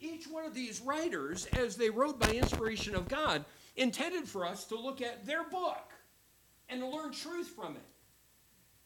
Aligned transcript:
Each 0.00 0.26
one 0.26 0.44
of 0.44 0.54
these 0.54 0.80
writers, 0.80 1.46
as 1.46 1.76
they 1.76 1.90
wrote 1.90 2.18
by 2.18 2.30
inspiration 2.30 2.94
of 2.94 3.08
God, 3.08 3.44
intended 3.76 4.26
for 4.26 4.46
us 4.46 4.64
to 4.66 4.78
look 4.78 5.02
at 5.02 5.26
their 5.26 5.44
book 5.44 5.92
and 6.68 6.80
to 6.80 6.86
learn 6.86 7.12
truth 7.12 7.48
from 7.48 7.76
it. 7.76 7.82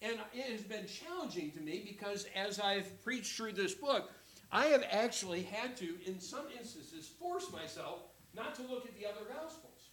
And 0.03 0.19
it 0.35 0.51
has 0.53 0.63
been 0.63 0.87
challenging 0.87 1.51
to 1.53 1.61
me 1.61 1.83
because 1.87 2.27
as 2.35 2.59
I've 2.59 3.03
preached 3.03 3.37
through 3.37 3.53
this 3.53 3.75
book, 3.75 4.11
I 4.53 4.67
have 4.67 4.85
actually 4.91 5.43
had 5.43 5.77
to, 5.79 5.97
in 6.05 6.21
some 6.21 6.47
instances, 6.59 7.09
force 7.09 7.51
myself 7.53 8.03
not 8.35 8.55
to 8.57 8.63
look 8.63 8.85
at 8.85 8.95
the 8.99 9.07
other 9.07 9.25
Gospels 9.29 9.91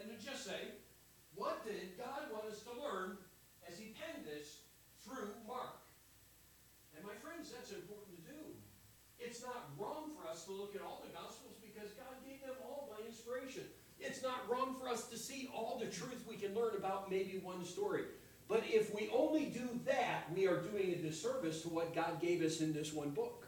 and 0.00 0.10
to 0.10 0.24
just 0.24 0.44
say, 0.44 0.72
what 1.34 1.64
did 1.64 1.96
God 1.98 2.32
want 2.32 2.46
us 2.46 2.62
to 2.62 2.72
learn 2.80 3.18
as 3.70 3.78
He 3.78 3.94
penned 3.94 4.26
this 4.26 4.62
through 5.04 5.28
Mark? 5.46 5.76
And 6.96 7.04
my 7.04 7.14
friends, 7.14 7.52
that's 7.52 7.72
important 7.72 8.16
to 8.16 8.32
do. 8.32 8.40
It's 9.18 9.42
not 9.42 9.70
wrong 9.78 10.10
for 10.16 10.28
to 10.46 10.52
look 10.52 10.74
at 10.76 10.82
all 10.82 11.02
the 11.04 11.12
Gospels 11.12 11.54
because 11.60 11.90
God 11.92 12.14
gave 12.24 12.40
them 12.40 12.54
all 12.62 12.88
by 12.90 13.04
inspiration. 13.04 13.64
It's 13.98 14.22
not 14.22 14.48
wrong 14.48 14.76
for 14.80 14.88
us 14.88 15.08
to 15.08 15.18
see 15.18 15.50
all 15.52 15.78
the 15.78 15.86
truth 15.86 16.24
we 16.28 16.36
can 16.36 16.54
learn 16.54 16.76
about 16.76 17.10
maybe 17.10 17.40
one 17.42 17.64
story. 17.64 18.02
But 18.48 18.62
if 18.66 18.94
we 18.94 19.10
only 19.12 19.46
do 19.46 19.68
that, 19.86 20.32
we 20.34 20.46
are 20.46 20.58
doing 20.58 20.92
a 20.92 20.96
disservice 20.96 21.62
to 21.62 21.68
what 21.68 21.94
God 21.94 22.20
gave 22.20 22.42
us 22.42 22.60
in 22.60 22.72
this 22.72 22.92
one 22.92 23.10
book. 23.10 23.46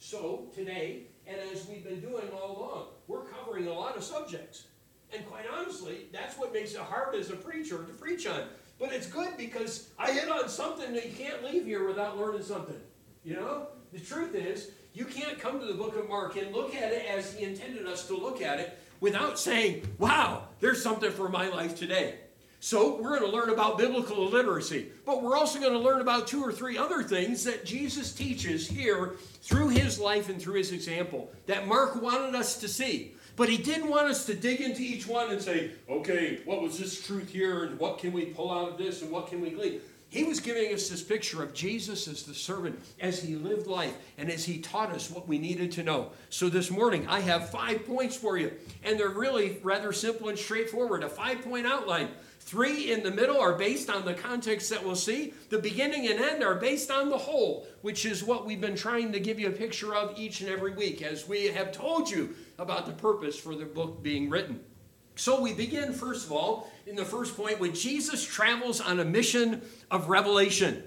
So 0.00 0.48
today, 0.54 1.02
and 1.26 1.36
as 1.52 1.68
we've 1.68 1.84
been 1.84 2.00
doing 2.00 2.28
all 2.34 2.58
along, 2.58 2.86
we're 3.06 3.24
covering 3.24 3.68
a 3.68 3.72
lot 3.72 3.96
of 3.96 4.02
subjects. 4.02 4.64
And 5.14 5.24
quite 5.26 5.44
honestly, 5.52 6.06
that's 6.12 6.36
what 6.36 6.52
makes 6.52 6.74
it 6.74 6.80
hard 6.80 7.14
as 7.14 7.30
a 7.30 7.36
preacher 7.36 7.78
to 7.78 7.92
preach 7.92 8.26
on. 8.26 8.42
But 8.80 8.92
it's 8.92 9.06
good 9.06 9.36
because 9.36 9.90
I 9.98 10.12
hit 10.12 10.28
on 10.28 10.48
something 10.48 10.92
that 10.94 11.06
you 11.06 11.12
can't 11.12 11.44
leave 11.44 11.64
here 11.64 11.86
without 11.86 12.18
learning 12.18 12.42
something. 12.42 12.80
You 13.24 13.34
know? 13.34 13.68
The 13.92 14.00
truth 14.00 14.34
is, 14.34 14.70
you 14.98 15.04
can't 15.04 15.38
come 15.38 15.60
to 15.60 15.66
the 15.66 15.74
book 15.74 15.96
of 15.96 16.08
Mark 16.08 16.36
and 16.36 16.52
look 16.52 16.74
at 16.74 16.92
it 16.92 17.06
as 17.08 17.32
he 17.32 17.44
intended 17.44 17.86
us 17.86 18.08
to 18.08 18.16
look 18.16 18.42
at 18.42 18.58
it 18.58 18.76
without 18.98 19.38
saying, 19.38 19.86
wow, 19.98 20.48
there's 20.58 20.82
something 20.82 21.12
for 21.12 21.28
my 21.28 21.48
life 21.48 21.78
today. 21.78 22.16
So 22.58 23.00
we're 23.00 23.20
going 23.20 23.30
to 23.30 23.36
learn 23.36 23.50
about 23.50 23.78
biblical 23.78 24.26
literacy, 24.26 24.88
but 25.06 25.22
we're 25.22 25.36
also 25.36 25.60
going 25.60 25.72
to 25.72 25.78
learn 25.78 26.00
about 26.00 26.26
two 26.26 26.42
or 26.42 26.52
three 26.52 26.76
other 26.76 27.04
things 27.04 27.44
that 27.44 27.64
Jesus 27.64 28.12
teaches 28.12 28.66
here 28.66 29.14
through 29.42 29.68
his 29.68 30.00
life 30.00 30.28
and 30.28 30.42
through 30.42 30.54
his 30.54 30.72
example 30.72 31.30
that 31.46 31.68
Mark 31.68 32.02
wanted 32.02 32.34
us 32.34 32.58
to 32.58 32.66
see. 32.66 33.14
But 33.36 33.48
he 33.48 33.56
didn't 33.56 33.88
want 33.88 34.08
us 34.08 34.26
to 34.26 34.34
dig 34.34 34.60
into 34.60 34.82
each 34.82 35.06
one 35.06 35.30
and 35.30 35.40
say, 35.40 35.70
okay, 35.88 36.40
what 36.44 36.60
was 36.60 36.76
this 36.76 37.06
truth 37.06 37.30
here 37.30 37.62
and 37.62 37.78
what 37.78 37.98
can 37.98 38.12
we 38.12 38.24
pull 38.24 38.50
out 38.50 38.72
of 38.72 38.78
this 38.78 39.02
and 39.02 39.12
what 39.12 39.28
can 39.28 39.40
we 39.40 39.50
glean? 39.50 39.80
He 40.10 40.24
was 40.24 40.40
giving 40.40 40.72
us 40.72 40.88
this 40.88 41.02
picture 41.02 41.42
of 41.42 41.52
Jesus 41.52 42.08
as 42.08 42.22
the 42.22 42.32
servant, 42.32 42.80
as 42.98 43.22
he 43.22 43.34
lived 43.34 43.66
life, 43.66 43.94
and 44.16 44.30
as 44.30 44.42
he 44.42 44.58
taught 44.58 44.90
us 44.90 45.10
what 45.10 45.28
we 45.28 45.38
needed 45.38 45.70
to 45.72 45.82
know. 45.82 46.12
So 46.30 46.48
this 46.48 46.70
morning, 46.70 47.06
I 47.06 47.20
have 47.20 47.50
five 47.50 47.86
points 47.86 48.16
for 48.16 48.38
you, 48.38 48.52
and 48.82 48.98
they're 48.98 49.10
really 49.10 49.58
rather 49.62 49.92
simple 49.92 50.30
and 50.30 50.38
straightforward 50.38 51.02
a 51.02 51.10
five 51.10 51.42
point 51.42 51.66
outline. 51.66 52.08
Three 52.40 52.90
in 52.90 53.02
the 53.02 53.10
middle 53.10 53.38
are 53.38 53.58
based 53.58 53.90
on 53.90 54.06
the 54.06 54.14
context 54.14 54.70
that 54.70 54.82
we'll 54.82 54.96
see. 54.96 55.34
The 55.50 55.58
beginning 55.58 56.08
and 56.08 56.18
end 56.18 56.42
are 56.42 56.54
based 56.54 56.90
on 56.90 57.10
the 57.10 57.18
whole, 57.18 57.66
which 57.82 58.06
is 58.06 58.24
what 58.24 58.46
we've 58.46 58.62
been 58.62 58.76
trying 58.76 59.12
to 59.12 59.20
give 59.20 59.38
you 59.38 59.48
a 59.48 59.52
picture 59.52 59.94
of 59.94 60.18
each 60.18 60.40
and 60.40 60.48
every 60.48 60.72
week 60.72 61.02
as 61.02 61.28
we 61.28 61.48
have 61.48 61.72
told 61.72 62.10
you 62.10 62.34
about 62.58 62.86
the 62.86 62.92
purpose 62.92 63.38
for 63.38 63.54
the 63.54 63.66
book 63.66 64.02
being 64.02 64.30
written. 64.30 64.60
So 65.18 65.40
we 65.40 65.52
begin, 65.52 65.92
first 65.92 66.26
of 66.26 66.32
all, 66.32 66.70
in 66.86 66.94
the 66.94 67.04
first 67.04 67.36
point 67.36 67.58
with 67.58 67.74
Jesus 67.74 68.24
travels 68.24 68.80
on 68.80 69.00
a 69.00 69.04
mission 69.04 69.62
of 69.90 70.08
revelation. 70.08 70.84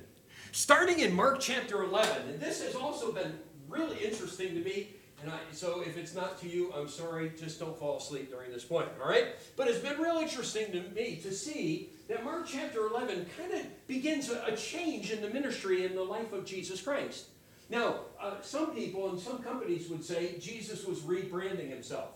Starting 0.54 1.02
in 1.02 1.14
Mark 1.14 1.42
chapter 1.42 1.84
11, 1.84 2.30
and 2.30 2.40
this 2.40 2.64
has 2.64 2.74
also 2.74 3.12
been 3.12 3.38
really 3.68 3.98
interesting 3.98 4.54
to 4.56 4.62
me. 4.62 4.88
And 5.22 5.30
I, 5.30 5.38
so 5.52 5.82
if 5.82 5.98
it's 5.98 6.16
not 6.16 6.40
to 6.40 6.48
you, 6.48 6.72
I'm 6.74 6.88
sorry, 6.88 7.34
just 7.38 7.60
don't 7.60 7.78
fall 7.78 7.98
asleep 7.98 8.32
during 8.32 8.54
this 8.54 8.64
point, 8.64 8.88
all 9.04 9.10
right? 9.10 9.36
But 9.58 9.68
it's 9.68 9.80
been 9.80 10.00
real 10.00 10.20
interesting 10.20 10.72
to 10.72 10.82
me 10.96 11.18
to 11.24 11.32
see 11.34 11.90
that 12.08 12.24
Mark 12.24 12.48
chapter 12.48 12.88
11 12.88 13.26
kind 13.38 13.52
of 13.52 13.88
begins 13.88 14.30
a, 14.30 14.46
a, 14.46 14.56
change 14.56 15.12
in 15.12 15.22
the 15.22 15.30
ministry 15.30 15.86
in 15.86 15.94
the 15.94 16.04
life 16.04 16.32
of 16.32 16.46
Jesus 16.46 16.82
Christ. 16.82 17.26
Now, 17.70 18.00
uh, 18.20 18.36
some 18.42 18.74
people 18.74 19.10
and 19.10 19.20
some 19.20 19.40
companies 19.40 19.90
would 19.90 20.06
say 20.06 20.40
Jesus 20.40 20.86
was 20.86 21.00
rebranding 21.00 21.70
himself. 21.70 22.12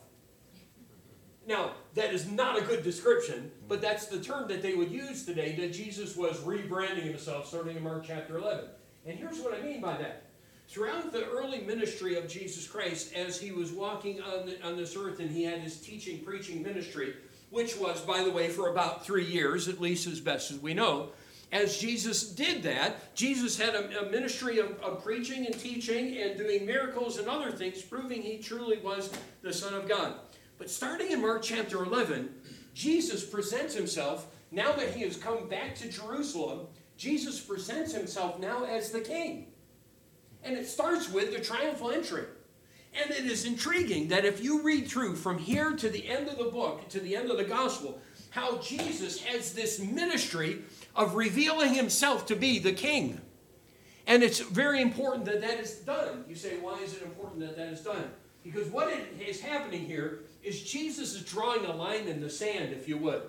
Now, 1.48 1.74
that 1.94 2.14
is 2.14 2.30
not 2.30 2.58
a 2.58 2.62
good 2.62 2.84
description, 2.84 3.52
but 3.68 3.82
that's 3.82 4.08
the 4.08 4.20
term 4.20 4.48
that 4.48 4.62
they 4.62 4.74
would 4.74 4.92
use 4.92 5.26
today 5.26 5.56
that 5.60 5.74
Jesus 5.74 6.16
was 6.16 6.40
rebranding 6.40 7.04
himself 7.04 7.48
starting 7.48 7.78
in 7.78 7.84
Mark 7.84 8.04
chapter 8.06 8.38
11. 8.38 8.66
And 9.06 9.18
here's 9.18 9.40
what 9.40 9.54
I 9.54 9.62
mean 9.62 9.80
by 9.80 9.98
that. 9.98 10.24
Throughout 10.68 11.12
the 11.12 11.26
early 11.28 11.62
ministry 11.62 12.18
of 12.18 12.28
Jesus 12.28 12.68
Christ, 12.68 13.14
as 13.14 13.40
he 13.40 13.52
was 13.52 13.72
walking 13.72 14.20
on, 14.22 14.48
the, 14.48 14.66
on 14.66 14.76
this 14.76 14.96
earth 14.98 15.20
and 15.20 15.30
he 15.30 15.44
had 15.44 15.60
his 15.60 15.80
teaching, 15.80 16.22
preaching 16.22 16.64
ministry, 16.64 17.16
which 17.52 17.78
was, 17.78 18.02
by 18.02 18.24
the 18.24 18.32
way, 18.32 18.50
for 18.50 18.70
about 18.70 19.06
three 19.06 19.26
years, 19.26 19.68
at 19.68 19.80
least 19.80 20.08
as 20.08 20.20
best 20.20 20.50
as 20.50 20.60
we 20.60 20.74
know, 20.74 21.12
as 21.52 21.78
Jesus 21.78 22.28
did 22.28 22.64
that, 22.64 23.16
Jesus 23.16 23.58
had 23.58 23.76
a, 23.76 24.08
a 24.08 24.12
ministry 24.12 24.60
of, 24.60 24.80
of, 24.82 25.04
preaching 25.04 25.46
and 25.46 25.58
teaching 25.58 26.18
and 26.18 26.38
doing 26.38 26.66
miracles 26.66 27.18
and 27.18 27.28
other 27.28 27.52
things, 27.52 27.82
proving 27.82 28.22
he 28.22 28.40
truly 28.40 28.80
was 28.80 29.12
the 29.42 29.54
Son 29.54 29.74
of 29.74 29.88
God. 29.88 30.16
But 30.58 30.70
starting 30.70 31.12
in 31.12 31.22
Mark 31.22 31.44
chapter 31.44 31.84
11, 31.84 32.30
Jesus 32.74 33.26
presents 33.26 33.76
himself, 33.76 34.28
now 34.52 34.72
that 34.74 34.94
he 34.94 35.02
has 35.04 35.18
come 35.18 35.50
back 35.50 35.76
to 35.76 35.90
Jerusalem, 35.90 36.68
Jesus 36.98 37.40
presents 37.40 37.94
himself 37.94 38.40
now 38.40 38.64
as 38.64 38.92
the 38.92 39.02
king. 39.02 39.48
And 40.44 40.58
it 40.58 40.68
starts 40.68 41.12
with 41.12 41.34
the 41.34 41.42
triumphal 41.42 41.92
entry. 41.92 42.26
And 42.94 43.12
it 43.12 43.26
is 43.26 43.46
intriguing 43.46 44.08
that 44.10 44.24
if 44.24 44.42
you 44.42 44.62
read 44.62 44.88
through 44.88 45.16
from 45.18 45.38
here 45.38 45.74
to 45.74 45.90
the 45.90 46.08
end 46.08 46.30
of 46.30 46.38
the 46.38 46.46
book, 46.46 46.88
to 46.90 47.00
the 47.00 47.16
end 47.16 47.30
of 47.30 47.38
the 47.38 47.44
gospel, 47.44 48.00
how 48.30 48.58
Jesus 48.60 49.22
has 49.24 49.54
this 49.54 49.80
ministry 49.80 50.62
of 50.96 51.16
revealing 51.16 51.74
himself 51.74 52.26
to 52.28 52.36
be 52.36 52.60
the 52.60 52.72
king. 52.72 53.20
And 54.08 54.24
it's 54.24 54.40
very 54.40 54.82
important 54.82 55.26
that 55.26 55.42
that 55.42 55.60
is 55.60 55.76
done. 55.80 56.24
You 56.30 56.36
say, 56.36 56.58
why 56.62 56.80
is 56.80 56.94
it 56.96 57.02
important 57.02 57.42
that 57.42 57.58
that 57.58 57.70
is 57.70 57.82
done? 57.82 58.12
Because 58.44 58.68
what 58.68 58.94
is 59.20 59.42
happening 59.42 59.86
here 59.86 60.20
is 60.46 60.62
Jesus 60.62 61.16
is 61.16 61.24
drawing 61.24 61.66
a 61.66 61.76
line 61.76 62.08
in 62.08 62.22
the 62.22 62.30
sand, 62.30 62.72
if 62.72 62.88
you 62.88 62.98
would. 62.98 63.24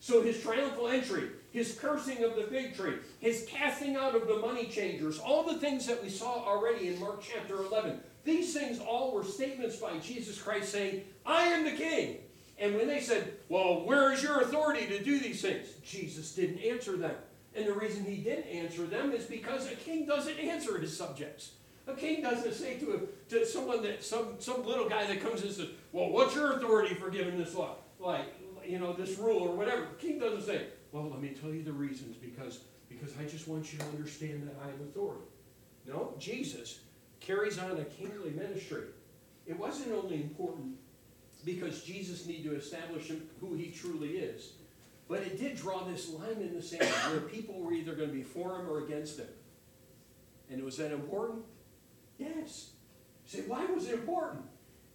So 0.00 0.22
his 0.22 0.42
triumphal 0.42 0.88
entry, 0.88 1.30
his 1.50 1.78
cursing 1.78 2.22
of 2.22 2.36
the 2.36 2.42
fig 2.42 2.76
tree, 2.76 2.96
his 3.20 3.46
casting 3.48 3.96
out 3.96 4.14
of 4.14 4.28
the 4.28 4.36
money 4.36 4.66
changers, 4.66 5.18
all 5.18 5.44
the 5.44 5.58
things 5.58 5.86
that 5.86 6.02
we 6.02 6.10
saw 6.10 6.44
already 6.44 6.88
in 6.88 7.00
Mark 7.00 7.22
chapter 7.22 7.62
11, 7.62 8.00
these 8.24 8.52
things 8.52 8.80
all 8.80 9.12
were 9.12 9.24
statements 9.24 9.76
by 9.76 9.96
Jesus 9.98 10.40
Christ 10.40 10.72
saying, 10.72 11.04
I 11.24 11.44
am 11.44 11.64
the 11.64 11.72
king. 11.72 12.18
And 12.58 12.74
when 12.74 12.86
they 12.86 13.00
said, 13.00 13.34
Well, 13.48 13.84
where 13.84 14.12
is 14.12 14.22
your 14.22 14.40
authority 14.40 14.86
to 14.86 15.02
do 15.02 15.18
these 15.18 15.42
things? 15.42 15.68
Jesus 15.82 16.34
didn't 16.34 16.58
answer 16.58 16.96
them. 16.96 17.16
And 17.56 17.66
the 17.66 17.72
reason 17.72 18.04
he 18.04 18.16
didn't 18.16 18.46
answer 18.46 18.84
them 18.84 19.12
is 19.12 19.24
because 19.24 19.70
a 19.70 19.74
king 19.74 20.06
doesn't 20.06 20.38
answer 20.38 20.78
his 20.78 20.96
subjects. 20.96 21.52
A 21.86 21.94
king 21.94 22.22
doesn't 22.22 22.54
say 22.54 22.78
to, 22.78 22.94
a, 22.94 23.30
to 23.30 23.46
someone 23.46 23.82
that 23.82 24.02
some, 24.02 24.36
some 24.38 24.64
little 24.64 24.88
guy 24.88 25.06
that 25.06 25.20
comes 25.20 25.42
and 25.42 25.52
says, 25.52 25.68
Well, 25.92 26.10
what's 26.10 26.34
your 26.34 26.52
authority 26.52 26.94
for 26.94 27.10
giving 27.10 27.36
this 27.36 27.54
law? 27.54 27.76
Like, 28.00 28.26
you 28.66 28.78
know, 28.78 28.92
this 28.92 29.18
rule 29.18 29.42
or 29.42 29.54
whatever. 29.54 29.82
The 29.82 30.06
king 30.06 30.18
doesn't 30.18 30.42
say, 30.42 30.66
Well, 30.92 31.10
let 31.10 31.20
me 31.20 31.30
tell 31.30 31.50
you 31.50 31.62
the 31.62 31.72
reasons 31.72 32.16
because, 32.16 32.60
because 32.88 33.12
I 33.20 33.24
just 33.24 33.48
want 33.48 33.72
you 33.72 33.78
to 33.80 33.84
understand 33.86 34.48
that 34.48 34.56
I 34.62 34.66
have 34.66 34.80
authority. 34.80 35.26
No, 35.86 36.14
Jesus 36.18 36.80
carries 37.20 37.58
on 37.58 37.78
a 37.78 37.84
kingly 37.84 38.30
ministry. 38.30 38.84
It 39.46 39.58
wasn't 39.58 39.92
only 39.92 40.16
important 40.16 40.76
because 41.44 41.82
Jesus 41.82 42.26
needed 42.26 42.44
to 42.44 42.56
establish 42.56 43.12
who 43.40 43.54
he 43.54 43.70
truly 43.70 44.16
is, 44.16 44.52
but 45.08 45.20
it 45.20 45.38
did 45.38 45.56
draw 45.56 45.84
this 45.84 46.08
line 46.10 46.40
in 46.40 46.54
the 46.54 46.62
sand 46.62 46.86
where 47.10 47.20
people 47.20 47.60
were 47.60 47.74
either 47.74 47.94
going 47.94 48.08
to 48.08 48.14
be 48.14 48.22
for 48.22 48.58
him 48.58 48.70
or 48.70 48.84
against 48.84 49.18
him. 49.18 49.28
And 50.50 50.58
it 50.58 50.64
was 50.64 50.78
that 50.78 50.92
important? 50.92 51.44
Yes. 52.18 52.70
You 53.26 53.40
say, 53.40 53.46
why 53.46 53.64
was 53.66 53.88
it 53.88 53.94
important? 53.94 54.44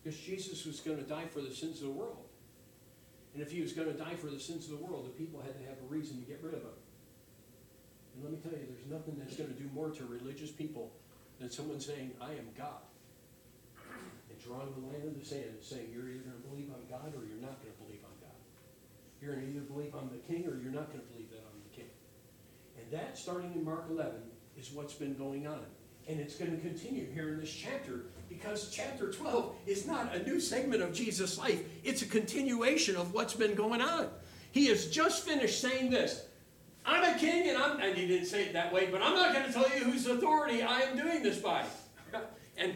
Because 0.04 0.20
Jesus 0.20 0.66
was 0.66 0.80
going 0.80 0.98
to 0.98 1.04
die 1.04 1.26
for 1.28 1.42
the 1.42 1.54
sins 1.54 1.82
of 1.82 1.88
the 1.88 1.94
world. 1.94 2.26
And 3.34 3.44
if 3.44 3.52
he 3.52 3.62
was 3.62 3.74
going 3.74 3.88
to 3.88 3.98
die 3.98 4.16
for 4.16 4.28
the 4.28 4.40
sins 4.40 4.66
of 4.66 4.80
the 4.80 4.84
world, 4.84 5.06
the 5.06 5.18
people 5.18 5.42
had 5.42 5.54
to 5.60 5.66
have 5.68 5.78
a 5.84 5.88
reason 5.88 6.20
to 6.20 6.26
get 6.26 6.40
rid 6.42 6.54
of 6.54 6.62
him. 6.62 6.78
And 8.16 8.24
let 8.24 8.32
me 8.32 8.40
tell 8.42 8.58
you, 8.58 8.66
there's 8.66 8.90
nothing 8.90 9.16
that's 9.20 9.36
going 9.36 9.54
to 9.54 9.60
do 9.60 9.70
more 9.74 9.90
to 9.92 10.06
religious 10.06 10.52
people 10.52 10.92
than 11.40 11.50
someone 11.50 11.80
saying, 11.80 12.12
I 12.20 12.32
am 12.32 12.50
God. 12.58 12.84
And 14.30 14.38
drawing 14.44 14.74
the 14.74 14.88
line 14.88 15.08
in 15.08 15.20
the 15.20 15.26
sand 15.26 15.56
and 15.56 15.64
saying, 15.64 15.88
you're 15.94 16.10
either 16.10 16.26
going 16.26 16.42
to 16.42 16.48
believe 16.50 16.70
I'm 16.74 16.84
God 16.90 17.14
or 17.14 17.24
you're 17.28 17.42
not 17.42 17.62
going 17.62 17.74
to 17.74 17.82
believe 17.86 18.02
I'm 18.04 18.18
God. 18.20 18.40
You're 19.22 19.36
going 19.36 19.46
to 19.46 19.52
either 19.52 19.66
believe 19.68 19.94
I'm 19.94 20.10
the 20.10 20.24
king 20.26 20.48
or 20.48 20.58
you're 20.58 20.74
not 20.74 20.90
going 20.90 21.04
to 21.04 21.10
believe 21.14 21.30
that 21.32 21.44
I'm 21.44 21.60
the 21.70 21.76
king. 21.76 21.92
And 22.82 22.92
that, 22.92 23.18
starting 23.18 23.54
in 23.54 23.64
Mark 23.64 23.86
11, 23.90 24.16
is 24.58 24.72
what's 24.72 24.94
been 24.94 25.14
going 25.14 25.46
on. 25.46 25.66
And 26.10 26.20
it's 26.20 26.36
going 26.36 26.52
to 26.52 26.58
continue 26.58 27.06
here 27.14 27.30
in 27.30 27.40
this 27.40 27.54
chapter 27.54 28.06
because 28.28 28.72
chapter 28.72 29.12
12 29.12 29.54
is 29.68 29.86
not 29.86 30.16
a 30.16 30.24
new 30.24 30.40
segment 30.40 30.82
of 30.82 30.92
Jesus' 30.92 31.38
life, 31.38 31.62
it's 31.84 32.02
a 32.02 32.08
continuation 32.08 32.96
of 32.96 33.14
what's 33.14 33.36
been 33.36 33.54
going 33.54 33.80
on. 33.80 34.08
He 34.52 34.66
has 34.68 34.88
just 34.88 35.24
finished 35.24 35.62
saying 35.62 35.92
this 35.92 36.26
I'm 36.86 37.16
a 37.16 37.20
king, 37.20 37.50
and 37.50 37.58
I'm, 37.58 37.80
and 37.80 37.96
he 37.96 38.08
didn't 38.08 38.26
say 38.26 38.46
it 38.46 38.54
that 38.54 38.74
way, 38.74 38.88
but 38.92 39.04
I'm 39.04 39.14
not 39.14 39.34
going 39.34 39.46
to 39.46 39.54
tell 39.54 39.70
you 39.70 39.84
whose 39.84 40.08
authority 40.08 40.64
I 40.64 40.80
am 40.82 40.98
doing 40.98 41.22
this 41.22 41.38
by. 41.38 41.64
and, 42.58 42.76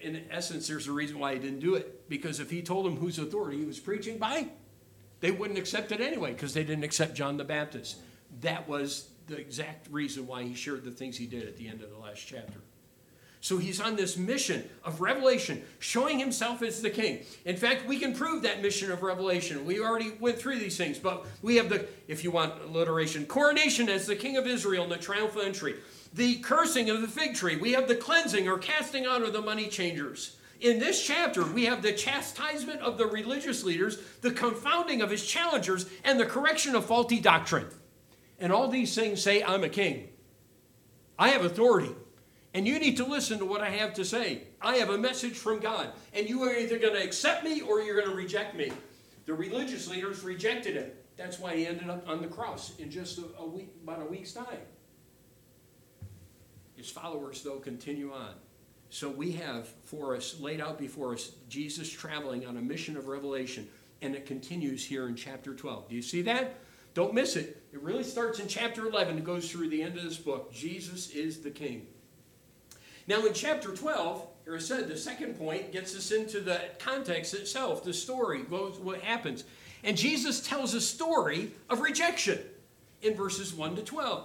in 0.00 0.24
essence, 0.30 0.66
there's 0.66 0.88
a 0.88 0.92
reason 0.92 1.18
why 1.18 1.34
he 1.34 1.38
didn't 1.38 1.60
do 1.60 1.76
it. 1.76 2.08
Because 2.08 2.40
if 2.40 2.50
he 2.50 2.62
told 2.62 2.86
them 2.86 2.96
whose 2.96 3.18
authority 3.18 3.58
he 3.58 3.64
was 3.64 3.78
preaching 3.78 4.18
by, 4.18 4.48
they 5.20 5.30
wouldn't 5.30 5.58
accept 5.58 5.92
it 5.92 6.00
anyway 6.00 6.32
because 6.32 6.54
they 6.54 6.64
didn't 6.64 6.84
accept 6.84 7.14
John 7.14 7.36
the 7.36 7.44
Baptist. 7.44 7.98
That 8.40 8.68
was 8.68 9.08
the 9.26 9.36
exact 9.36 9.88
reason 9.90 10.26
why 10.26 10.42
he 10.42 10.54
shared 10.54 10.84
the 10.84 10.90
things 10.90 11.16
he 11.16 11.26
did 11.26 11.46
at 11.46 11.56
the 11.56 11.68
end 11.68 11.82
of 11.82 11.90
the 11.90 11.98
last 11.98 12.20
chapter. 12.26 12.60
So 13.40 13.58
he's 13.58 13.80
on 13.80 13.94
this 13.94 14.16
mission 14.16 14.68
of 14.82 15.00
revelation, 15.00 15.62
showing 15.78 16.18
himself 16.18 16.62
as 16.62 16.82
the 16.82 16.90
king. 16.90 17.20
In 17.44 17.56
fact, 17.56 17.86
we 17.86 17.98
can 17.98 18.12
prove 18.12 18.42
that 18.42 18.60
mission 18.60 18.90
of 18.90 19.02
revelation. 19.02 19.64
We 19.64 19.80
already 19.80 20.12
went 20.18 20.38
through 20.38 20.58
these 20.58 20.76
things, 20.76 20.98
but 20.98 21.26
we 21.42 21.56
have 21.56 21.68
the, 21.68 21.86
if 22.08 22.24
you 22.24 22.30
want 22.30 22.60
alliteration, 22.64 23.26
coronation 23.26 23.88
as 23.88 24.06
the 24.06 24.16
king 24.16 24.36
of 24.36 24.46
Israel 24.46 24.88
the 24.88 24.96
triumphal 24.96 25.42
entry, 25.42 25.76
the 26.12 26.36
cursing 26.36 26.90
of 26.90 27.02
the 27.02 27.08
fig 27.08 27.34
tree. 27.34 27.56
We 27.56 27.72
have 27.72 27.86
the 27.86 27.94
cleansing 27.94 28.48
or 28.48 28.58
casting 28.58 29.06
out 29.06 29.22
of 29.22 29.32
the 29.32 29.42
money 29.42 29.68
changers. 29.68 30.36
In 30.60 30.78
this 30.78 31.04
chapter, 31.04 31.44
we 31.44 31.66
have 31.66 31.82
the 31.82 31.92
chastisement 31.92 32.80
of 32.80 32.96
the 32.96 33.06
religious 33.06 33.62
leaders, 33.62 33.98
the 34.22 34.30
confounding 34.30 35.02
of 35.02 35.10
his 35.10 35.24
challengers, 35.24 35.86
and 36.02 36.18
the 36.18 36.26
correction 36.26 36.74
of 36.74 36.86
faulty 36.86 37.20
doctrine. 37.20 37.66
And 38.38 38.52
all 38.52 38.68
these 38.68 38.94
things 38.94 39.22
say, 39.22 39.42
I'm 39.42 39.64
a 39.64 39.68
king. 39.68 40.08
I 41.18 41.28
have 41.28 41.44
authority. 41.44 41.94
And 42.52 42.66
you 42.66 42.78
need 42.78 42.96
to 42.98 43.04
listen 43.04 43.38
to 43.38 43.44
what 43.44 43.60
I 43.60 43.70
have 43.70 43.94
to 43.94 44.04
say. 44.04 44.44
I 44.62 44.76
have 44.76 44.90
a 44.90 44.98
message 44.98 45.34
from 45.34 45.60
God. 45.60 45.90
And 46.14 46.28
you 46.28 46.42
are 46.42 46.54
either 46.54 46.78
going 46.78 46.94
to 46.94 47.02
accept 47.02 47.44
me 47.44 47.60
or 47.60 47.80
you're 47.80 47.96
going 47.96 48.08
to 48.08 48.16
reject 48.16 48.56
me. 48.56 48.72
The 49.26 49.34
religious 49.34 49.88
leaders 49.88 50.22
rejected 50.22 50.76
him. 50.76 50.90
That's 51.16 51.38
why 51.38 51.56
he 51.56 51.66
ended 51.66 51.88
up 51.88 52.08
on 52.08 52.20
the 52.20 52.28
cross 52.28 52.76
in 52.78 52.90
just 52.90 53.18
a, 53.18 53.24
a 53.38 53.46
week, 53.46 53.70
about 53.82 54.02
a 54.02 54.04
week's 54.04 54.32
time. 54.32 54.60
His 56.76 56.90
followers, 56.90 57.42
though, 57.42 57.58
continue 57.58 58.12
on. 58.12 58.34
So 58.90 59.08
we 59.08 59.32
have 59.32 59.68
for 59.84 60.14
us, 60.14 60.38
laid 60.40 60.60
out 60.60 60.78
before 60.78 61.14
us, 61.14 61.32
Jesus 61.48 61.90
traveling 61.90 62.46
on 62.46 62.56
a 62.56 62.62
mission 62.62 62.96
of 62.96 63.08
revelation, 63.08 63.66
and 64.02 64.14
it 64.14 64.26
continues 64.26 64.84
here 64.84 65.08
in 65.08 65.16
chapter 65.16 65.54
12. 65.54 65.88
Do 65.88 65.94
you 65.94 66.02
see 66.02 66.22
that? 66.22 66.58
Don't 66.96 67.12
miss 67.12 67.36
it. 67.36 67.62
It 67.74 67.82
really 67.82 68.02
starts 68.02 68.40
in 68.40 68.48
chapter 68.48 68.86
11 68.86 69.16
and 69.16 69.26
goes 69.26 69.50
through 69.50 69.68
the 69.68 69.82
end 69.82 69.98
of 69.98 70.02
this 70.02 70.16
book. 70.16 70.50
Jesus 70.50 71.10
is 71.10 71.40
the 71.40 71.50
King. 71.50 71.86
Now, 73.06 73.26
in 73.26 73.34
chapter 73.34 73.76
12, 73.76 74.26
here 74.44 74.56
I 74.56 74.58
said, 74.58 74.88
the 74.88 74.96
second 74.96 75.38
point 75.38 75.72
gets 75.72 75.94
us 75.94 76.10
into 76.10 76.40
the 76.40 76.58
context 76.78 77.34
itself, 77.34 77.84
the 77.84 77.92
story, 77.92 78.40
what 78.44 79.02
happens. 79.02 79.44
And 79.84 79.94
Jesus 79.94 80.40
tells 80.40 80.72
a 80.72 80.80
story 80.80 81.50
of 81.68 81.80
rejection 81.80 82.38
in 83.02 83.14
verses 83.14 83.52
1 83.52 83.76
to 83.76 83.82
12. 83.82 84.24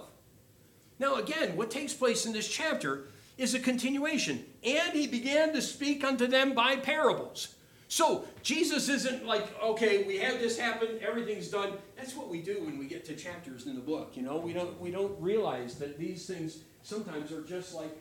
Now, 0.98 1.16
again, 1.16 1.54
what 1.58 1.70
takes 1.70 1.92
place 1.92 2.24
in 2.24 2.32
this 2.32 2.48
chapter 2.48 3.04
is 3.36 3.52
a 3.52 3.60
continuation. 3.60 4.46
And 4.64 4.94
he 4.94 5.06
began 5.06 5.52
to 5.52 5.60
speak 5.60 6.02
unto 6.04 6.26
them 6.26 6.54
by 6.54 6.76
parables. 6.76 7.54
So, 7.92 8.24
Jesus 8.42 8.88
isn't 8.88 9.26
like, 9.26 9.46
okay, 9.62 10.04
we 10.04 10.16
had 10.16 10.40
this 10.40 10.58
happen, 10.58 10.98
everything's 11.06 11.48
done. 11.48 11.74
That's 11.94 12.16
what 12.16 12.30
we 12.30 12.40
do 12.40 12.64
when 12.64 12.78
we 12.78 12.86
get 12.86 13.04
to 13.04 13.14
chapters 13.14 13.66
in 13.66 13.74
the 13.74 13.82
book, 13.82 14.12
you 14.14 14.22
know? 14.22 14.38
We 14.38 14.54
don't, 14.54 14.80
we 14.80 14.90
don't 14.90 15.14
realize 15.20 15.74
that 15.74 15.98
these 15.98 16.24
things 16.26 16.60
sometimes 16.82 17.30
are 17.32 17.42
just 17.42 17.74
like, 17.74 17.94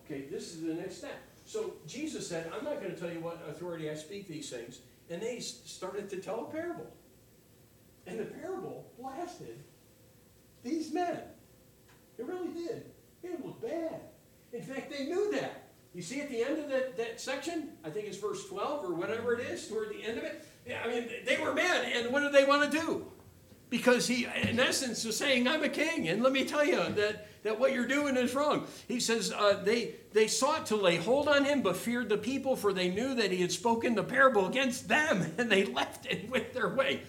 okay, 0.00 0.26
this 0.30 0.52
is 0.52 0.60
the 0.60 0.74
next 0.74 0.98
step. 0.98 1.18
So, 1.46 1.72
Jesus 1.86 2.28
said, 2.28 2.52
I'm 2.54 2.62
not 2.66 2.82
going 2.82 2.94
to 2.94 3.00
tell 3.00 3.10
you 3.10 3.20
what 3.20 3.42
authority 3.48 3.88
I 3.88 3.94
speak 3.94 4.28
these 4.28 4.50
things. 4.50 4.80
And 5.08 5.22
they 5.22 5.40
started 5.40 6.10
to 6.10 6.18
tell 6.18 6.40
a 6.40 6.52
parable. 6.52 6.88
And 8.06 8.20
the 8.20 8.26
parable 8.26 8.90
blasted 9.00 9.58
these 10.62 10.92
men. 10.92 11.18
It 12.18 12.26
really 12.26 12.48
did. 12.48 12.90
It 13.22 13.42
was 13.42 13.54
bad. 13.62 14.02
In 14.52 14.60
fact, 14.60 14.92
they 14.92 15.06
knew 15.06 15.32
that. 15.32 15.69
You 15.94 16.02
see 16.02 16.20
at 16.20 16.30
the 16.30 16.42
end 16.42 16.58
of 16.58 16.70
that, 16.70 16.96
that 16.96 17.20
section, 17.20 17.70
I 17.84 17.90
think 17.90 18.06
it's 18.06 18.16
verse 18.16 18.46
12 18.48 18.84
or 18.84 18.94
whatever 18.94 19.34
it 19.34 19.40
is, 19.40 19.66
toward 19.66 19.90
the 19.90 20.04
end 20.04 20.18
of 20.18 20.24
it, 20.24 20.46
I 20.84 20.88
mean, 20.88 21.08
they 21.26 21.36
were 21.38 21.52
mad. 21.52 21.86
And 21.94 22.12
what 22.12 22.20
did 22.20 22.32
they 22.32 22.44
want 22.44 22.70
to 22.70 22.78
do? 22.78 23.06
Because 23.70 24.06
he, 24.06 24.26
in 24.42 24.58
essence, 24.60 25.04
was 25.04 25.16
saying, 25.16 25.48
I'm 25.48 25.62
a 25.62 25.68
king. 25.68 26.08
And 26.08 26.22
let 26.22 26.32
me 26.32 26.44
tell 26.44 26.64
you 26.64 26.76
that, 26.76 27.26
that 27.42 27.58
what 27.58 27.72
you're 27.72 27.86
doing 27.86 28.16
is 28.16 28.34
wrong. 28.34 28.66
He 28.88 29.00
says, 29.00 29.32
uh, 29.32 29.62
they, 29.64 29.94
they 30.12 30.26
sought 30.26 30.66
to 30.66 30.76
lay 30.76 30.96
hold 30.96 31.28
on 31.28 31.44
him, 31.44 31.62
but 31.62 31.76
feared 31.76 32.08
the 32.08 32.18
people, 32.18 32.56
for 32.56 32.72
they 32.72 32.88
knew 32.88 33.14
that 33.14 33.30
he 33.32 33.40
had 33.40 33.52
spoken 33.52 33.94
the 33.94 34.02
parable 34.02 34.46
against 34.46 34.88
them, 34.88 35.32
and 35.38 35.50
they 35.50 35.64
left 35.64 36.06
and 36.06 36.30
went 36.30 36.52
their 36.52 36.68
way. 36.68 37.02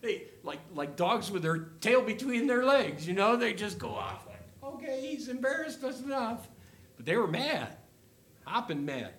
They, 0.00 0.24
like, 0.44 0.60
like 0.74 0.96
dogs 0.96 1.30
with 1.30 1.42
their 1.42 1.58
tail 1.80 2.02
between 2.02 2.46
their 2.46 2.64
legs, 2.64 3.06
you 3.06 3.14
know, 3.14 3.36
they 3.36 3.52
just 3.52 3.78
go 3.78 3.90
off 3.90 4.26
like, 4.28 4.74
okay, 4.74 5.08
he's 5.08 5.28
embarrassed 5.28 5.82
us 5.82 6.00
enough. 6.00 6.48
But 6.96 7.06
they 7.06 7.16
were 7.16 7.26
mad, 7.26 7.76
hopping 8.48 8.84
mad. 8.84 9.14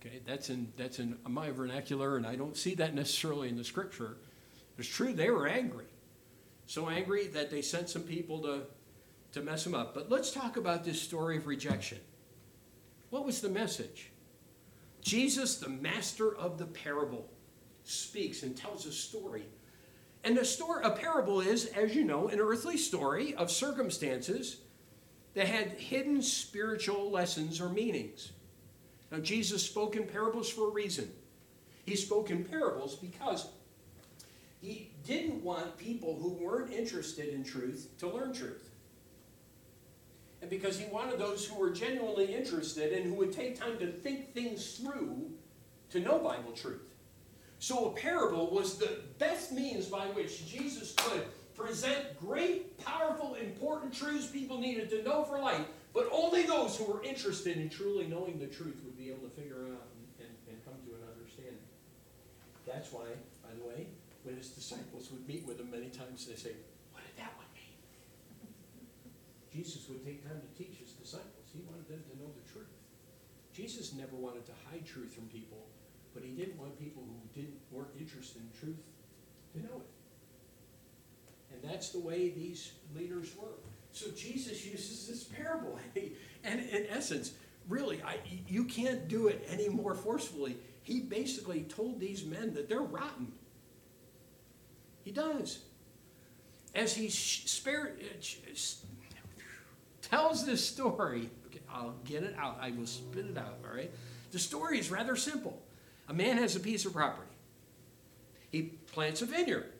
Okay, 0.00 0.20
that's 0.26 0.50
in, 0.50 0.72
that's 0.76 0.98
in 0.98 1.16
my 1.26 1.50
vernacular, 1.50 2.16
and 2.16 2.26
I 2.26 2.36
don't 2.36 2.56
see 2.56 2.74
that 2.74 2.94
necessarily 2.94 3.48
in 3.48 3.56
the 3.56 3.64
scripture. 3.64 4.18
It's 4.78 4.88
true, 4.88 5.12
they 5.12 5.30
were 5.30 5.46
angry. 5.46 5.86
So 6.66 6.88
angry 6.88 7.28
that 7.28 7.50
they 7.50 7.62
sent 7.62 7.88
some 7.88 8.02
people 8.02 8.42
to, 8.42 8.62
to 9.32 9.42
mess 9.42 9.64
them 9.64 9.74
up. 9.74 9.94
But 9.94 10.10
let's 10.10 10.32
talk 10.32 10.56
about 10.56 10.84
this 10.84 11.00
story 11.00 11.36
of 11.36 11.46
rejection. 11.46 11.98
What 13.10 13.24
was 13.24 13.40
the 13.40 13.48
message? 13.48 14.10
Jesus, 15.00 15.56
the 15.56 15.68
master 15.68 16.36
of 16.36 16.58
the 16.58 16.66
parable, 16.66 17.30
speaks 17.84 18.42
and 18.42 18.56
tells 18.56 18.84
a 18.84 18.92
story 18.92 19.46
and 20.26 20.38
a, 20.38 20.44
story, 20.44 20.82
a 20.82 20.90
parable 20.90 21.40
is, 21.40 21.66
as 21.66 21.94
you 21.94 22.02
know, 22.02 22.26
an 22.26 22.40
earthly 22.40 22.76
story 22.76 23.32
of 23.36 23.48
circumstances 23.48 24.56
that 25.34 25.46
had 25.46 25.78
hidden 25.78 26.20
spiritual 26.20 27.12
lessons 27.12 27.60
or 27.60 27.68
meanings. 27.68 28.32
Now, 29.10 29.18
Jesus 29.18 29.64
spoke 29.64 29.96
in 29.96 30.04
parables 30.04 30.48
for 30.48 30.68
a 30.68 30.72
reason. 30.72 31.10
He 31.84 31.96
spoke 31.96 32.30
in 32.30 32.44
parables 32.44 32.96
because 32.96 33.48
he 34.60 34.90
didn't 35.06 35.44
want 35.44 35.78
people 35.78 36.18
who 36.20 36.30
weren't 36.30 36.72
interested 36.72 37.28
in 37.28 37.44
truth 37.44 37.88
to 37.98 38.08
learn 38.08 38.32
truth. 38.32 38.70
And 40.42 40.50
because 40.50 40.78
he 40.78 40.86
wanted 40.86 41.18
those 41.18 41.46
who 41.46 41.58
were 41.58 41.70
genuinely 41.70 42.34
interested 42.34 42.92
and 42.92 43.06
who 43.06 43.14
would 43.14 43.32
take 43.32 43.58
time 43.58 43.78
to 43.78 43.86
think 43.86 44.34
things 44.34 44.74
through 44.74 45.30
to 45.90 46.00
know 46.00 46.18
Bible 46.18 46.52
truth. 46.52 46.82
So 47.58 47.86
a 47.86 47.92
parable 47.92 48.50
was 48.50 48.76
the 48.76 48.98
best 49.18 49.52
means 49.52 49.86
by 49.86 50.06
which 50.08 50.46
Jesus 50.46 50.94
could 50.96 51.22
present 51.56 52.18
great, 52.20 52.76
powerful, 52.84 53.34
important 53.34 53.94
truths 53.94 54.26
people 54.26 54.58
needed 54.58 54.90
to 54.90 55.02
know 55.02 55.24
for 55.24 55.38
life, 55.38 55.66
but 55.96 56.12
only 56.12 56.44
those 56.44 56.76
who 56.76 56.84
were 56.84 57.00
interested 57.02 57.56
in 57.56 57.72
truly 57.72 58.04
knowing 58.06 58.36
the 58.38 58.52
truth 58.52 58.84
would 58.84 58.98
be 59.00 59.08
able 59.08 59.24
to 59.24 59.32
figure 59.32 59.64
out 59.72 59.88
and, 59.96 60.28
and, 60.28 60.34
and 60.52 60.56
come 60.60 60.76
to 60.84 60.92
an 60.92 61.00
understanding. 61.08 61.64
That's 62.68 62.92
why, 62.92 63.16
by 63.40 63.56
the 63.56 63.64
way, 63.64 63.88
when 64.22 64.36
his 64.36 64.52
disciples 64.52 65.08
would 65.10 65.26
meet 65.26 65.48
with 65.48 65.56
him 65.58 65.72
many 65.72 65.88
times, 65.88 66.28
they 66.28 66.36
say, 66.36 66.52
What 66.92 67.00
did 67.00 67.16
that 67.16 67.32
one 67.40 67.48
mean? 67.56 67.80
Jesus 69.48 69.88
would 69.88 70.04
take 70.04 70.20
time 70.20 70.36
to 70.36 70.50
teach 70.52 70.76
his 70.76 70.92
disciples. 70.92 71.48
He 71.48 71.64
wanted 71.64 71.88
them 71.88 72.04
to 72.12 72.14
know 72.20 72.28
the 72.28 72.44
truth. 72.44 72.68
Jesus 73.56 73.96
never 73.96 74.20
wanted 74.20 74.44
to 74.44 74.52
hide 74.68 74.84
truth 74.84 75.14
from 75.14 75.24
people 75.32 75.64
but 76.16 76.24
he 76.24 76.30
didn't 76.30 76.56
want 76.56 76.80
people 76.80 77.04
who 77.04 77.38
didn't 77.38 77.60
weren't 77.70 77.92
interested 78.00 78.40
in 78.40 78.48
truth 78.58 78.80
to 79.52 79.58
know 79.60 79.82
it. 79.84 79.90
And 81.52 81.70
that's 81.70 81.90
the 81.90 82.00
way 82.00 82.30
these 82.30 82.72
leaders 82.96 83.36
were. 83.36 83.60
So 83.96 84.10
Jesus 84.10 84.66
uses 84.66 85.08
this 85.08 85.24
parable, 85.24 85.78
and 86.44 86.60
in 86.60 86.86
essence, 86.90 87.32
really, 87.66 88.02
I, 88.02 88.18
you 88.46 88.64
can't 88.64 89.08
do 89.08 89.28
it 89.28 89.48
any 89.50 89.70
more 89.70 89.94
forcefully. 89.94 90.58
He 90.82 91.00
basically 91.00 91.62
told 91.62 91.98
these 91.98 92.22
men 92.22 92.52
that 92.52 92.68
they're 92.68 92.82
rotten. 92.82 93.32
He 95.02 95.12
does. 95.12 95.60
As 96.74 96.94
he 96.94 97.06
uh, 97.70 97.78
tells 100.02 100.44
this 100.44 100.62
story, 100.62 101.30
okay, 101.46 101.60
I'll 101.72 101.94
get 102.04 102.22
it 102.22 102.34
out. 102.38 102.58
I 102.60 102.72
will 102.72 102.84
spit 102.84 103.24
it 103.24 103.38
out, 103.38 103.60
all 103.66 103.74
right? 103.74 103.90
The 104.30 104.38
story 104.38 104.78
is 104.78 104.90
rather 104.90 105.16
simple. 105.16 105.62
A 106.10 106.12
man 106.12 106.36
has 106.36 106.54
a 106.54 106.60
piece 106.60 106.84
of 106.84 106.92
property. 106.92 107.32
He 108.50 108.62
plants 108.92 109.22
a 109.22 109.26
vineyard. 109.26 109.72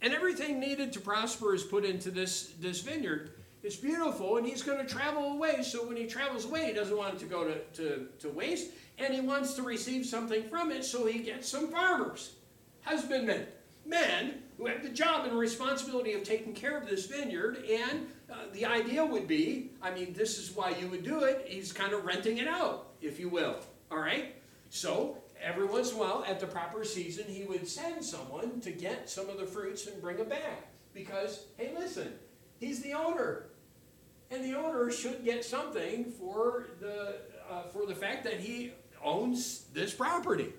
And 0.00 0.14
everything 0.14 0.60
needed 0.60 0.92
to 0.92 1.00
prosper 1.00 1.56
is 1.56 1.64
put 1.64 1.84
into 1.84 2.12
this, 2.12 2.52
this 2.60 2.80
vineyard. 2.80 3.33
It's 3.64 3.76
beautiful, 3.76 4.36
and 4.36 4.46
he's 4.46 4.62
going 4.62 4.78
to 4.78 4.84
travel 4.84 5.32
away. 5.32 5.62
So 5.62 5.86
when 5.86 5.96
he 5.96 6.06
travels 6.06 6.44
away, 6.44 6.66
he 6.66 6.72
doesn't 6.74 6.96
want 6.96 7.14
it 7.14 7.20
to 7.20 7.24
go 7.24 7.44
to, 7.44 7.58
to, 7.82 8.06
to 8.20 8.28
waste, 8.28 8.72
and 8.98 9.14
he 9.14 9.22
wants 9.22 9.54
to 9.54 9.62
receive 9.62 10.04
something 10.04 10.44
from 10.50 10.70
it, 10.70 10.84
so 10.84 11.06
he 11.06 11.20
gets 11.20 11.48
some 11.48 11.68
farmers, 11.68 12.34
husbandmen, 12.82 13.46
men 13.86 14.34
who 14.58 14.66
have 14.66 14.82
the 14.82 14.90
job 14.90 15.26
and 15.26 15.38
responsibility 15.38 16.12
of 16.12 16.24
taking 16.24 16.52
care 16.52 16.76
of 16.76 16.86
this 16.86 17.06
vineyard. 17.06 17.64
And 17.70 18.06
uh, 18.30 18.36
the 18.52 18.66
idea 18.66 19.04
would 19.04 19.26
be 19.26 19.70
I 19.82 19.90
mean, 19.90 20.12
this 20.12 20.38
is 20.38 20.54
why 20.54 20.74
you 20.80 20.88
would 20.88 21.04
do 21.04 21.24
it. 21.24 21.46
He's 21.48 21.72
kind 21.72 21.92
of 21.92 22.04
renting 22.04 22.38
it 22.38 22.48
out, 22.48 22.88
if 23.00 23.18
you 23.18 23.28
will. 23.28 23.56
All 23.90 23.98
right? 23.98 24.34
So 24.70 25.18
every 25.42 25.66
once 25.66 25.90
in 25.90 25.96
a 25.96 26.00
while, 26.00 26.24
at 26.26 26.40
the 26.40 26.46
proper 26.46 26.84
season, 26.84 27.24
he 27.28 27.44
would 27.44 27.68
send 27.68 28.04
someone 28.04 28.60
to 28.60 28.70
get 28.70 29.10
some 29.10 29.28
of 29.28 29.38
the 29.38 29.46
fruits 29.46 29.86
and 29.86 30.00
bring 30.00 30.16
them 30.16 30.28
back. 30.28 30.68
Because, 30.94 31.46
hey, 31.56 31.72
listen, 31.76 32.12
he's 32.58 32.80
the 32.80 32.92
owner. 32.92 33.46
And 34.34 34.44
the 34.44 34.58
owner 34.58 34.90
should 34.90 35.24
get 35.24 35.44
something 35.44 36.10
for 36.10 36.66
the, 36.80 37.18
uh, 37.48 37.62
for 37.72 37.86
the 37.86 37.94
fact 37.94 38.24
that 38.24 38.40
he 38.40 38.72
owns 39.02 39.66
this 39.72 39.94
property. 39.94 40.52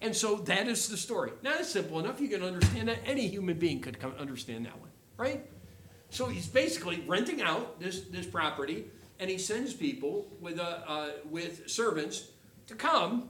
And 0.00 0.16
so 0.16 0.36
that 0.36 0.66
is 0.66 0.88
the 0.88 0.96
story. 0.96 1.32
Now 1.42 1.56
it's 1.58 1.68
simple 1.68 1.98
enough. 1.98 2.20
You 2.20 2.28
can 2.28 2.42
understand 2.42 2.88
that. 2.88 3.00
Any 3.04 3.28
human 3.28 3.58
being 3.58 3.80
could 3.80 3.98
understand 4.18 4.64
that 4.64 4.80
one, 4.80 4.90
right? 5.18 5.46
So 6.08 6.26
he's 6.26 6.46
basically 6.46 7.04
renting 7.06 7.42
out 7.42 7.78
this, 7.78 8.02
this 8.02 8.24
property, 8.24 8.86
and 9.20 9.28
he 9.28 9.36
sends 9.36 9.74
people 9.74 10.26
with, 10.40 10.58
uh, 10.58 10.78
uh, 10.86 11.10
with 11.28 11.68
servants 11.68 12.28
to 12.68 12.74
come 12.74 13.28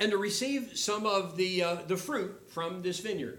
and 0.00 0.10
to 0.10 0.16
receive 0.16 0.76
some 0.76 1.06
of 1.06 1.36
the, 1.36 1.62
uh, 1.62 1.76
the 1.86 1.96
fruit 1.96 2.48
from 2.48 2.82
this 2.82 2.98
vineyard. 2.98 3.38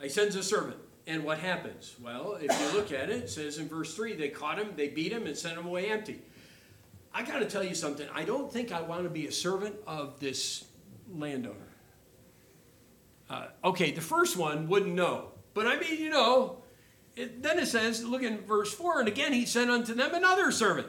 He 0.00 0.08
sends 0.08 0.36
a 0.36 0.42
servant. 0.42 0.78
And 1.10 1.24
what 1.24 1.40
happens? 1.40 1.96
Well, 2.00 2.38
if 2.40 2.60
you 2.60 2.78
look 2.78 2.92
at 2.92 3.10
it, 3.10 3.24
it 3.24 3.30
says 3.30 3.58
in 3.58 3.66
verse 3.66 3.96
3 3.96 4.14
they 4.14 4.28
caught 4.28 4.60
him, 4.60 4.74
they 4.76 4.86
beat 4.86 5.10
him, 5.10 5.26
and 5.26 5.36
sent 5.36 5.58
him 5.58 5.66
away 5.66 5.90
empty. 5.90 6.22
I 7.12 7.24
got 7.24 7.40
to 7.40 7.46
tell 7.46 7.64
you 7.64 7.74
something. 7.74 8.06
I 8.14 8.22
don't 8.22 8.52
think 8.52 8.70
I 8.70 8.80
want 8.80 9.02
to 9.02 9.10
be 9.10 9.26
a 9.26 9.32
servant 9.32 9.74
of 9.88 10.20
this 10.20 10.66
landowner. 11.12 11.56
Uh, 13.28 13.46
okay, 13.64 13.90
the 13.90 14.00
first 14.00 14.36
one 14.36 14.68
wouldn't 14.68 14.94
know. 14.94 15.32
But 15.52 15.66
I 15.66 15.80
mean, 15.80 15.98
you 15.98 16.10
know, 16.10 16.62
it, 17.16 17.42
then 17.42 17.58
it 17.58 17.66
says, 17.66 18.04
look 18.04 18.22
in 18.22 18.42
verse 18.42 18.72
4, 18.72 19.00
and 19.00 19.08
again 19.08 19.32
he 19.32 19.46
sent 19.46 19.68
unto 19.68 19.94
them 19.94 20.14
another 20.14 20.52
servant. 20.52 20.86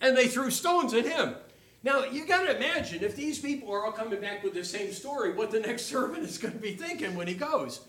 And 0.00 0.16
they 0.16 0.28
threw 0.28 0.50
stones 0.50 0.94
at 0.94 1.04
him. 1.04 1.34
Now, 1.82 2.04
you 2.04 2.24
got 2.24 2.46
to 2.46 2.56
imagine 2.56 3.04
if 3.04 3.16
these 3.16 3.38
people 3.38 3.70
are 3.70 3.84
all 3.84 3.92
coming 3.92 4.22
back 4.22 4.42
with 4.42 4.54
the 4.54 4.64
same 4.64 4.92
story, 4.92 5.34
what 5.34 5.50
the 5.50 5.60
next 5.60 5.82
servant 5.90 6.22
is 6.24 6.38
going 6.38 6.54
to 6.54 6.58
be 6.58 6.72
thinking 6.72 7.14
when 7.14 7.28
he 7.28 7.34
goes. 7.34 7.80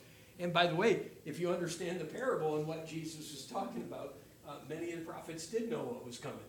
And 0.42 0.52
by 0.52 0.68
the 0.68 0.76
way, 0.76 1.04
if 1.26 1.40
you 1.40 1.52
understand 1.52 2.00
the 2.00 2.06
parable 2.06 2.58
and 2.58 2.68
what 2.68 2.88
Jesus 2.88 3.32
was 3.32 3.46
talking 3.46 3.84
about, 3.84 4.16
uh, 4.48 4.54
many 4.68 4.92
of 4.92 5.00
the 5.00 5.06
prophets 5.06 5.46
did 5.46 5.70
know 5.70 5.80
what 5.80 6.06
was 6.06 6.18
coming 6.18 6.40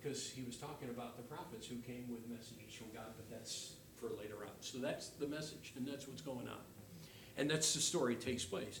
because 0.00 0.30
he 0.30 0.42
was 0.42 0.56
talking 0.56 0.88
about 0.88 1.16
the 1.16 1.22
prophets 1.22 1.66
who 1.66 1.76
came 1.76 2.06
with 2.10 2.26
messages 2.28 2.72
from 2.72 2.86
God, 2.94 3.12
but 3.16 3.28
that's 3.28 3.74
for 3.96 4.08
later 4.18 4.36
on. 4.42 4.52
So 4.60 4.78
that's 4.78 5.08
the 5.08 5.26
message, 5.26 5.72
and 5.76 5.86
that's 5.86 6.08
what's 6.08 6.22
going 6.22 6.48
on. 6.48 6.60
And 7.36 7.50
that's 7.50 7.74
the 7.74 7.80
story 7.80 8.14
takes 8.14 8.44
place. 8.44 8.80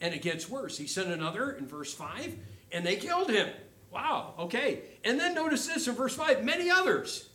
And 0.00 0.14
it 0.14 0.22
gets 0.22 0.48
worse. 0.48 0.76
He 0.76 0.86
sent 0.86 1.08
another 1.08 1.52
in 1.52 1.66
verse 1.66 1.94
5, 1.94 2.36
and 2.72 2.84
they 2.84 2.96
killed 2.96 3.30
him. 3.30 3.48
Wow, 3.92 4.34
okay. 4.38 4.80
And 5.04 5.20
then 5.20 5.34
notice 5.34 5.66
this 5.66 5.86
in 5.86 5.94
verse 5.94 6.14
5 6.16 6.44
many 6.44 6.70
others. 6.70 7.28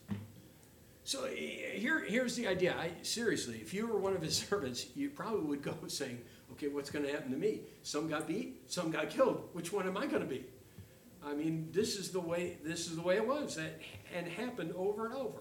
So 1.03 1.25
here, 1.25 2.03
here's 2.05 2.35
the 2.35 2.47
idea. 2.47 2.75
I, 2.77 2.91
seriously, 3.01 3.55
if 3.55 3.73
you 3.73 3.87
were 3.87 3.97
one 3.97 4.15
of 4.15 4.21
his 4.21 4.37
servants, 4.49 4.87
you 4.95 5.09
probably 5.09 5.41
would 5.41 5.63
go 5.63 5.75
saying, 5.87 6.21
okay, 6.53 6.67
what's 6.67 6.89
going 6.89 7.05
to 7.05 7.11
happen 7.11 7.31
to 7.31 7.37
me? 7.37 7.61
Some 7.83 8.07
got 8.07 8.27
beat, 8.27 8.69
some 8.71 8.91
got 8.91 9.09
killed. 9.09 9.49
Which 9.53 9.71
one 9.71 9.87
am 9.87 9.97
I 9.97 10.05
going 10.05 10.21
to 10.21 10.27
be? 10.27 10.45
I 11.25 11.33
mean, 11.33 11.69
this 11.71 11.97
is 11.97 12.11
the 12.11 12.19
way 12.19 12.57
this 12.63 12.87
is 12.87 12.95
the 12.95 13.01
way 13.01 13.17
it 13.17 13.27
was, 13.27 13.55
that, 13.55 13.79
and 14.15 14.27
happened 14.27 14.73
over 14.75 15.05
and 15.05 15.15
over. 15.15 15.39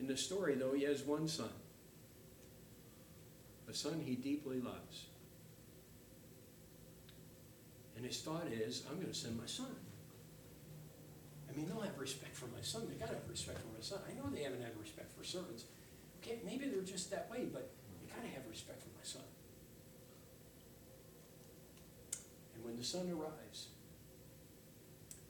In 0.00 0.06
the 0.08 0.16
story, 0.16 0.54
though, 0.54 0.72
he 0.72 0.82
has 0.84 1.02
one 1.02 1.28
son, 1.28 1.50
a 3.68 3.74
son 3.74 4.02
he 4.04 4.16
deeply 4.16 4.60
loves. 4.60 5.06
And 7.96 8.04
his 8.04 8.20
thought 8.20 8.48
is, 8.50 8.82
I'm 8.90 8.96
going 8.96 9.12
to 9.12 9.14
send 9.14 9.38
my 9.38 9.46
son. 9.46 9.74
I 11.48 11.56
mean, 11.56 11.68
they'll 11.68 11.80
have 11.80 11.96
respect 11.98 12.34
for 12.34 12.46
my 12.46 12.60
son. 12.60 12.88
They 12.88 12.96
got 12.96 13.08
to 13.08 13.14
have 13.14 13.28
respect 13.30 13.58
for 13.60 13.68
my 13.68 13.80
son. 13.80 14.00
I 14.10 14.14
know 14.14 14.28
they 14.34 14.42
haven't 14.42 14.62
had 14.62 14.72
respect 14.80 15.16
for 15.16 15.22
servants. 15.22 15.64
Okay, 16.20 16.40
maybe 16.44 16.66
they're 16.66 16.82
just 16.82 17.10
that 17.12 17.30
way, 17.30 17.46
but 17.52 17.70
they 18.00 18.12
got 18.12 18.22
to 18.22 18.28
have 18.34 18.42
respect 18.50 18.82
for 18.82 18.88
my 18.88 19.04
son. 19.04 19.22
And 22.12 22.52
when 22.64 22.76
the 22.76 22.84
son 22.84 23.10
arrives, 23.10 23.68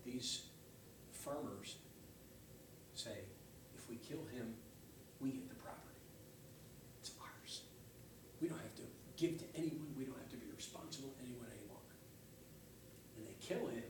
these 0.07 0.45
farmers 1.11 1.77
say, 2.95 3.19
if 3.77 3.91
we 3.91 3.97
kill 3.97 4.25
him, 4.33 4.55
we 5.21 5.31
get 5.31 5.49
the 5.49 5.57
property. 5.57 5.99
It's 7.01 7.11
ours. 7.21 7.63
We 8.41 8.49
don't 8.49 8.61
have 8.61 8.75
to 8.77 8.83
give 9.17 9.39
to 9.39 9.45
anyone. 9.57 9.89
We 9.99 10.05
don't 10.05 10.19
have 10.19 10.31
to 10.31 10.37
be 10.37 10.47
responsible 10.55 11.09
to 11.09 11.25
anyone 11.25 11.47
any 11.51 11.67
longer. 11.69 11.97
And 13.17 13.27
they 13.27 13.35
kill 13.41 13.67
him. 13.67 13.83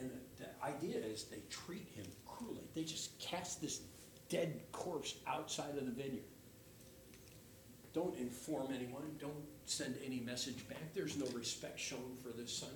And 0.00 0.10
the, 0.10 0.44
the 0.44 0.64
idea 0.64 0.98
is 1.04 1.24
they 1.24 1.42
treat 1.50 1.86
him 1.94 2.06
cruelly. 2.26 2.64
They 2.74 2.84
just 2.84 3.18
cast 3.18 3.60
this 3.60 3.82
dead 4.30 4.62
corpse 4.72 5.16
outside 5.26 5.76
of 5.76 5.84
the 5.84 5.92
vineyard. 5.92 6.24
Don't 7.94 8.16
inform 8.18 8.72
anyone. 8.74 9.04
Don't 9.20 9.32
send 9.66 9.96
any 10.04 10.20
message 10.20 10.68
back. 10.68 10.92
There's 10.94 11.16
no 11.16 11.26
respect 11.26 11.78
shown 11.78 12.16
for 12.22 12.36
this 12.36 12.52
son. 12.52 12.70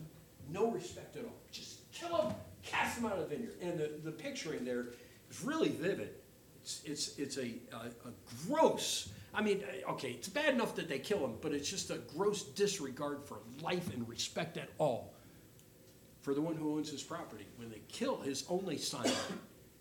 No 0.51 0.71
respect 0.71 1.17
at 1.17 1.25
all. 1.25 1.37
Just 1.51 1.91
kill 1.93 2.17
him, 2.17 2.35
cast 2.63 2.99
him 2.99 3.07
out 3.07 3.19
of 3.19 3.29
the 3.29 3.37
vineyard. 3.37 3.57
And 3.61 3.79
the, 3.79 3.91
the 4.05 4.13
picturing 4.13 4.65
there 4.65 4.87
is 5.31 5.43
really 5.43 5.71
vivid. 5.71 6.15
It's, 6.63 6.83
it's, 6.85 7.19
it's 7.19 7.37
a, 7.37 7.55
a, 7.73 8.09
a 8.09 8.13
gross, 8.47 9.11
I 9.35 9.43
mean, 9.43 9.63
okay, 9.91 10.11
it's 10.11 10.29
bad 10.29 10.55
enough 10.55 10.75
that 10.77 10.89
they 10.89 10.99
kill 10.99 11.25
him, 11.25 11.35
but 11.41 11.53
it's 11.53 11.69
just 11.69 11.91
a 11.91 11.99
gross 12.17 12.45
disregard 12.45 13.25
for 13.25 13.39
life 13.61 13.93
and 13.93 14.09
respect 14.09 14.57
at 14.57 14.69
all 14.79 15.15
for 16.23 16.33
the 16.33 16.41
one 16.41 16.55
who 16.55 16.77
owns 16.77 16.91
his 16.91 17.03
property. 17.03 17.47
When 17.57 17.71
they 17.71 17.81
kill 17.89 18.21
his 18.21 18.45
only 18.49 18.79
son 18.79 19.11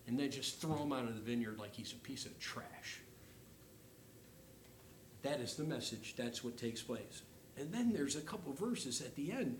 and 0.07 0.19
then 0.19 0.31
just 0.31 0.59
throw 0.59 0.77
him 0.77 0.93
out 0.93 1.03
of 1.03 1.15
the 1.15 1.21
vineyard 1.21 1.59
like 1.59 1.75
he's 1.75 1.91
a 1.91 1.97
piece 1.97 2.25
of 2.25 2.37
trash. 2.39 3.01
That 5.23 5.39
is 5.39 5.55
the 5.55 5.63
message. 5.63 6.15
That's 6.17 6.43
what 6.43 6.57
takes 6.57 6.81
place. 6.81 7.23
And 7.57 7.71
then 7.73 7.91
there's 7.91 8.15
a 8.15 8.21
couple 8.21 8.53
verses 8.53 9.01
at 9.01 9.15
the 9.15 9.31
end 9.31 9.59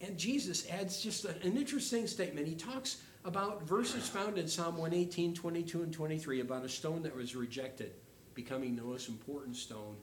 and 0.00 0.18
Jesus 0.18 0.68
adds 0.70 1.02
just 1.02 1.24
an 1.24 1.56
interesting 1.56 2.06
statement. 2.06 2.46
He 2.46 2.54
talks 2.54 2.98
about 3.24 3.62
verses 3.62 4.08
found 4.08 4.38
in 4.38 4.48
Psalm 4.48 4.76
118, 4.76 5.34
22, 5.34 5.82
and 5.82 5.92
23 5.92 6.40
about 6.40 6.64
a 6.64 6.68
stone 6.68 7.02
that 7.02 7.14
was 7.14 7.34
rejected 7.34 7.92
becoming 8.34 8.76
the 8.76 8.82
most 8.82 9.08
important 9.08 9.56
stone 9.56 9.96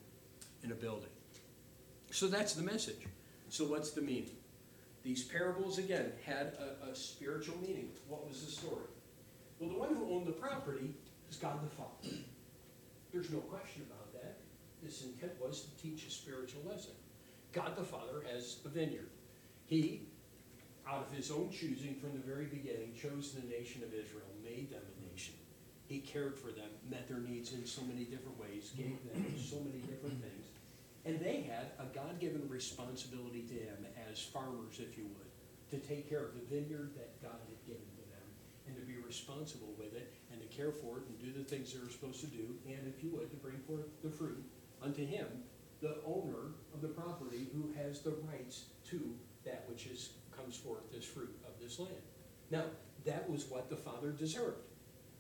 in 0.64 0.72
a 0.72 0.76
building. 0.76 1.10
So 2.10 2.28
that's 2.28 2.54
the 2.54 2.64
message. 2.64 3.06
So, 3.50 3.66
what's 3.66 3.92
the 3.92 4.02
meaning? 4.02 4.32
These 5.04 5.26
parables, 5.26 5.78
again, 5.78 6.14
had 6.26 6.54
a, 6.58 6.92
a 6.92 6.96
spiritual 6.96 7.58
meaning. 7.58 7.90
What 8.08 8.28
was 8.28 8.46
the 8.46 8.52
story? 8.52 8.88
Well, 9.60 9.70
the 9.70 9.78
one 9.78 9.94
who 9.94 10.14
owned 10.14 10.28
the 10.28 10.32
property 10.32 10.94
is 11.30 11.36
God 11.36 11.60
the 11.64 11.76
Father. 11.76 12.18
There's 13.12 13.30
no 13.30 13.40
question 13.40 13.84
about 13.88 14.00
that. 14.00 14.01
His 14.84 15.04
intent 15.04 15.34
was 15.40 15.62
to 15.62 15.82
teach 15.82 16.06
a 16.08 16.12
spiritual 16.12 16.62
lesson. 16.68 16.94
God 17.54 17.76
the 17.76 17.84
Father 17.84 18.24
has 18.32 18.58
a 18.66 18.70
vineyard. 18.70 19.10
He, 19.66 20.08
out 20.88 21.08
of 21.10 21.16
his 21.16 21.32
own 21.32 21.50
choosing 21.52 21.96
from 21.96 22.14
the 22.14 22.26
very 22.26 22.46
beginning, 22.46 22.94
chose 23.00 23.34
the 23.34 23.48
nation 23.48 23.84
of 23.84 23.94
Israel, 23.94 24.28
made 24.44 24.72
them 24.72 24.82
a 24.82 25.12
nation. 25.12 25.36
He 25.88 26.00
cared 26.00 26.38
for 26.38 26.52
them, 26.52 26.70
met 26.90 27.08
their 27.08 27.20
needs 27.20 27.54
in 27.54 27.66
so 27.66 27.82
many 27.84 28.06
different 28.06 28.40
ways, 28.40 28.72
gave 28.76 28.98
them 29.12 29.26
so 29.38 29.58
many 29.58 29.80
different 29.80 30.22
things. 30.22 30.46
And 31.06 31.20
they 31.20 31.42
had 31.42 31.72
a 31.80 31.86
God 31.94 32.20
given 32.20 32.48
responsibility 32.48 33.44
to 33.44 33.54
him 33.54 33.86
as 34.10 34.22
farmers, 34.22 34.80
if 34.80 34.98
you 34.98 35.06
would, 35.06 35.30
to 35.72 35.88
take 35.88 36.10
care 36.10 36.24
of 36.24 36.36
the 36.36 36.46
vineyard 36.48 36.92
that 36.96 37.22
God 37.22 37.40
had 37.50 37.60
given 37.66 37.88
to 37.98 38.06
them 38.08 38.28
and 38.68 38.76
to 38.78 38.84
be 38.84 38.96
responsible 39.06 39.74
with 39.78 39.94
it 39.96 40.14
and 40.32 40.40
to 40.40 40.48
care 40.48 40.72
for 40.72 41.00
it 41.00 41.04
and 41.10 41.20
do 41.20 41.38
the 41.38 41.44
things 41.44 41.74
they 41.74 41.80
were 41.80 41.92
supposed 41.92 42.22
to 42.22 42.28
do, 42.28 42.56
and 42.68 42.88
if 42.88 43.04
you 43.04 43.10
would, 43.12 43.30
to 43.32 43.38
bring 43.38 43.60
forth 43.68 43.88
the 44.04 44.10
fruit 44.10 44.44
unto 44.84 45.06
him, 45.06 45.28
the 45.82 45.98
owner 46.06 46.54
of 46.74 46.82
the 46.82 46.88
property 46.88 47.48
who 47.54 47.72
has 47.78 48.02
the 48.02 48.16
rights 48.32 48.66
to 48.90 49.16
that 49.46 49.66
which 49.68 49.88
is, 49.88 50.12
comes 50.36 50.56
forth 50.56 50.84
as 50.98 51.04
fruit 51.04 51.36
of 51.48 51.60
this 51.62 51.80
land. 51.80 51.96
Now, 52.50 52.64
that 53.06 53.30
was 53.30 53.50
what 53.50 53.70
the 53.70 53.76
Father 53.76 54.12
deserved. 54.12 54.68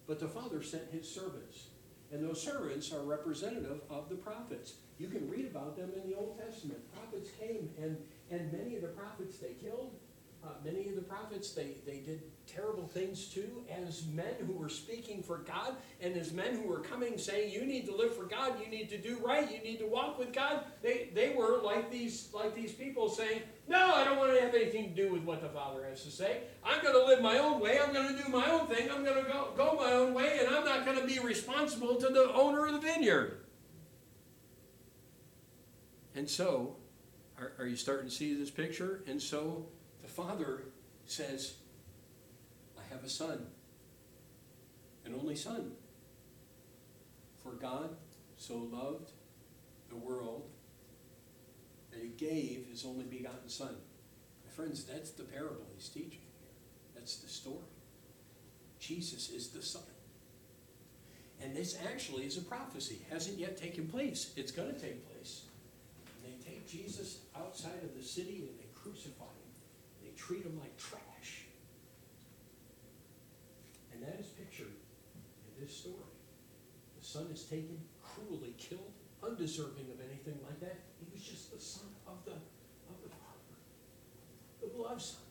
But 0.07 0.19
the 0.19 0.27
Father 0.27 0.61
sent 0.61 0.91
his 0.91 1.09
servants. 1.09 1.67
And 2.11 2.27
those 2.27 2.41
servants 2.41 2.91
are 2.91 3.01
representative 3.01 3.81
of 3.89 4.09
the 4.09 4.15
prophets. 4.15 4.73
You 4.99 5.07
can 5.07 5.29
read 5.29 5.45
about 5.45 5.77
them 5.77 5.91
in 5.95 6.09
the 6.09 6.17
Old 6.17 6.37
Testament. 6.39 6.79
Prophets 6.93 7.29
came, 7.39 7.69
and, 7.81 7.97
and 8.29 8.51
many 8.51 8.75
of 8.75 8.81
the 8.81 8.89
prophets 8.89 9.37
they 9.37 9.53
killed, 9.53 9.95
uh, 10.43 10.47
many 10.65 10.89
of 10.89 10.95
the 10.95 11.01
prophets, 11.01 11.51
they, 11.51 11.75
they 11.85 11.99
did 11.99 12.23
terrible 12.47 12.87
things 12.87 13.25
too, 13.25 13.63
as 13.87 14.07
men 14.07 14.33
who 14.47 14.53
were 14.53 14.69
speaking 14.69 15.21
for 15.21 15.37
God, 15.37 15.75
and 16.01 16.17
as 16.17 16.33
men 16.33 16.55
who 16.55 16.67
were 16.67 16.79
coming 16.79 17.17
saying, 17.19 17.53
You 17.53 17.63
need 17.63 17.85
to 17.85 17.95
live 17.95 18.15
for 18.15 18.23
God, 18.23 18.53
you 18.59 18.67
need 18.67 18.89
to 18.89 18.97
do 18.97 19.19
right, 19.23 19.49
you 19.51 19.59
need 19.59 19.77
to 19.79 19.85
walk 19.85 20.17
with 20.17 20.33
God. 20.33 20.63
They, 20.81 21.09
they 21.13 21.35
were 21.35 21.61
like 21.61 21.91
these, 21.91 22.29
like 22.33 22.55
these 22.55 22.71
people 22.71 23.07
saying, 23.07 23.41
No, 23.67 23.93
I 23.93 24.03
don't 24.03 24.17
want 24.17 24.33
to 24.33 24.41
have 24.41 24.55
anything 24.55 24.95
to 24.95 25.03
do 25.03 25.13
with 25.13 25.21
what 25.23 25.41
the 25.41 25.49
Father 25.49 25.85
has 25.87 26.03
to 26.05 26.11
say. 26.11 26.41
I'm 26.65 26.81
going 26.81 26.95
to 26.95 27.05
live 27.05 27.21
my 27.21 27.37
own 27.37 27.59
way, 27.59 27.79
I'm 27.79 27.93
going 27.93 28.15
to 28.15 28.23
do 28.23 28.29
my 28.29 28.49
own 28.49 28.65
thing, 28.65 28.89
I'm 28.89 29.03
going 29.03 29.23
to 29.23 29.29
go, 29.31 29.49
go 29.55 29.75
my 29.75 29.91
own 29.91 30.15
way, 30.15 30.39
and 30.39 30.55
I'm 30.55 30.65
not 30.65 30.85
going 30.85 30.99
to 30.99 31.05
be 31.05 31.19
responsible 31.19 31.95
to 31.97 32.07
the 32.07 32.33
owner 32.33 32.65
of 32.65 32.73
the 32.73 32.79
vineyard. 32.79 33.37
And 36.15 36.27
so, 36.27 36.77
are, 37.37 37.53
are 37.59 37.67
you 37.67 37.75
starting 37.75 38.09
to 38.09 38.13
see 38.13 38.33
this 38.33 38.49
picture? 38.49 39.03
And 39.07 39.21
so, 39.21 39.67
father 40.11 40.63
says, 41.05 41.55
I 42.77 42.93
have 42.93 43.03
a 43.03 43.09
son, 43.09 43.47
an 45.05 45.15
only 45.15 45.35
son. 45.35 45.71
For 47.41 47.53
God 47.53 47.95
so 48.37 48.57
loved 48.57 49.11
the 49.89 49.95
world 49.95 50.47
that 51.91 52.01
he 52.01 52.09
gave 52.09 52.67
his 52.69 52.85
only 52.85 53.05
begotten 53.05 53.49
son. 53.49 53.75
My 54.45 54.51
friends, 54.51 54.83
that's 54.83 55.11
the 55.11 55.23
parable 55.23 55.65
he's 55.75 55.89
teaching 55.89 56.11
here. 56.11 56.51
That's 56.95 57.17
the 57.17 57.29
story. 57.29 57.57
Jesus 58.79 59.29
is 59.29 59.49
the 59.49 59.61
son. 59.61 59.81
And 61.43 61.55
this 61.55 61.77
actually 61.91 62.25
is 62.25 62.37
a 62.37 62.41
prophecy, 62.41 62.99
hasn't 63.09 63.39
yet 63.39 63.57
taken 63.57 63.87
place. 63.87 64.33
It's 64.35 64.51
going 64.51 64.73
to 64.73 64.79
take 64.79 65.07
place. 65.11 65.43
And 66.05 66.31
they 66.31 66.45
take 66.45 66.67
Jesus 66.67 67.19
outside 67.35 67.81
of 67.83 67.97
the 67.97 68.03
city 68.03 68.47
and 68.47 68.59
they 68.59 68.69
crucify 68.75 69.23
him. 69.23 69.40
Treat 70.27 70.43
him 70.43 70.59
like 70.59 70.77
trash. 70.77 71.45
And 73.91 74.03
that 74.03 74.19
is 74.19 74.27
pictured 74.27 74.67
in 74.67 75.65
this 75.65 75.75
story. 75.75 75.95
The 76.99 77.05
son 77.05 77.27
is 77.33 77.43
taken, 77.43 77.79
cruelly 78.03 78.53
killed, 78.57 78.91
undeserving 79.23 79.87
of 79.91 79.99
anything 79.99 80.39
like 80.45 80.59
that. 80.59 80.79
He 80.99 81.07
was 81.11 81.23
just 81.23 81.51
the 81.51 81.59
son 81.59 81.87
of 82.07 82.23
the, 82.25 82.33
of 82.33 83.01
the 83.03 83.09
father, 83.09 83.57
the 84.61 84.67
beloved 84.67 85.01
son. 85.01 85.21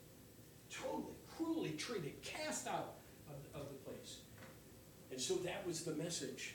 Totally, 0.71 1.15
cruelly 1.37 1.71
treated, 1.71 2.21
cast 2.23 2.67
out 2.67 2.95
of, 3.29 3.61
of 3.61 3.69
the 3.69 3.91
place. 3.91 4.19
And 5.13 5.21
so 5.21 5.37
that 5.37 5.65
was 5.67 5.83
the 5.85 5.95
message 5.95 6.55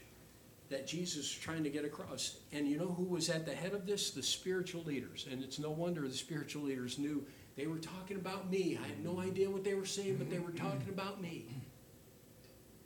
that 0.69 0.87
Jesus 0.87 1.17
was 1.17 1.35
trying 1.35 1.63
to 1.63 1.69
get 1.69 1.85
across. 1.85 2.37
And 2.51 2.67
you 2.67 2.77
know 2.77 2.87
who 2.87 3.03
was 3.03 3.29
at 3.29 3.45
the 3.45 3.55
head 3.55 3.73
of 3.73 3.85
this? 3.85 4.11
The 4.11 4.23
spiritual 4.23 4.83
leaders. 4.83 5.25
And 5.31 5.41
it's 5.43 5.59
no 5.59 5.69
wonder 5.69 6.01
the 6.07 6.13
spiritual 6.13 6.63
leaders 6.63 6.99
knew 6.99 7.25
they 7.55 7.67
were 7.67 7.77
talking 7.77 8.17
about 8.17 8.50
me. 8.50 8.77
I 8.81 8.88
had 8.88 9.03
no 9.03 9.19
idea 9.19 9.50
what 9.50 9.63
they 9.63 9.74
were 9.74 9.85
saying, 9.85 10.17
but 10.17 10.29
they 10.29 10.39
were 10.39 10.51
talking 10.51 10.89
about 10.89 11.21
me. 11.21 11.45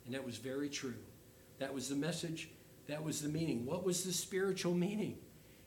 And 0.06 0.14
that 0.14 0.24
was 0.24 0.36
very 0.36 0.68
true. 0.68 0.94
That 1.58 1.74
was 1.74 1.88
the 1.88 1.96
message. 1.96 2.50
That 2.86 3.04
was 3.04 3.22
the 3.22 3.28
meaning. 3.28 3.66
What 3.66 3.84
was 3.84 4.04
the 4.04 4.12
spiritual 4.12 4.74
meaning? 4.74 5.18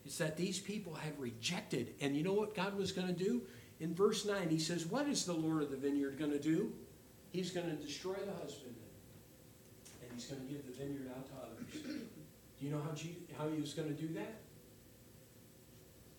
It's 0.05 0.17
that 0.17 0.37
these 0.37 0.59
people 0.59 0.93
had 0.95 1.17
rejected. 1.19 1.93
And 2.01 2.15
you 2.15 2.23
know 2.23 2.33
what 2.33 2.55
God 2.55 2.77
was 2.77 2.91
going 2.91 3.07
to 3.07 3.13
do? 3.13 3.41
In 3.79 3.93
verse 3.93 4.25
9, 4.25 4.49
he 4.49 4.59
says, 4.59 4.85
What 4.85 5.07
is 5.07 5.25
the 5.25 5.33
Lord 5.33 5.63
of 5.63 5.71
the 5.71 5.77
vineyard 5.77 6.17
going 6.17 6.31
to 6.31 6.39
do? 6.39 6.71
He's 7.31 7.51
going 7.51 7.65
to 7.65 7.75
destroy 7.75 8.13
the 8.13 8.33
husbandman, 8.41 8.93
and 10.01 10.11
he's 10.13 10.25
going 10.25 10.45
to 10.45 10.53
give 10.53 10.65
the 10.67 10.71
vineyard 10.71 11.09
out 11.17 11.25
to 11.25 11.33
others. 11.41 11.81
Do 11.83 12.65
you 12.65 12.71
know 12.71 12.79
how, 12.79 12.93
how 13.37 13.49
he 13.49 13.59
was 13.59 13.73
going 13.73 13.93
to 13.93 13.99
do 13.99 14.13
that? 14.13 14.35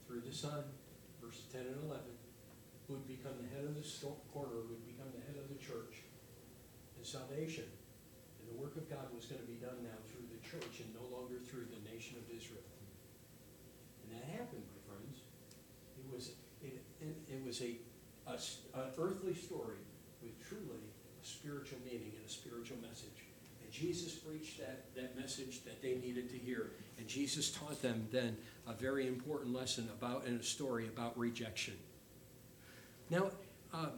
Through 0.08 0.22
the 0.26 0.34
Son, 0.34 0.64
verses 1.22 1.44
10 1.52 1.60
and 1.60 1.76
11, 1.86 2.02
who 2.04 2.23
would 2.88 3.06
become 3.08 3.32
the 3.40 3.48
head 3.48 3.64
of 3.64 3.74
the 3.74 3.84
corner, 4.32 4.60
who 4.68 4.76
would 4.76 4.86
become 4.86 5.08
the 5.16 5.24
head 5.24 5.40
of 5.40 5.48
the 5.48 5.60
church. 5.60 6.04
And 6.96 7.04
salvation 7.06 7.64
and 7.64 8.44
the 8.52 8.60
work 8.60 8.76
of 8.76 8.88
God 8.90 9.08
was 9.16 9.24
going 9.24 9.40
to 9.40 9.48
be 9.48 9.56
done 9.56 9.80
now 9.80 9.96
through 10.12 10.28
the 10.28 10.40
church 10.44 10.84
and 10.84 10.92
no 10.92 11.04
longer 11.08 11.40
through 11.40 11.72
the 11.72 11.80
nation 11.88 12.20
of 12.20 12.28
Israel. 12.28 12.68
And 14.04 14.20
that 14.20 14.24
happened, 14.36 14.68
my 14.68 14.82
friends. 14.84 15.24
It 15.96 16.06
was, 16.12 16.36
it, 16.60 16.84
it, 17.00 17.16
it 17.28 17.40
was 17.44 17.62
a, 17.64 17.80
a, 18.28 18.36
an 18.80 18.92
earthly 19.00 19.34
story 19.34 19.80
with 20.20 20.36
truly 20.44 20.84
a 20.84 21.24
spiritual 21.24 21.78
meaning 21.84 22.12
and 22.20 22.24
a 22.26 22.32
spiritual 22.32 22.76
message. 22.84 23.24
And 23.62 23.72
Jesus 23.72 24.12
preached 24.12 24.60
that, 24.60 24.94
that 24.94 25.16
message 25.16 25.64
that 25.64 25.80
they 25.80 25.96
needed 25.96 26.28
to 26.30 26.36
hear. 26.36 26.72
And 26.98 27.08
Jesus 27.08 27.50
taught 27.50 27.80
them 27.80 28.08
then 28.12 28.36
a 28.68 28.74
very 28.74 29.06
important 29.06 29.54
lesson 29.54 29.88
about 29.98 30.26
in 30.26 30.36
a 30.36 30.42
story 30.42 30.86
about 30.86 31.18
rejection. 31.18 31.74
Now, 33.10 33.30
uh, 33.72 33.88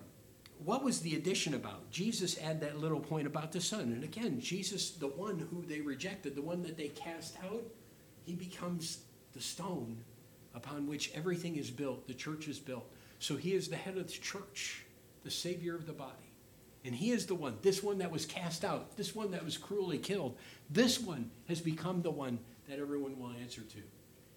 what 0.64 0.82
was 0.82 1.00
the 1.00 1.16
addition 1.16 1.54
about? 1.54 1.90
Jesus 1.90 2.38
added 2.38 2.60
that 2.60 2.78
little 2.78 3.00
point 3.00 3.26
about 3.26 3.52
the 3.52 3.60
Son. 3.60 3.80
And 3.80 4.04
again, 4.04 4.40
Jesus, 4.40 4.90
the 4.90 5.08
one 5.08 5.38
who 5.38 5.62
they 5.62 5.80
rejected, 5.80 6.34
the 6.34 6.42
one 6.42 6.62
that 6.62 6.76
they 6.76 6.88
cast 6.88 7.36
out, 7.44 7.62
he 8.24 8.34
becomes 8.34 9.00
the 9.32 9.40
stone 9.40 9.98
upon 10.54 10.86
which 10.86 11.12
everything 11.14 11.56
is 11.56 11.70
built, 11.70 12.06
the 12.06 12.14
church 12.14 12.48
is 12.48 12.58
built. 12.58 12.90
So 13.18 13.36
he 13.36 13.52
is 13.52 13.68
the 13.68 13.76
head 13.76 13.98
of 13.98 14.06
the 14.06 14.12
church, 14.12 14.84
the 15.24 15.30
Savior 15.30 15.74
of 15.74 15.86
the 15.86 15.92
body. 15.92 16.12
And 16.84 16.94
he 16.94 17.10
is 17.10 17.26
the 17.26 17.34
one, 17.34 17.58
this 17.62 17.82
one 17.82 17.98
that 17.98 18.10
was 18.10 18.24
cast 18.24 18.64
out, 18.64 18.96
this 18.96 19.14
one 19.14 19.32
that 19.32 19.44
was 19.44 19.58
cruelly 19.58 19.98
killed, 19.98 20.36
this 20.70 21.00
one 21.00 21.30
has 21.48 21.60
become 21.60 22.00
the 22.00 22.10
one 22.10 22.38
that 22.68 22.78
everyone 22.78 23.18
will 23.18 23.32
answer 23.40 23.62
to. 23.62 23.78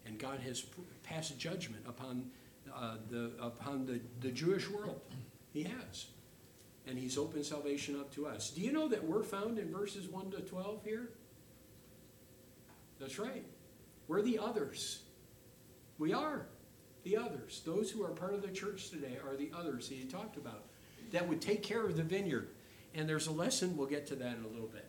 And 0.06 0.18
God 0.18 0.40
has 0.40 0.66
passed 1.04 1.38
judgment 1.38 1.84
upon, 1.88 2.32
uh, 2.76 2.96
the, 3.10 3.32
upon 3.42 3.86
the, 3.86 4.00
the 4.22 4.32
Jewish 4.32 4.70
world. 4.70 5.02
He 5.54 5.64
has. 5.64 6.08
And 6.88 6.98
he's 6.98 7.18
opened 7.18 7.46
salvation 7.46 8.00
up 8.00 8.14
to 8.16 8.28
us. 8.28 8.50
Do 8.50 8.62
you 8.62 8.72
know 8.72 8.88
that 8.88 9.04
we're 9.04 9.24
found 9.24 9.60
in 9.60 9.72
verses 9.72 10.08
1 10.08 10.32
to 10.32 10.42
12 10.42 10.84
here? 10.84 11.10
That's 13.00 13.20
right. 13.20 13.46
We're 14.08 14.22
the 14.22 14.40
others. 14.40 15.04
We 15.98 16.14
are 16.14 16.48
the 17.04 17.18
others. 17.18 17.62
Those 17.66 17.92
who 17.92 18.04
are 18.04 18.10
part 18.10 18.34
of 18.34 18.42
the 18.42 18.50
church 18.50 18.90
today 18.90 19.18
are 19.26 19.36
the 19.36 19.52
others 19.56 19.88
he 19.88 20.04
talked 20.06 20.38
about 20.38 20.66
that 21.12 21.28
would 21.28 21.42
take 21.42 21.64
care 21.64 21.86
of 21.86 21.96
the 21.96 22.04
vineyard. 22.04 22.50
And 22.96 23.08
there's 23.08 23.28
a 23.28 23.32
lesson, 23.32 23.78
we'll 23.78 23.88
get 23.88 24.08
to 24.08 24.16
that 24.16 24.38
in 24.38 24.44
a 24.44 24.48
little 24.48 24.68
bit. 24.68 24.86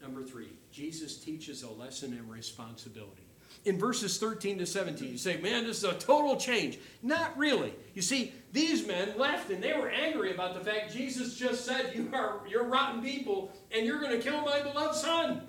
Number 0.00 0.22
three, 0.22 0.50
Jesus 0.70 1.18
teaches 1.18 1.62
a 1.62 1.70
lesson 1.70 2.12
in 2.12 2.28
responsibility. 2.28 3.27
In 3.64 3.78
verses 3.78 4.18
13 4.18 4.58
to 4.58 4.66
17, 4.66 5.10
you 5.10 5.18
say, 5.18 5.36
man, 5.38 5.64
this 5.64 5.78
is 5.78 5.84
a 5.84 5.94
total 5.94 6.36
change. 6.36 6.78
Not 7.02 7.36
really. 7.36 7.74
You 7.94 8.02
see, 8.02 8.32
these 8.52 8.86
men 8.86 9.18
left 9.18 9.50
and 9.50 9.62
they 9.62 9.74
were 9.74 9.90
angry 9.90 10.32
about 10.32 10.54
the 10.54 10.60
fact 10.60 10.92
Jesus 10.92 11.34
just 11.34 11.64
said, 11.64 11.92
you 11.94 12.08
are, 12.14 12.40
you're 12.48 12.64
rotten 12.64 13.02
people 13.02 13.52
and 13.70 13.84
you're 13.84 14.00
going 14.00 14.16
to 14.16 14.22
kill 14.22 14.42
my 14.42 14.62
beloved 14.62 14.96
son. 14.96 15.42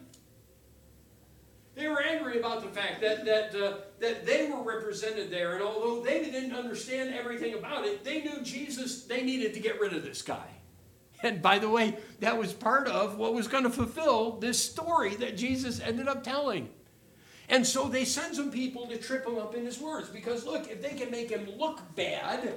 They 1.79 1.87
were 1.87 2.01
angry 2.01 2.39
about 2.39 2.61
the 2.61 2.67
fact 2.67 2.99
that, 3.01 3.23
that, 3.23 3.55
uh, 3.55 3.77
that 3.99 4.25
they 4.25 4.49
were 4.49 4.61
represented 4.61 5.31
there, 5.31 5.53
and 5.53 5.63
although 5.63 6.03
they 6.03 6.25
didn't 6.25 6.53
understand 6.53 7.13
everything 7.13 7.53
about 7.53 7.85
it, 7.85 8.03
they 8.03 8.21
knew 8.21 8.41
Jesus, 8.43 9.03
they 9.03 9.23
needed 9.23 9.53
to 9.53 9.61
get 9.61 9.79
rid 9.79 9.93
of 9.93 10.03
this 10.03 10.21
guy. 10.21 10.45
And 11.23 11.41
by 11.41 11.57
the 11.57 11.69
way, 11.69 11.97
that 12.19 12.37
was 12.37 12.51
part 12.51 12.87
of 12.87 13.17
what 13.17 13.33
was 13.33 13.47
going 13.47 13.63
to 13.63 13.69
fulfill 13.69 14.39
this 14.39 14.61
story 14.61 15.15
that 15.15 15.37
Jesus 15.37 15.79
ended 15.79 16.09
up 16.09 16.21
telling. 16.21 16.69
And 17.49 17.65
so 17.65 17.87
they 17.87 18.05
send 18.05 18.35
some 18.35 18.51
people 18.51 18.85
to 18.87 18.97
trip 18.97 19.25
him 19.25 19.37
up 19.37 19.55
in 19.55 19.65
his 19.65 19.79
words 19.79 20.09
because 20.09 20.45
look, 20.45 20.69
if 20.69 20.81
they 20.81 20.95
can 20.95 21.09
make 21.09 21.29
him 21.29 21.49
look 21.57 21.81
bad, 21.95 22.53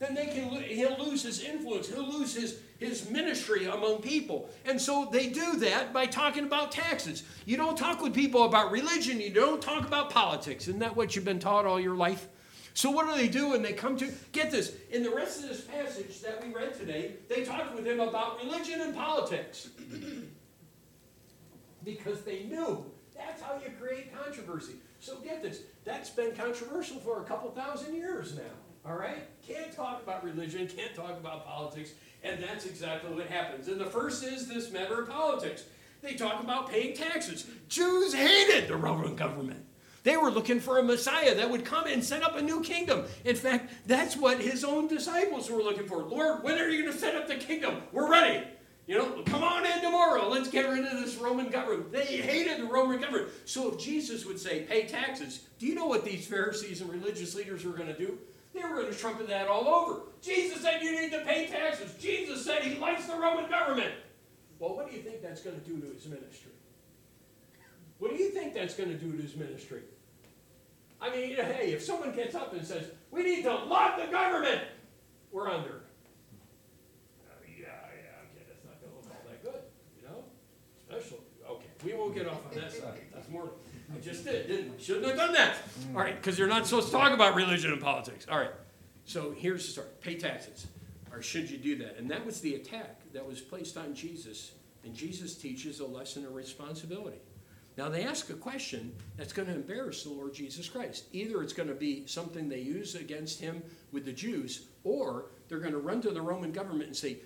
then 0.00 0.14
they 0.16 0.26
can 0.26 0.50
he'll 0.50 0.98
lose 0.98 1.22
his 1.22 1.40
influence 1.40 1.88
he'll 1.88 2.08
lose 2.08 2.34
his, 2.34 2.58
his 2.78 3.08
ministry 3.08 3.66
among 3.66 4.02
people. 4.02 4.50
And 4.64 4.80
so 4.80 5.08
they 5.12 5.28
do 5.28 5.56
that 5.58 5.92
by 5.92 6.06
talking 6.06 6.44
about 6.44 6.72
taxes. 6.72 7.22
You 7.46 7.56
don't 7.56 7.78
talk 7.78 8.02
with 8.02 8.12
people 8.12 8.44
about 8.44 8.72
religion 8.72 9.20
you 9.20 9.30
don't 9.30 9.62
talk 9.62 9.86
about 9.86 10.10
politics. 10.10 10.66
Isn't 10.66 10.80
that 10.80 10.96
what 10.96 11.14
you've 11.14 11.24
been 11.24 11.38
taught 11.38 11.64
all 11.64 11.78
your 11.78 11.94
life? 11.94 12.26
So 12.74 12.90
what 12.90 13.06
do 13.06 13.14
they 13.14 13.28
do 13.28 13.50
when 13.50 13.62
they 13.62 13.74
come 13.74 13.96
to 13.98 14.10
get 14.32 14.50
this 14.50 14.74
in 14.90 15.04
the 15.04 15.10
rest 15.10 15.44
of 15.44 15.50
this 15.50 15.60
passage 15.60 16.20
that 16.22 16.44
we 16.44 16.52
read 16.52 16.74
today 16.74 17.12
they 17.28 17.44
talked 17.44 17.74
with 17.76 17.86
him 17.86 18.00
about 18.00 18.42
religion 18.42 18.80
and 18.80 18.94
politics. 18.94 19.68
Because 21.84 22.22
they 22.22 22.44
knew 22.44 22.86
that's 23.16 23.42
how 23.42 23.54
you 23.54 23.70
create 23.80 24.14
controversy 24.16 24.74
so 25.00 25.16
get 25.18 25.42
this 25.42 25.60
that's 25.84 26.10
been 26.10 26.32
controversial 26.34 26.98
for 26.98 27.20
a 27.20 27.24
couple 27.24 27.50
thousand 27.50 27.94
years 27.94 28.34
now 28.36 28.42
all 28.84 28.96
right? 28.96 29.22
Can't 29.46 29.72
talk 29.72 30.02
about 30.02 30.24
religion, 30.24 30.66
can't 30.66 30.94
talk 30.94 31.12
about 31.18 31.46
politics, 31.46 31.92
and 32.24 32.42
that's 32.42 32.66
exactly 32.66 33.14
what 33.14 33.26
happens. 33.26 33.68
And 33.68 33.80
the 33.80 33.86
first 33.86 34.24
is 34.24 34.48
this 34.48 34.72
matter 34.72 35.00
of 35.00 35.08
politics. 35.08 35.64
They 36.02 36.14
talk 36.14 36.42
about 36.42 36.68
paying 36.68 36.96
taxes. 36.96 37.46
Jews 37.68 38.12
hated 38.12 38.68
the 38.68 38.76
Roman 38.76 39.14
government. 39.14 39.64
They 40.02 40.16
were 40.16 40.32
looking 40.32 40.58
for 40.58 40.78
a 40.78 40.82
Messiah 40.82 41.36
that 41.36 41.48
would 41.48 41.64
come 41.64 41.86
and 41.86 42.02
set 42.02 42.24
up 42.24 42.36
a 42.36 42.42
new 42.42 42.60
kingdom. 42.60 43.04
In 43.24 43.36
fact, 43.36 43.72
that's 43.86 44.16
what 44.16 44.40
his 44.40 44.64
own 44.64 44.88
disciples 44.88 45.48
were 45.48 45.62
looking 45.62 45.86
for. 45.86 45.98
Lord, 45.98 46.42
when 46.42 46.58
are 46.58 46.68
you 46.68 46.82
going 46.82 46.92
to 46.92 46.98
set 46.98 47.14
up 47.14 47.28
the 47.28 47.36
kingdom? 47.36 47.82
We're 47.92 48.10
ready. 48.10 48.44
You 48.86 48.98
know, 48.98 49.22
come 49.26 49.44
on 49.44 49.64
in 49.64 49.80
tomorrow. 49.80 50.28
Let's 50.28 50.48
get 50.48 50.68
rid 50.68 50.84
of 50.84 50.98
this 51.00 51.16
Roman 51.16 51.50
government. 51.50 51.92
They 51.92 52.04
hated 52.04 52.60
the 52.60 52.70
Roman 52.70 53.00
government. 53.00 53.28
So 53.44 53.72
if 53.72 53.78
Jesus 53.78 54.26
would 54.26 54.40
say, 54.40 54.62
pay 54.62 54.86
taxes, 54.86 55.46
do 55.58 55.66
you 55.66 55.74
know 55.74 55.86
what 55.86 56.04
these 56.04 56.26
Pharisees 56.26 56.80
and 56.80 56.90
religious 56.90 57.34
leaders 57.34 57.64
were 57.64 57.72
going 57.72 57.88
to 57.88 57.96
do? 57.96 58.18
They 58.52 58.60
were 58.60 58.74
going 58.74 58.92
to 58.92 58.98
trumpet 58.98 59.28
that 59.28 59.48
all 59.48 59.68
over. 59.68 60.02
Jesus 60.20 60.60
said 60.62 60.82
you 60.82 61.00
need 61.00 61.12
to 61.12 61.20
pay 61.20 61.46
taxes. 61.46 61.94
Jesus 62.00 62.44
said 62.44 62.62
he 62.62 62.78
likes 62.78 63.06
the 63.06 63.14
Roman 63.14 63.48
government. 63.48 63.92
Well, 64.58 64.76
what 64.76 64.90
do 64.90 64.96
you 64.96 65.02
think 65.02 65.22
that's 65.22 65.42
going 65.42 65.58
to 65.58 65.66
do 65.66 65.80
to 65.80 65.86
his 65.92 66.06
ministry? 66.06 66.52
What 67.98 68.10
do 68.10 68.16
you 68.16 68.30
think 68.30 68.52
that's 68.52 68.74
going 68.74 68.90
to 68.90 68.96
do 68.96 69.12
to 69.12 69.22
his 69.22 69.36
ministry? 69.36 69.82
I 71.00 71.10
mean, 71.10 71.34
hey, 71.34 71.72
if 71.72 71.82
someone 71.82 72.12
gets 72.12 72.34
up 72.34 72.52
and 72.52 72.64
says, 72.64 72.84
we 73.10 73.22
need 73.22 73.42
to 73.42 73.52
love 73.52 73.98
the 73.98 74.06
government, 74.06 74.60
we're 75.32 75.48
under. 75.48 75.82
Uh, 77.28 77.34
yeah, 77.44 77.66
yeah, 77.66 78.22
okay, 78.30 78.44
that's 78.46 78.64
not 78.64 78.80
going 78.80 78.92
to 78.92 78.98
look 78.98 79.10
all 79.10 79.24
that 79.28 79.42
good, 79.42 79.62
you 79.96 80.06
know? 80.06 80.22
Special. 80.88 81.18
Okay, 81.48 81.71
we 81.84 81.94
won't 81.94 82.14
get 82.14 82.26
off 82.26 82.46
on 82.50 82.60
that 82.60 82.72
side. 82.72 83.00
That's 83.14 83.28
more. 83.28 83.50
I 83.94 84.00
just 84.00 84.24
did, 84.24 84.46
didn't? 84.48 84.80
Shouldn't 84.80 85.06
have 85.06 85.16
done 85.16 85.32
that. 85.34 85.56
All 85.94 86.00
right, 86.00 86.16
because 86.16 86.38
you're 86.38 86.48
not 86.48 86.66
supposed 86.66 86.86
to 86.86 86.92
talk 86.92 87.12
about 87.12 87.34
religion 87.34 87.72
and 87.72 87.80
politics. 87.80 88.26
All 88.30 88.38
right, 88.38 88.52
so 89.04 89.34
here's 89.36 89.66
the 89.66 89.72
story 89.72 89.88
pay 90.00 90.14
taxes. 90.14 90.66
Or 91.12 91.20
should 91.20 91.50
you 91.50 91.58
do 91.58 91.76
that? 91.76 91.98
And 91.98 92.10
that 92.10 92.24
was 92.24 92.40
the 92.40 92.54
attack 92.54 93.00
that 93.12 93.26
was 93.26 93.40
placed 93.40 93.76
on 93.76 93.94
Jesus. 93.94 94.52
And 94.84 94.94
Jesus 94.94 95.34
teaches 95.36 95.80
a 95.80 95.86
lesson 95.86 96.24
of 96.24 96.34
responsibility. 96.34 97.18
Now, 97.76 97.88
they 97.88 98.04
ask 98.04 98.28
a 98.30 98.34
question 98.34 98.92
that's 99.16 99.32
going 99.32 99.48
to 99.48 99.54
embarrass 99.54 100.02
the 100.04 100.10
Lord 100.10 100.34
Jesus 100.34 100.68
Christ. 100.68 101.04
Either 101.12 101.42
it's 101.42 101.52
going 101.52 101.68
to 101.68 101.74
be 101.74 102.06
something 102.06 102.48
they 102.48 102.60
use 102.60 102.94
against 102.94 103.40
him 103.40 103.62
with 103.92 104.04
the 104.04 104.12
Jews, 104.12 104.66
or 104.84 105.26
they're 105.48 105.58
going 105.58 105.72
to 105.72 105.78
run 105.78 106.02
to 106.02 106.10
the 106.10 106.20
Roman 106.20 106.52
government 106.52 106.88
and 106.88 106.96
say, 106.96 107.18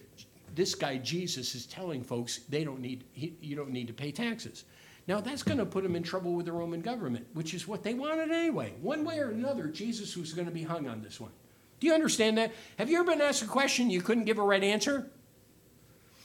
This 0.57 0.75
guy 0.75 0.97
Jesus 0.97 1.55
is 1.55 1.67
telling 1.67 2.03
folks 2.03 2.39
they 2.49 2.65
don't 2.65 2.81
need, 2.81 3.05
he, 3.13 3.37
you 3.41 3.55
don't 3.55 3.71
need 3.71 3.87
to 3.89 3.93
pay 3.93 4.11
taxes. 4.11 4.65
Now, 5.07 5.21
that's 5.21 5.43
going 5.43 5.59
to 5.59 5.67
put 5.67 5.85
them 5.85 5.95
in 5.95 6.03
trouble 6.03 6.33
with 6.33 6.47
the 6.47 6.53
Roman 6.53 6.81
government, 6.81 7.27
which 7.35 7.55
is 7.55 7.69
what 7.69 7.85
they 7.85 7.95
wanted 7.95 8.33
anyway. 8.33 8.73
One 8.81 9.05
way 9.05 9.19
or 9.19 9.31
another, 9.31 9.69
Jesus 9.69 10.17
was 10.17 10.33
going 10.33 10.49
to 10.49 10.53
be 10.53 10.65
hung 10.65 10.89
on 10.89 11.03
this 11.03 11.21
one. 11.21 11.31
Do 11.79 11.87
you 11.87 11.93
understand 11.93 12.39
that? 12.39 12.53
Have 12.79 12.91
you 12.91 12.99
ever 12.99 13.13
been 13.13 13.21
asked 13.21 13.43
a 13.43 13.47
question 13.47 13.91
you 13.91 14.01
couldn't 14.01 14.25
give 14.25 14.39
a 14.39 14.43
right 14.43 14.65
answer? 14.65 15.11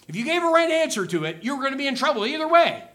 If 0.07 0.15
you 0.15 0.23
gave 0.23 0.41
a 0.41 0.47
right 0.47 0.71
answer 0.71 1.05
to 1.05 1.25
it, 1.25 1.43
you 1.43 1.55
were 1.55 1.61
going 1.61 1.73
to 1.73 1.77
be 1.77 1.87
in 1.87 1.95
trouble 1.95 2.25
either 2.25 2.47
way. 2.47 2.85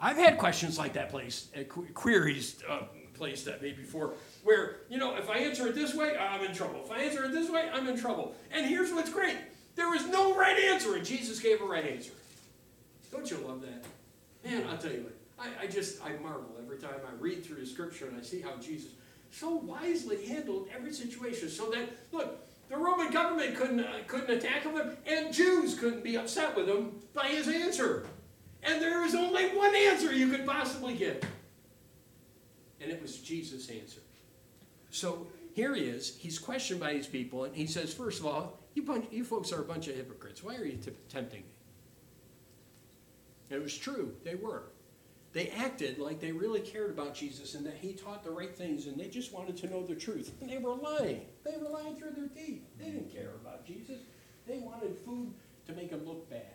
I've 0.00 0.16
had 0.16 0.38
questions 0.38 0.78
like 0.78 0.92
that 0.92 1.10
place, 1.10 1.48
uh, 1.56 1.64
queries 1.64 2.62
uh, 2.68 2.84
placed 3.14 3.48
at 3.48 3.60
me 3.60 3.72
before, 3.72 4.14
where, 4.44 4.76
you 4.88 4.98
know, 4.98 5.16
if 5.16 5.28
I 5.28 5.38
answer 5.38 5.66
it 5.66 5.74
this 5.74 5.94
way, 5.94 6.16
I'm 6.16 6.44
in 6.44 6.54
trouble. 6.54 6.80
If 6.84 6.92
I 6.92 6.98
answer 6.98 7.24
it 7.24 7.32
this 7.32 7.50
way, 7.50 7.68
I'm 7.72 7.88
in 7.88 7.98
trouble. 7.98 8.34
And 8.52 8.66
here's 8.66 8.92
what's 8.92 9.10
great 9.10 9.36
there 9.76 9.88
was 9.88 10.06
no 10.06 10.36
right 10.36 10.58
answer, 10.70 10.94
and 10.94 11.04
Jesus 11.04 11.40
gave 11.40 11.60
a 11.60 11.64
right 11.64 11.84
answer. 11.84 12.12
Don't 13.10 13.30
you 13.30 13.38
love 13.38 13.62
that? 13.62 13.84
Man, 14.44 14.66
I'll 14.68 14.78
tell 14.78 14.92
you 14.92 15.02
what, 15.02 15.16
I, 15.38 15.64
I 15.64 15.66
just, 15.66 16.02
I 16.04 16.10
marvel 16.22 16.56
every 16.62 16.78
time 16.78 17.00
I 17.06 17.14
read 17.20 17.44
through 17.44 17.60
the 17.60 17.66
scripture 17.66 18.06
and 18.06 18.18
I 18.18 18.22
see 18.22 18.40
how 18.40 18.56
Jesus 18.56 18.90
so 19.30 19.50
wisely 19.56 20.24
handled 20.26 20.68
every 20.74 20.92
situation 20.92 21.48
so 21.48 21.70
that, 21.70 21.88
look, 22.12 22.38
the 22.68 22.76
Roman 22.76 23.10
government 23.10 23.56
couldn't, 23.56 23.80
uh, 23.80 23.98
couldn't 24.06 24.30
attack 24.30 24.62
him, 24.62 24.96
and 25.06 25.32
Jews 25.32 25.78
couldn't 25.78 26.04
be 26.04 26.16
upset 26.16 26.56
with 26.56 26.68
him 26.68 26.92
by 27.12 27.26
his 27.26 27.48
answer. 27.48 28.06
And 28.62 28.80
there 28.80 29.04
is 29.04 29.14
only 29.14 29.48
one 29.48 29.74
answer 29.74 30.12
you 30.12 30.30
could 30.30 30.46
possibly 30.46 30.94
get. 30.94 31.24
And 32.80 32.90
it 32.90 33.02
was 33.02 33.18
Jesus' 33.18 33.68
answer. 33.68 34.00
So 34.90 35.26
here 35.54 35.74
he 35.74 35.82
is. 35.82 36.16
He's 36.16 36.38
questioned 36.38 36.80
by 36.80 36.94
these 36.94 37.06
people, 37.06 37.44
and 37.44 37.54
he 37.54 37.66
says, 37.66 37.92
First 37.92 38.20
of 38.20 38.26
all, 38.26 38.58
you, 38.74 38.82
bunch, 38.82 39.06
you 39.10 39.24
folks 39.24 39.52
are 39.52 39.60
a 39.60 39.64
bunch 39.64 39.88
of 39.88 39.94
hypocrites. 39.94 40.42
Why 40.42 40.56
are 40.56 40.64
you 40.64 40.76
t- 40.76 40.92
tempting 41.08 41.40
me? 41.40 41.46
And 43.50 43.60
it 43.60 43.62
was 43.62 43.76
true. 43.76 44.14
They 44.24 44.34
were. 44.34 44.64
They 45.32 45.48
acted 45.50 45.98
like 45.98 46.20
they 46.20 46.32
really 46.32 46.60
cared 46.60 46.90
about 46.90 47.14
Jesus 47.14 47.54
and 47.54 47.66
that 47.66 47.74
he 47.74 47.92
taught 47.92 48.22
the 48.22 48.30
right 48.30 48.56
things, 48.56 48.86
and 48.86 48.98
they 48.98 49.08
just 49.08 49.32
wanted 49.32 49.56
to 49.58 49.68
know 49.68 49.84
the 49.84 49.94
truth. 49.94 50.32
And 50.40 50.48
they 50.48 50.58
were 50.58 50.74
lying. 50.74 51.22
They 51.44 51.56
were 51.60 51.68
lying 51.68 51.96
through 51.96 52.12
their 52.12 52.28
teeth. 52.28 52.62
They 52.78 52.86
didn't 52.86 53.12
care 53.12 53.30
about 53.40 53.66
Jesus. 53.66 53.98
They 54.46 54.58
wanted 54.58 54.96
food 54.96 55.32
to 55.66 55.72
make 55.72 55.90
them 55.90 56.06
look 56.06 56.30
bad. 56.30 56.54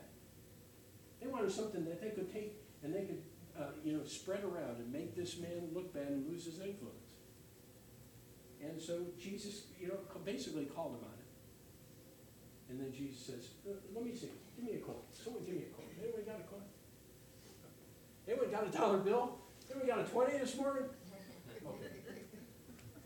They 1.22 1.28
wanted 1.28 1.52
something 1.52 1.84
that 1.86 2.02
they 2.02 2.12
could 2.12 2.32
take 2.32 2.54
and 2.84 2.96
they 2.96 3.02
could, 3.02 3.22
uh, 3.60 3.64
you 3.84 3.94
know, 3.94 4.04
spread 4.06 4.44
around 4.44 4.78
and 4.78 4.92
make 4.92 5.16
this 5.16 5.38
man 5.38 5.70
look 5.74 5.94
bad 5.94 6.08
and 6.08 6.30
lose 6.30 6.46
his 6.46 6.60
influence. 6.60 7.16
And 8.62 8.82
so 8.82 9.08
Jesus, 9.20 9.64
you 9.80 9.90
know, 9.90 9.98
basically 10.24 10.66
called 10.66 10.94
him 10.94 11.04
on. 11.04 11.19
And 12.70 12.80
then 12.80 12.94
Jesus 12.94 13.26
says, 13.26 13.50
uh, 13.66 13.74
let 13.96 14.06
me 14.06 14.14
see, 14.14 14.30
give 14.56 14.66
me 14.66 14.78
a 14.78 14.82
coin. 14.86 15.02
Someone 15.12 15.44
give 15.44 15.56
me 15.56 15.66
a 15.66 15.74
coin. 15.74 15.90
Anyone 15.98 16.22
got 16.26 16.40
a 16.40 16.46
coin? 16.46 16.66
Anyone 18.28 18.52
got 18.52 18.68
a 18.68 18.72
dollar 18.72 19.00
bill? 19.00 19.40
Anyone 19.70 19.88
got 19.88 20.00
a 20.00 20.10
20 20.10 20.38
this 20.38 20.56
morning? 20.56 20.84
Okay. 21.66 21.92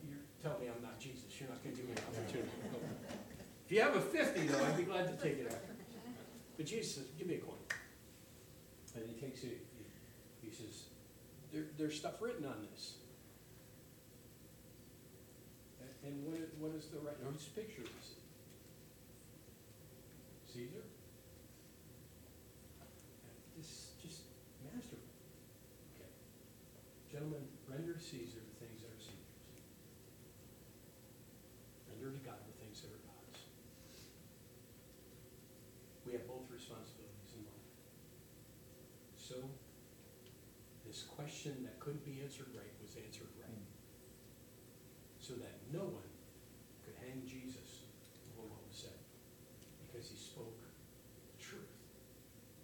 You 0.03 0.15
tell 0.41 0.59
me 0.59 0.67
I'm 0.67 0.83
not 0.83 0.99
Jesus. 0.99 1.31
You're 1.39 1.49
not 1.49 1.63
going 1.63 1.75
to 1.75 1.81
give 1.81 1.89
me 1.89 1.95
an 1.95 2.03
opportunity. 2.11 2.51
If 3.65 3.71
you 3.71 3.81
have 3.81 3.95
a 3.95 4.01
50, 4.01 4.47
though, 4.47 4.65
I'd 4.65 4.77
be 4.77 4.83
glad 4.83 5.07
to 5.07 5.23
take 5.23 5.39
it 5.39 5.51
out. 5.51 5.59
But 6.57 6.65
Jesus 6.65 6.95
says, 6.95 7.05
give 7.17 7.27
me 7.27 7.35
a 7.35 7.39
coin. 7.39 7.55
And 8.95 9.05
he 9.07 9.15
takes 9.19 9.43
it, 9.43 9.65
he 10.43 10.51
says, 10.51 10.83
there, 11.51 11.63
there's 11.77 11.95
stuff 11.95 12.21
written 12.21 12.45
on 12.45 12.67
this. 12.71 12.95
And 16.05 16.25
what 16.25 16.35
what 16.59 16.75
is 16.75 16.87
the 16.87 16.99
right, 16.99 17.15
whose 17.23 17.45
picture 17.45 17.81
is 17.81 17.87
it? 17.87 18.02
Caesar? 20.53 20.85
This 23.57 23.97
just 24.05 24.29
masterful. 24.61 25.01
Okay. 25.97 26.13
Gentlemen, 27.09 27.41
render 27.65 27.93
to 27.93 28.03
Caesar 28.03 28.37
the 28.37 28.57
things 28.61 28.85
that 28.85 28.93
are 28.93 29.01
Caesar's. 29.01 29.33
Render 31.89 32.13
to 32.13 32.21
God 32.21 32.37
the 32.45 32.57
things 32.61 32.85
that 32.85 32.93
are 32.93 33.01
God's. 33.01 33.41
We 36.05 36.13
have 36.13 36.29
both 36.29 36.45
responsibilities 36.53 37.33
in 37.33 37.49
life. 37.49 37.69
So, 39.17 39.41
this 40.85 41.01
question 41.09 41.65
that 41.65 41.81
couldn't 41.81 42.05
be 42.05 42.21
answered 42.21 42.53
right 42.53 42.69
was 42.77 42.93
answered 42.93 43.33
right. 43.41 43.49
Hmm. 43.49 43.65
So 45.17 45.33
that 45.41 45.65
no 45.73 45.81
one 45.81 46.13
could 46.85 46.93
hang 47.01 47.25
Jesus 47.25 47.89
for 48.35 48.45
what 48.45 48.61
was 48.67 48.77
said. 48.85 48.99
Because 49.81 50.09
he 50.09 50.17
spoke 50.17 50.59
the 50.59 51.39
truth. 51.41 51.73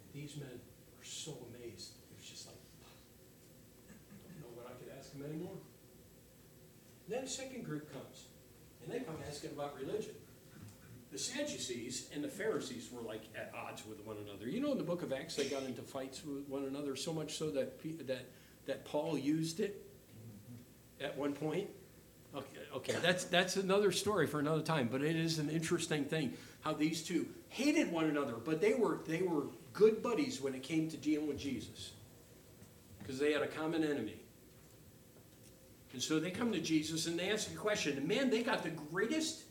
And 0.04 0.09
these 0.20 0.36
men 0.36 0.60
were 0.98 1.04
so 1.04 1.32
amazed. 1.48 1.92
It 2.10 2.16
was 2.18 2.28
just 2.28 2.46
like, 2.46 2.60
I 3.88 4.32
don't 4.32 4.42
know 4.42 4.62
what 4.62 4.66
I 4.68 4.74
could 4.76 4.92
ask 4.98 5.12
them 5.12 5.24
anymore. 5.24 5.56
then 7.08 7.24
a 7.24 7.28
second 7.28 7.64
group 7.64 7.92
comes. 7.92 8.26
And 8.82 8.92
they 8.92 9.00
come 9.00 9.16
asking 9.28 9.50
about 9.50 9.76
religion 9.78 10.14
the 11.10 11.18
Sadducees 11.18 12.08
and 12.14 12.22
the 12.22 12.28
Pharisees 12.28 12.88
were 12.92 13.02
like 13.02 13.22
at 13.36 13.52
odds 13.54 13.84
with 13.86 14.04
one 14.06 14.16
another. 14.24 14.48
You 14.48 14.60
know, 14.60 14.72
in 14.72 14.78
the 14.78 14.84
book 14.84 15.02
of 15.02 15.12
Acts, 15.12 15.34
they 15.34 15.48
got 15.48 15.64
into 15.64 15.82
fights 15.82 16.24
with 16.24 16.48
one 16.48 16.64
another 16.64 16.94
so 16.96 17.12
much 17.12 17.36
so 17.36 17.50
that 17.50 17.80
that 18.06 18.26
that 18.66 18.84
Paul 18.84 19.18
used 19.18 19.60
it 19.60 19.84
at 21.00 21.16
one 21.16 21.32
point. 21.32 21.68
Okay, 22.34 22.46
okay, 22.76 22.94
that's 23.02 23.24
that's 23.24 23.56
another 23.56 23.90
story 23.90 24.28
for 24.28 24.38
another 24.38 24.62
time. 24.62 24.88
But 24.90 25.02
it 25.02 25.16
is 25.16 25.40
an 25.40 25.50
interesting 25.50 26.04
thing 26.04 26.34
how 26.60 26.74
these 26.74 27.02
two 27.02 27.26
hated 27.48 27.90
one 27.90 28.04
another, 28.04 28.34
but 28.34 28.60
they 28.60 28.74
were 28.74 29.00
they 29.06 29.22
were 29.22 29.46
good 29.72 30.02
buddies 30.02 30.40
when 30.40 30.54
it 30.54 30.62
came 30.62 30.88
to 30.90 30.96
dealing 30.96 31.28
with 31.28 31.38
Jesus 31.38 31.92
because 32.98 33.18
they 33.18 33.32
had 33.32 33.42
a 33.42 33.48
common 33.48 33.82
enemy. 33.84 34.20
And 35.92 36.00
so 36.02 36.20
they 36.20 36.30
come 36.30 36.52
to 36.52 36.60
Jesus 36.60 37.06
and 37.06 37.18
they 37.18 37.30
ask 37.30 37.50
a 37.50 37.56
question. 37.56 37.96
And 37.96 38.06
man, 38.06 38.30
they 38.30 38.42
got 38.42 38.62
the 38.62 38.70
greatest. 38.70 39.42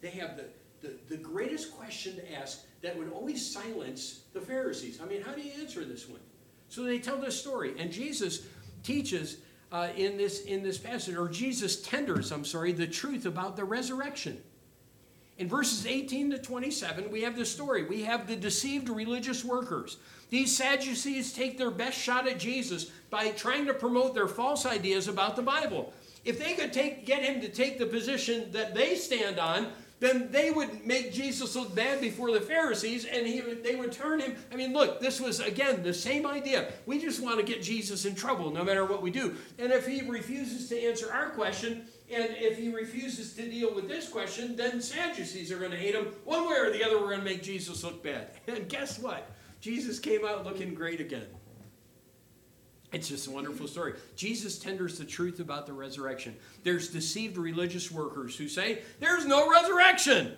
They 0.00 0.10
have 0.10 0.36
the 0.36 0.44
the, 0.80 0.92
the 1.08 1.16
greatest 1.16 1.76
question 1.76 2.16
to 2.16 2.34
ask 2.34 2.64
that 2.82 2.96
would 2.96 3.12
always 3.12 3.44
silence 3.44 4.20
the 4.32 4.40
Pharisees. 4.40 5.00
I 5.00 5.06
mean, 5.06 5.22
how 5.22 5.32
do 5.32 5.42
you 5.42 5.52
answer 5.60 5.84
this 5.84 6.08
one? 6.08 6.20
So 6.68 6.82
they 6.82 6.98
tell 6.98 7.16
this 7.16 7.38
story, 7.38 7.74
and 7.78 7.90
Jesus 7.90 8.46
teaches 8.82 9.38
uh, 9.72 9.88
in 9.96 10.16
this 10.16 10.42
in 10.42 10.62
this 10.62 10.78
passage, 10.78 11.16
or 11.16 11.28
Jesus 11.28 11.82
tenders, 11.82 12.30
I'm 12.30 12.44
sorry, 12.44 12.72
the 12.72 12.86
truth 12.86 13.26
about 13.26 13.56
the 13.56 13.64
resurrection. 13.64 14.42
In 15.38 15.48
verses 15.48 15.86
18 15.86 16.32
to 16.32 16.38
27, 16.38 17.12
we 17.12 17.22
have 17.22 17.36
this 17.36 17.50
story. 17.50 17.84
We 17.84 18.02
have 18.02 18.26
the 18.26 18.34
deceived 18.34 18.88
religious 18.88 19.44
workers. 19.44 19.98
These 20.30 20.56
Sadducees 20.56 21.32
take 21.32 21.56
their 21.56 21.70
best 21.70 21.96
shot 21.96 22.26
at 22.26 22.40
Jesus 22.40 22.90
by 23.08 23.28
trying 23.30 23.66
to 23.66 23.74
promote 23.74 24.14
their 24.14 24.26
false 24.26 24.66
ideas 24.66 25.06
about 25.06 25.36
the 25.36 25.42
Bible. 25.42 25.92
If 26.24 26.40
they 26.40 26.54
could 26.54 26.72
take, 26.72 27.06
get 27.06 27.22
him 27.22 27.40
to 27.40 27.48
take 27.48 27.78
the 27.78 27.86
position 27.86 28.50
that 28.50 28.74
they 28.74 28.96
stand 28.96 29.38
on, 29.38 29.68
then 30.00 30.30
they 30.30 30.50
would 30.50 30.84
make 30.84 31.12
Jesus 31.12 31.56
look 31.56 31.74
bad 31.74 32.00
before 32.00 32.32
the 32.32 32.40
Pharisees 32.40 33.04
and 33.04 33.26
he 33.26 33.40
they 33.40 33.74
would 33.74 33.92
turn 33.92 34.20
him. 34.20 34.36
I 34.52 34.56
mean, 34.56 34.72
look, 34.72 35.00
this 35.00 35.20
was, 35.20 35.40
again, 35.40 35.82
the 35.82 35.94
same 35.94 36.26
idea. 36.26 36.72
We 36.86 37.00
just 37.00 37.22
want 37.22 37.38
to 37.38 37.44
get 37.44 37.62
Jesus 37.62 38.04
in 38.04 38.14
trouble 38.14 38.50
no 38.50 38.64
matter 38.64 38.84
what 38.84 39.02
we 39.02 39.10
do. 39.10 39.36
And 39.58 39.72
if 39.72 39.86
he 39.86 40.02
refuses 40.02 40.68
to 40.68 40.80
answer 40.80 41.12
our 41.12 41.30
question, 41.30 41.86
and 42.10 42.36
if 42.38 42.58
he 42.58 42.70
refuses 42.70 43.34
to 43.34 43.42
deal 43.42 43.74
with 43.74 43.86
this 43.86 44.08
question, 44.08 44.56
then 44.56 44.80
Sadducees 44.80 45.52
are 45.52 45.58
going 45.58 45.72
to 45.72 45.76
hate 45.76 45.94
him. 45.94 46.06
One 46.24 46.48
way 46.48 46.56
or 46.56 46.70
the 46.70 46.82
other, 46.84 46.98
we're 46.98 47.08
going 47.08 47.18
to 47.18 47.24
make 47.24 47.42
Jesus 47.42 47.84
look 47.84 48.02
bad. 48.02 48.30
And 48.48 48.68
guess 48.68 48.98
what? 48.98 49.30
Jesus 49.60 49.98
came 49.98 50.24
out 50.24 50.44
looking 50.44 50.72
great 50.72 51.00
again. 51.00 51.26
It's 52.92 53.08
just 53.08 53.26
a 53.26 53.30
wonderful 53.30 53.68
story. 53.68 53.94
Jesus 54.16 54.58
tenders 54.58 54.96
the 54.96 55.04
truth 55.04 55.40
about 55.40 55.66
the 55.66 55.74
resurrection. 55.74 56.34
There's 56.62 56.88
deceived 56.88 57.36
religious 57.36 57.90
workers 57.90 58.36
who 58.36 58.48
say, 58.48 58.80
There's 58.98 59.26
no 59.26 59.50
resurrection. 59.50 60.36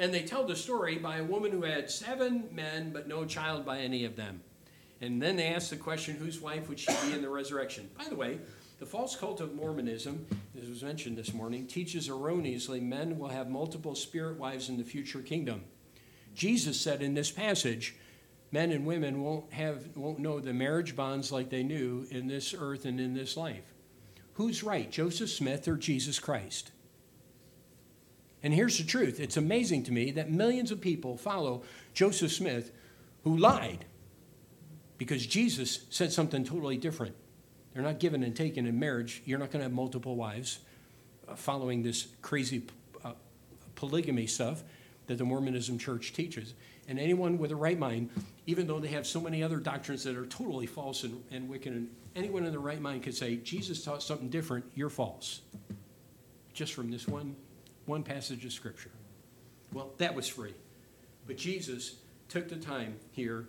And 0.00 0.12
they 0.12 0.22
tell 0.22 0.44
the 0.44 0.56
story 0.56 0.96
by 0.96 1.18
a 1.18 1.24
woman 1.24 1.52
who 1.52 1.62
had 1.62 1.90
seven 1.90 2.48
men, 2.50 2.90
but 2.92 3.06
no 3.06 3.24
child 3.24 3.64
by 3.64 3.80
any 3.80 4.04
of 4.04 4.16
them. 4.16 4.40
And 5.00 5.22
then 5.22 5.36
they 5.36 5.48
ask 5.48 5.70
the 5.70 5.76
question, 5.76 6.16
Whose 6.16 6.40
wife 6.40 6.68
would 6.68 6.80
she 6.80 6.92
be 7.06 7.12
in 7.12 7.22
the 7.22 7.30
resurrection? 7.30 7.88
By 7.96 8.08
the 8.08 8.16
way, 8.16 8.40
the 8.80 8.86
false 8.86 9.14
cult 9.14 9.42
of 9.42 9.54
Mormonism, 9.54 10.26
as 10.60 10.68
was 10.68 10.82
mentioned 10.82 11.18
this 11.18 11.34
morning, 11.34 11.66
teaches 11.66 12.08
erroneously 12.08 12.80
men 12.80 13.18
will 13.18 13.28
have 13.28 13.50
multiple 13.50 13.94
spirit 13.94 14.38
wives 14.38 14.70
in 14.70 14.78
the 14.78 14.84
future 14.84 15.20
kingdom. 15.20 15.62
Jesus 16.34 16.80
said 16.80 17.02
in 17.02 17.12
this 17.12 17.30
passage, 17.30 17.94
men 18.50 18.70
and 18.72 18.86
women 18.86 19.22
won't 19.22 19.52
have 19.52 19.94
won't 19.94 20.18
know 20.18 20.40
the 20.40 20.54
marriage 20.54 20.96
bonds 20.96 21.30
like 21.30 21.50
they 21.50 21.62
knew 21.62 22.06
in 22.10 22.26
this 22.26 22.54
earth 22.58 22.86
and 22.86 22.98
in 22.98 23.12
this 23.12 23.36
life. 23.36 23.74
Who's 24.34 24.62
right, 24.62 24.90
Joseph 24.90 25.28
Smith 25.28 25.68
or 25.68 25.76
Jesus 25.76 26.18
Christ? 26.18 26.72
And 28.42 28.54
here's 28.54 28.78
the 28.78 28.84
truth. 28.84 29.20
It's 29.20 29.36
amazing 29.36 29.82
to 29.84 29.92
me 29.92 30.10
that 30.12 30.30
millions 30.30 30.70
of 30.70 30.80
people 30.80 31.18
follow 31.18 31.64
Joseph 31.92 32.32
Smith 32.32 32.72
who 33.24 33.36
lied 33.36 33.84
because 34.96 35.26
Jesus 35.26 35.80
said 35.90 36.12
something 36.12 36.44
totally 36.44 36.78
different. 36.78 37.14
They're 37.72 37.82
not 37.82 38.00
given 38.00 38.22
and 38.22 38.34
taken 38.34 38.66
in 38.66 38.78
marriage. 38.78 39.22
You're 39.24 39.38
not 39.38 39.50
going 39.50 39.60
to 39.60 39.64
have 39.64 39.72
multiple 39.72 40.16
wives 40.16 40.58
uh, 41.28 41.34
following 41.34 41.82
this 41.82 42.08
crazy 42.22 42.62
uh, 43.04 43.12
polygamy 43.74 44.26
stuff 44.26 44.62
that 45.06 45.18
the 45.18 45.24
Mormonism 45.24 45.78
church 45.78 46.12
teaches. 46.12 46.54
And 46.88 46.98
anyone 46.98 47.38
with 47.38 47.52
a 47.52 47.56
right 47.56 47.78
mind, 47.78 48.10
even 48.46 48.66
though 48.66 48.80
they 48.80 48.88
have 48.88 49.06
so 49.06 49.20
many 49.20 49.42
other 49.42 49.58
doctrines 49.58 50.02
that 50.04 50.16
are 50.16 50.26
totally 50.26 50.66
false 50.66 51.04
and, 51.04 51.22
and 51.30 51.48
wicked, 51.48 51.72
and 51.72 51.88
anyone 52.16 52.44
in 52.44 52.52
the 52.52 52.58
right 52.58 52.80
mind 52.80 53.04
could 53.04 53.14
say, 53.14 53.36
Jesus 53.36 53.84
taught 53.84 54.02
something 54.02 54.28
different, 54.28 54.64
you're 54.74 54.90
false. 54.90 55.42
Just 56.52 56.74
from 56.74 56.90
this 56.90 57.06
one, 57.06 57.36
one 57.86 58.02
passage 58.02 58.44
of 58.44 58.52
Scripture. 58.52 58.90
Well, 59.72 59.92
that 59.98 60.14
was 60.14 60.26
free. 60.26 60.54
But 61.26 61.36
Jesus 61.36 61.96
took 62.28 62.48
the 62.48 62.56
time 62.56 62.96
here 63.12 63.46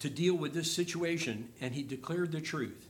to 0.00 0.10
deal 0.10 0.34
with 0.34 0.52
this 0.52 0.70
situation, 0.70 1.48
and 1.60 1.74
he 1.74 1.82
declared 1.82 2.32
the 2.32 2.40
truth. 2.40 2.87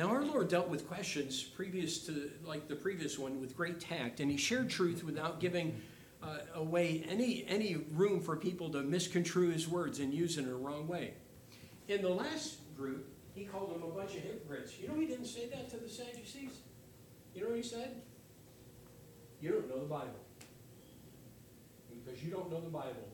Now, 0.00 0.08
our 0.08 0.24
Lord 0.24 0.48
dealt 0.48 0.70
with 0.70 0.88
questions 0.88 1.42
previous 1.42 1.98
to, 2.06 2.30
like 2.46 2.68
the 2.68 2.74
previous 2.74 3.18
one, 3.18 3.38
with 3.38 3.54
great 3.54 3.80
tact, 3.80 4.20
and 4.20 4.30
he 4.30 4.38
shared 4.38 4.70
truth 4.70 5.04
without 5.04 5.40
giving 5.40 5.78
uh, 6.22 6.38
away 6.54 7.04
any, 7.06 7.44
any 7.46 7.84
room 7.92 8.18
for 8.18 8.34
people 8.34 8.70
to 8.70 8.82
misconstrue 8.82 9.50
his 9.50 9.68
words 9.68 9.98
and 9.98 10.14
use 10.14 10.38
it 10.38 10.44
in 10.44 10.50
a 10.50 10.54
wrong 10.54 10.88
way. 10.88 11.12
In 11.88 12.00
the 12.00 12.08
last 12.08 12.60
group, 12.78 13.12
he 13.34 13.44
called 13.44 13.74
them 13.74 13.82
a 13.82 13.92
bunch 13.94 14.14
of 14.14 14.22
hypocrites. 14.22 14.72
You 14.80 14.88
know, 14.88 14.94
he 14.94 15.04
didn't 15.04 15.26
say 15.26 15.50
that 15.50 15.68
to 15.68 15.76
the 15.76 15.86
Sadducees. 15.86 16.60
You 17.34 17.42
know 17.42 17.48
what 17.48 17.58
he 17.58 17.62
said? 17.62 18.00
You 19.42 19.50
don't 19.50 19.68
know 19.68 19.80
the 19.80 19.84
Bible. 19.84 20.24
Because 22.06 22.24
you 22.24 22.30
don't 22.30 22.50
know 22.50 22.62
the 22.62 22.70
Bible, 22.70 23.06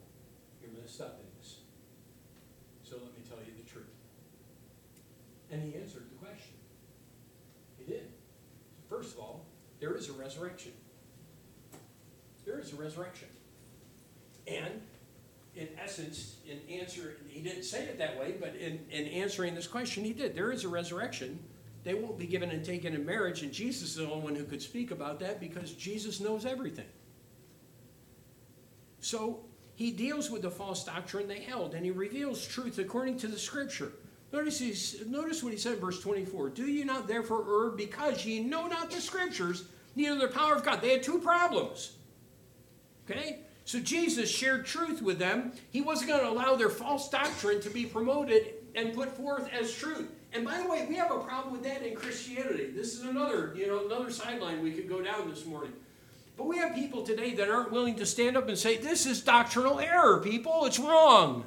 you're 0.62 0.70
messed 0.80 1.00
up 1.00 1.18
in 1.18 1.26
this. 1.40 1.62
So 2.84 2.94
let 2.94 3.06
me 3.06 3.24
tell 3.28 3.38
you 3.38 3.60
the 3.60 3.68
truth. 3.68 3.86
And 5.50 5.60
he 5.60 5.74
answered 5.74 6.04
the 6.12 6.24
question. 6.24 6.55
First 8.88 9.14
of 9.14 9.20
all, 9.20 9.44
there 9.80 9.94
is 9.94 10.08
a 10.08 10.12
resurrection. 10.12 10.72
There 12.44 12.58
is 12.58 12.72
a 12.72 12.76
resurrection. 12.76 13.28
And 14.46 14.80
in 15.56 15.68
essence, 15.82 16.36
in 16.46 16.60
answer, 16.80 17.16
he 17.28 17.40
didn't 17.40 17.64
say 17.64 17.84
it 17.84 17.98
that 17.98 18.18
way, 18.18 18.34
but 18.38 18.54
in, 18.56 18.78
in 18.90 19.06
answering 19.06 19.54
this 19.54 19.66
question, 19.66 20.04
he 20.04 20.12
did. 20.12 20.34
There 20.34 20.52
is 20.52 20.64
a 20.64 20.68
resurrection. 20.68 21.38
They 21.82 21.94
won't 21.94 22.18
be 22.18 22.26
given 22.26 22.50
and 22.50 22.64
taken 22.64 22.94
in 22.94 23.06
marriage, 23.06 23.42
and 23.42 23.52
Jesus 23.52 23.90
is 23.90 23.96
the 23.96 24.10
only 24.10 24.24
one 24.24 24.34
who 24.34 24.44
could 24.44 24.62
speak 24.62 24.90
about 24.90 25.18
that 25.20 25.40
because 25.40 25.72
Jesus 25.72 26.20
knows 26.20 26.44
everything. 26.44 26.86
So 29.00 29.40
he 29.76 29.92
deals 29.92 30.30
with 30.30 30.42
the 30.42 30.50
false 30.50 30.84
doctrine 30.84 31.28
they 31.28 31.40
held, 31.40 31.74
and 31.74 31.84
he 31.84 31.90
reveals 31.90 32.46
truth 32.46 32.78
according 32.78 33.18
to 33.18 33.28
the 33.28 33.38
scripture. 33.38 33.92
Notice, 34.32 35.04
notice 35.06 35.42
what 35.42 35.52
he 35.52 35.58
said 35.58 35.74
in 35.74 35.80
verse 35.80 36.00
24. 36.00 36.50
Do 36.50 36.66
you 36.66 36.84
not 36.84 37.06
therefore 37.06 37.44
err 37.48 37.70
because 37.70 38.24
ye 38.24 38.40
know 38.40 38.66
not 38.66 38.90
the 38.90 39.00
scriptures, 39.00 39.64
neither 39.94 40.18
the 40.18 40.28
power 40.28 40.54
of 40.54 40.64
God? 40.64 40.80
They 40.80 40.90
had 40.90 41.02
two 41.02 41.18
problems. 41.18 41.92
Okay? 43.08 43.40
So 43.64 43.80
Jesus 43.80 44.30
shared 44.30 44.66
truth 44.66 45.00
with 45.02 45.18
them. 45.18 45.52
He 45.70 45.80
wasn't 45.80 46.10
going 46.10 46.22
to 46.22 46.30
allow 46.30 46.56
their 46.56 46.68
false 46.68 47.08
doctrine 47.08 47.60
to 47.62 47.70
be 47.70 47.84
promoted 47.86 48.54
and 48.74 48.94
put 48.94 49.16
forth 49.16 49.48
as 49.52 49.72
truth. 49.74 50.10
And 50.32 50.44
by 50.44 50.58
the 50.58 50.68
way, 50.68 50.86
we 50.88 50.96
have 50.96 51.10
a 51.10 51.18
problem 51.18 51.52
with 51.52 51.64
that 51.64 51.82
in 51.82 51.94
Christianity. 51.94 52.70
This 52.70 52.94
is 52.94 53.02
another, 53.02 53.54
you 53.56 53.66
know, 53.66 53.86
another 53.86 54.10
sideline 54.10 54.62
we 54.62 54.72
could 54.72 54.88
go 54.88 55.02
down 55.02 55.30
this 55.30 55.46
morning. 55.46 55.72
But 56.36 56.46
we 56.46 56.58
have 56.58 56.74
people 56.74 57.02
today 57.02 57.34
that 57.34 57.48
aren't 57.48 57.72
willing 57.72 57.96
to 57.96 58.06
stand 58.06 58.36
up 58.36 58.48
and 58.48 58.58
say, 58.58 58.76
This 58.76 59.06
is 59.06 59.22
doctrinal 59.22 59.80
error, 59.80 60.20
people. 60.20 60.66
It's 60.66 60.78
wrong. 60.78 61.44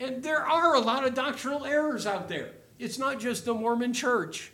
And 0.00 0.22
there 0.22 0.44
are 0.44 0.74
a 0.74 0.80
lot 0.80 1.04
of 1.04 1.14
doctrinal 1.14 1.64
errors 1.64 2.06
out 2.06 2.28
there. 2.28 2.50
It's 2.78 2.98
not 2.98 3.20
just 3.20 3.44
the 3.44 3.54
Mormon 3.54 3.92
church, 3.92 4.52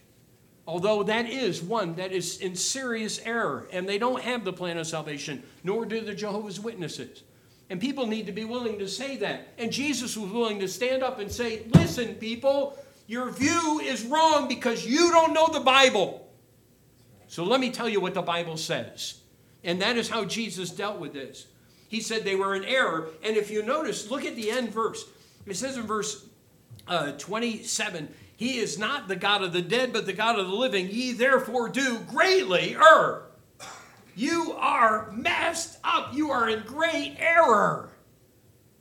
although 0.67 1.03
that 1.05 1.29
is 1.29 1.63
one 1.63 1.95
that 1.95 2.13
is 2.13 2.39
in 2.39 2.55
serious 2.55 3.19
error, 3.25 3.67
and 3.73 3.89
they 3.89 3.99
don't 3.99 4.23
have 4.23 4.45
the 4.45 4.53
plan 4.53 4.77
of 4.79 4.87
salvation, 4.87 5.43
nor 5.65 5.87
do 5.87 6.01
the 6.01 6.15
Jehovah's 6.15 6.61
Witnesses. 6.61 7.23
And 7.71 7.81
people 7.81 8.07
need 8.07 8.27
to 8.27 8.33
be 8.33 8.45
willing 8.45 8.79
to 8.81 8.89
say 8.89 9.17
that. 9.19 9.49
And 9.57 9.73
Jesus 9.73 10.17
was 10.17 10.31
willing 10.31 10.59
to 10.59 10.69
stand 10.69 11.03
up 11.03 11.21
and 11.21 11.31
say, 11.31 11.63
Listen, 11.73 12.15
people, 12.17 12.77
your 13.07 13.31
view 13.31 13.81
is 13.83 14.05
wrong 14.05 14.49
because 14.49 14.85
you 14.85 15.11
don't 15.11 15.33
know 15.33 15.49
the 15.49 15.61
Bible. 15.61 16.29
So 17.29 17.45
let 17.45 17.61
me 17.61 17.71
tell 17.71 17.89
you 17.89 18.01
what 18.01 18.15
the 18.15 18.23
Bible 18.23 18.57
says. 18.57 19.21
And 19.63 19.81
that 19.83 19.97
is 19.97 20.09
how 20.09 20.25
Jesus 20.25 20.71
dealt 20.71 20.99
with 20.99 21.13
this. 21.13 21.47
He 21.89 22.01
said 22.01 22.25
they 22.25 22.37
were 22.37 22.55
in 22.57 22.65
error. 22.65 23.09
And 23.23 23.37
if 23.37 23.51
you 23.51 23.63
notice, 23.63 24.11
look 24.11 24.25
at 24.25 24.35
the 24.35 24.51
end 24.51 24.71
verse. 24.71 25.05
It 25.51 25.57
says 25.57 25.77
in 25.77 25.87
verse 25.87 26.27
uh, 26.87 27.13
27 27.13 28.09
He 28.37 28.59
is 28.59 28.79
not 28.79 29.09
the 29.09 29.17
God 29.17 29.43
of 29.43 29.53
the 29.53 29.63
dead, 29.63 29.93
but 29.93 30.07
the 30.07 30.13
God 30.13 30.39
of 30.39 30.47
the 30.47 30.55
living. 30.55 30.89
Ye 30.91 31.13
therefore 31.13 31.69
do 31.69 31.99
greatly 32.09 32.77
err. 32.77 33.23
You 34.15 34.55
are 34.59 35.11
messed 35.13 35.79
up. 35.85 36.15
You 36.15 36.31
are 36.31 36.49
in 36.49 36.65
great 36.65 37.17
error. 37.19 37.91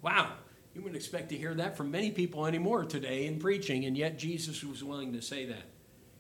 Wow. 0.02 0.34
You 0.74 0.82
wouldn't 0.82 0.98
expect 0.98 1.30
to 1.30 1.38
hear 1.38 1.54
that 1.56 1.76
from 1.76 1.92
many 1.92 2.12
people 2.12 2.46
anymore 2.46 2.86
today 2.86 3.26
in 3.26 3.40
preaching, 3.40 3.86
and 3.86 3.98
yet 3.98 4.18
Jesus 4.18 4.64
was 4.64 4.84
willing 4.84 5.14
to 5.14 5.22
say 5.22 5.46
that. 5.46 5.64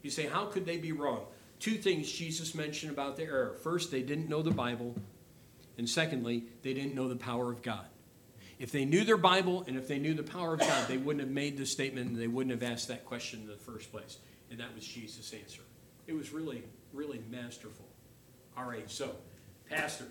You 0.01 0.09
say, 0.09 0.27
How 0.27 0.45
could 0.45 0.65
they 0.65 0.77
be 0.77 0.91
wrong? 0.91 1.25
two 1.59 1.75
things 1.75 2.11
Jesus 2.11 2.55
mentioned 2.55 2.91
about 2.91 3.17
their 3.17 3.31
error. 3.31 3.55
First, 3.61 3.91
they 3.91 4.01
didn't 4.01 4.29
know 4.29 4.41
the 4.41 4.51
Bible, 4.51 4.95
and 5.77 5.87
secondly, 5.87 6.45
they 6.61 6.73
didn't 6.73 6.95
know 6.95 7.07
the 7.07 7.15
power 7.15 7.51
of 7.51 7.61
God. 7.61 7.85
If 8.59 8.73
they 8.73 8.83
knew 8.83 9.05
their 9.05 9.17
Bible 9.17 9.63
and 9.67 9.77
if 9.77 9.87
they 9.87 9.99
knew 9.99 10.13
the 10.13 10.23
power 10.23 10.53
of 10.53 10.59
God, 10.59 10.87
they 10.89 10.97
wouldn't 10.97 11.23
have 11.23 11.33
made 11.33 11.57
the 11.57 11.65
statement 11.65 12.09
and 12.09 12.19
they 12.19 12.27
wouldn't 12.27 12.51
have 12.51 12.69
asked 12.69 12.89
that 12.89 13.05
question 13.05 13.39
in 13.41 13.47
the 13.47 13.55
first 13.55 13.89
place. 13.91 14.17
And 14.51 14.59
that 14.59 14.75
was 14.75 14.85
Jesus' 14.85 15.33
answer. 15.33 15.61
It 16.07 16.13
was 16.13 16.33
really, 16.33 16.63
really 16.91 17.21
masterful. 17.29 17.85
All 18.57 18.65
right, 18.65 18.89
so, 18.91 19.15
Pastor, 19.69 20.05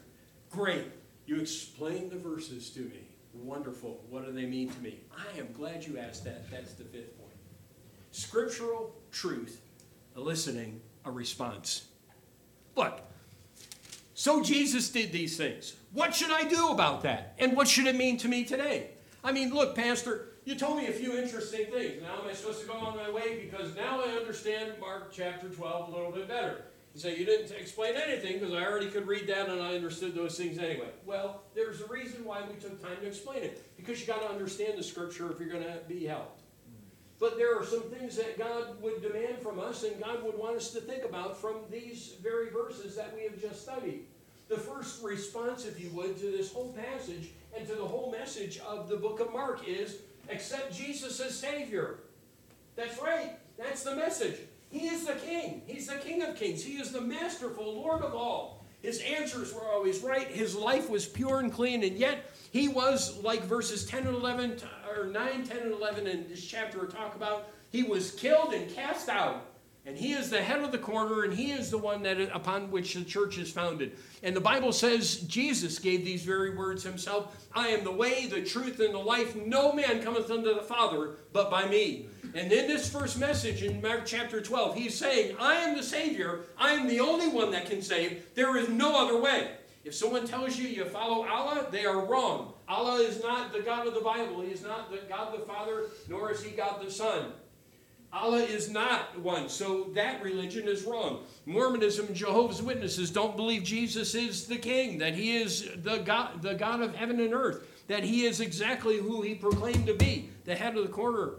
great. 0.50 0.86
You 1.26 1.40
explained 1.40 2.10
the 2.10 2.16
verses 2.16 2.70
to 2.70 2.80
me. 2.80 3.08
Wonderful. 3.34 4.00
What 4.08 4.24
do 4.24 4.32
they 4.32 4.46
mean 4.46 4.70
to 4.70 4.80
me? 4.80 5.00
I 5.12 5.38
am 5.38 5.52
glad 5.52 5.84
you 5.84 5.98
asked 5.98 6.24
that. 6.24 6.50
That's 6.50 6.72
the 6.72 6.84
fifth 6.84 7.18
point. 7.18 7.34
Scriptural 8.12 8.94
truth 9.12 9.60
eliciting 10.16 10.80
a 11.04 11.10
response. 11.10 11.86
Look, 12.74 13.00
so 14.14 14.42
Jesus 14.42 14.88
did 14.88 15.12
these 15.12 15.36
things. 15.36 15.74
What 15.92 16.14
should 16.14 16.30
I 16.30 16.44
do 16.44 16.68
about 16.68 17.02
that? 17.02 17.34
And 17.38 17.56
what 17.56 17.66
should 17.66 17.86
it 17.86 17.96
mean 17.96 18.18
to 18.18 18.28
me 18.28 18.44
today? 18.44 18.90
I 19.24 19.32
mean, 19.32 19.52
look, 19.52 19.74
Pastor, 19.74 20.28
you 20.44 20.54
told 20.54 20.76
me 20.76 20.86
a 20.86 20.92
few 20.92 21.16
interesting 21.16 21.66
things. 21.66 22.02
Now 22.02 22.22
am 22.22 22.28
I 22.28 22.32
supposed 22.32 22.60
to 22.60 22.66
go 22.66 22.74
on 22.74 22.96
my 22.96 23.10
way 23.10 23.48
because 23.50 23.74
now 23.74 24.02
I 24.02 24.10
understand 24.10 24.72
Mark 24.80 25.12
chapter 25.12 25.48
12 25.48 25.88
a 25.88 25.96
little 25.96 26.12
bit 26.12 26.28
better. 26.28 26.64
You 26.94 27.00
say 27.00 27.16
you 27.16 27.24
didn't 27.24 27.50
explain 27.52 27.94
anything 27.96 28.38
because 28.38 28.54
I 28.54 28.64
already 28.64 28.88
could 28.88 29.06
read 29.06 29.26
that 29.28 29.48
and 29.48 29.62
I 29.62 29.74
understood 29.74 30.14
those 30.14 30.36
things 30.36 30.58
anyway. 30.58 30.88
Well, 31.04 31.42
there's 31.54 31.80
a 31.80 31.86
reason 31.86 32.24
why 32.24 32.42
we 32.48 32.58
took 32.58 32.82
time 32.82 32.96
to 33.00 33.06
explain 33.06 33.42
it 33.42 33.76
because 33.76 34.00
you 34.00 34.06
got 34.06 34.22
to 34.22 34.28
understand 34.28 34.78
the 34.78 34.82
scripture 34.82 35.30
if 35.30 35.38
you're 35.38 35.50
going 35.50 35.64
to 35.64 35.80
be 35.86 36.06
helped. 36.06 36.42
But 37.20 37.36
there 37.36 37.58
are 37.58 37.64
some 37.64 37.82
things 37.82 38.16
that 38.16 38.38
God 38.38 38.80
would 38.80 39.02
demand 39.02 39.38
from 39.40 39.58
us 39.58 39.82
and 39.82 40.00
God 40.02 40.22
would 40.22 40.38
want 40.38 40.56
us 40.56 40.70
to 40.70 40.80
think 40.80 41.04
about 41.04 41.36
from 41.36 41.56
these 41.70 42.14
very 42.22 42.50
verses 42.50 42.94
that 42.96 43.14
we 43.14 43.24
have 43.24 43.40
just 43.40 43.62
studied. 43.62 44.06
The 44.48 44.56
first 44.56 45.02
response, 45.02 45.66
if 45.66 45.78
you 45.78 45.90
would, 45.90 46.18
to 46.18 46.30
this 46.30 46.52
whole 46.52 46.72
passage 46.72 47.30
and 47.56 47.66
to 47.66 47.74
the 47.74 47.84
whole 47.84 48.10
message 48.10 48.58
of 48.66 48.88
the 48.88 48.96
book 48.96 49.20
of 49.20 49.32
Mark 49.32 49.68
is 49.68 49.96
accept 50.30 50.74
Jesus 50.74 51.20
as 51.20 51.36
Savior. 51.36 51.98
That's 52.76 53.00
right. 53.00 53.32
That's 53.58 53.82
the 53.82 53.94
message. 53.94 54.36
He 54.70 54.86
is 54.86 55.06
the 55.06 55.14
King. 55.14 55.62
He's 55.66 55.86
the 55.86 55.96
King 55.96 56.22
of 56.22 56.36
Kings. 56.36 56.62
He 56.62 56.74
is 56.74 56.92
the 56.92 57.00
masterful 57.00 57.74
Lord 57.74 58.02
of 58.02 58.14
all. 58.14 58.64
His 58.82 59.00
answers 59.00 59.52
were 59.52 59.66
always 59.66 60.00
right. 60.00 60.28
His 60.28 60.54
life 60.54 60.88
was 60.88 61.04
pure 61.04 61.40
and 61.40 61.52
clean, 61.52 61.82
and 61.82 61.96
yet 61.96 62.30
he 62.52 62.68
was 62.68 63.22
like 63.22 63.42
verses 63.42 63.84
10 63.86 64.06
and 64.06 64.16
11, 64.16 64.60
or 64.96 65.06
9, 65.06 65.44
10, 65.44 65.58
and 65.58 65.72
11 65.72 66.06
in 66.06 66.28
this 66.28 66.44
chapter 66.44 66.86
talk 66.86 67.16
about. 67.16 67.48
He 67.70 67.82
was 67.82 68.12
killed 68.12 68.54
and 68.54 68.72
cast 68.74 69.08
out. 69.08 69.47
And 69.88 69.96
he 69.96 70.12
is 70.12 70.28
the 70.28 70.42
head 70.42 70.60
of 70.60 70.70
the 70.70 70.76
corner, 70.76 71.24
and 71.24 71.32
he 71.32 71.50
is 71.50 71.70
the 71.70 71.78
one 71.78 72.02
that 72.02 72.20
upon 72.36 72.70
which 72.70 72.92
the 72.92 73.04
church 73.04 73.38
is 73.38 73.50
founded. 73.50 73.96
And 74.22 74.36
the 74.36 74.40
Bible 74.40 74.70
says 74.70 75.20
Jesus 75.20 75.78
gave 75.78 76.04
these 76.04 76.24
very 76.24 76.54
words 76.54 76.82
himself 76.82 77.48
I 77.54 77.68
am 77.68 77.84
the 77.84 77.92
way, 77.92 78.26
the 78.26 78.42
truth, 78.42 78.80
and 78.80 78.92
the 78.92 78.98
life. 78.98 79.34
No 79.34 79.72
man 79.72 80.02
cometh 80.02 80.30
unto 80.30 80.54
the 80.54 80.60
Father 80.60 81.16
but 81.32 81.50
by 81.50 81.66
me. 81.66 82.04
And 82.34 82.52
in 82.52 82.68
this 82.68 82.92
first 82.92 83.18
message 83.18 83.62
in 83.62 83.80
Mark 83.80 84.04
chapter 84.04 84.42
12, 84.42 84.76
he's 84.76 84.94
saying, 84.94 85.36
I 85.40 85.54
am 85.54 85.74
the 85.74 85.82
Savior. 85.82 86.40
I 86.58 86.72
am 86.72 86.86
the 86.86 87.00
only 87.00 87.28
one 87.28 87.50
that 87.52 87.70
can 87.70 87.80
save. 87.80 88.34
There 88.34 88.58
is 88.58 88.68
no 88.68 88.94
other 88.94 89.18
way. 89.18 89.52
If 89.84 89.94
someone 89.94 90.26
tells 90.26 90.58
you 90.58 90.68
you 90.68 90.84
follow 90.84 91.26
Allah, 91.26 91.66
they 91.70 91.86
are 91.86 92.04
wrong. 92.04 92.52
Allah 92.68 93.00
is 93.00 93.22
not 93.22 93.54
the 93.54 93.60
God 93.60 93.86
of 93.86 93.94
the 93.94 94.02
Bible. 94.02 94.42
He 94.42 94.52
is 94.52 94.62
not 94.62 94.90
the 94.90 94.98
God 95.08 95.32
the 95.32 95.46
Father, 95.46 95.84
nor 96.10 96.30
is 96.30 96.42
he 96.42 96.50
God 96.50 96.84
the 96.84 96.90
Son. 96.90 97.32
Allah 98.12 98.38
is 98.38 98.70
not 98.70 99.18
one, 99.20 99.48
so 99.48 99.84
that 99.94 100.22
religion 100.22 100.66
is 100.66 100.84
wrong. 100.84 101.24
Mormonism, 101.44 102.14
Jehovah's 102.14 102.62
Witnesses 102.62 103.10
don't 103.10 103.36
believe 103.36 103.64
Jesus 103.64 104.14
is 104.14 104.46
the 104.46 104.56
King, 104.56 104.98
that 104.98 105.14
He 105.14 105.36
is 105.36 105.68
the 105.82 105.98
God, 105.98 106.40
the 106.40 106.54
God 106.54 106.80
of 106.80 106.94
heaven 106.94 107.20
and 107.20 107.34
earth, 107.34 107.66
that 107.86 108.04
He 108.04 108.24
is 108.24 108.40
exactly 108.40 108.96
who 108.96 109.20
He 109.20 109.34
proclaimed 109.34 109.86
to 109.86 109.94
be, 109.94 110.30
the 110.46 110.54
head 110.54 110.76
of 110.76 110.86
the 110.86 110.92
corner. 110.92 111.34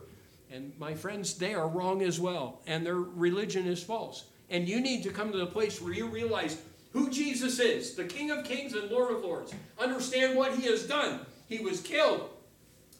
And 0.51 0.71
my 0.79 0.93
friends, 0.93 1.35
they 1.35 1.53
are 1.53 1.67
wrong 1.67 2.01
as 2.03 2.19
well, 2.19 2.61
and 2.67 2.85
their 2.85 2.95
religion 2.95 3.65
is 3.65 3.81
false. 3.81 4.25
And 4.49 4.67
you 4.67 4.79
need 4.79 5.03
to 5.03 5.09
come 5.09 5.31
to 5.31 5.37
the 5.37 5.45
place 5.45 5.81
where 5.81 5.93
you 5.93 6.07
realize 6.07 6.59
who 6.91 7.09
Jesus 7.09 7.59
is, 7.59 7.95
the 7.95 8.05
King 8.05 8.31
of 8.31 8.45
Kings 8.45 8.73
and 8.73 8.89
Lord 8.89 9.15
of 9.15 9.23
Lords. 9.23 9.53
Understand 9.77 10.35
what 10.35 10.55
he 10.55 10.65
has 10.67 10.87
done. 10.87 11.19
He 11.47 11.59
was 11.59 11.81
killed. 11.81 12.29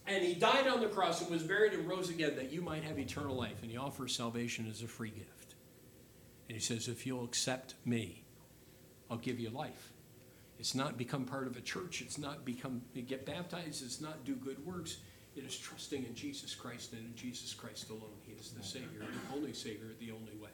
And 0.09 0.25
he 0.25 0.33
died 0.33 0.67
on 0.67 0.81
the 0.81 0.87
cross 0.87 1.21
and 1.21 1.29
was 1.29 1.43
buried 1.43 1.73
and 1.73 1.87
rose 1.87 2.09
again 2.09 2.35
that 2.35 2.51
you 2.51 2.61
might 2.61 2.83
have 2.83 2.97
eternal 2.97 3.35
life. 3.35 3.61
And 3.61 3.69
he 3.69 3.77
offers 3.77 4.15
salvation 4.15 4.67
as 4.69 4.81
a 4.81 4.87
free 4.87 5.11
gift. 5.11 5.53
And 6.47 6.57
he 6.57 6.63
says, 6.63 6.87
if 6.87 7.05
you'll 7.05 7.23
accept 7.23 7.75
me, 7.85 8.23
I'll 9.09 9.17
give 9.17 9.39
you 9.39 9.51
life. 9.51 9.93
It's 10.57 10.73
not 10.73 10.97
become 10.97 11.25
part 11.25 11.45
of 11.45 11.55
a 11.57 11.61
church. 11.61 12.01
It's 12.01 12.17
not 12.17 12.43
become 12.43 12.81
get 13.07 13.23
baptized. 13.25 13.83
It's 13.85 14.01
not 14.01 14.25
do 14.25 14.35
good 14.35 14.65
works. 14.65 14.97
It 15.35 15.43
is 15.43 15.55
trusting 15.55 16.03
in 16.03 16.15
Jesus 16.15 16.55
Christ 16.55 16.93
and 16.93 17.05
in 17.05 17.15
Jesus 17.15 17.53
Christ 17.53 17.91
alone. 17.91 18.17
He 18.25 18.33
is 18.33 18.49
the 18.49 18.63
Savior, 18.63 19.01
the 19.01 19.37
only 19.37 19.53
Savior, 19.53 19.89
the 19.99 20.11
only 20.11 20.35
way. 20.41 20.49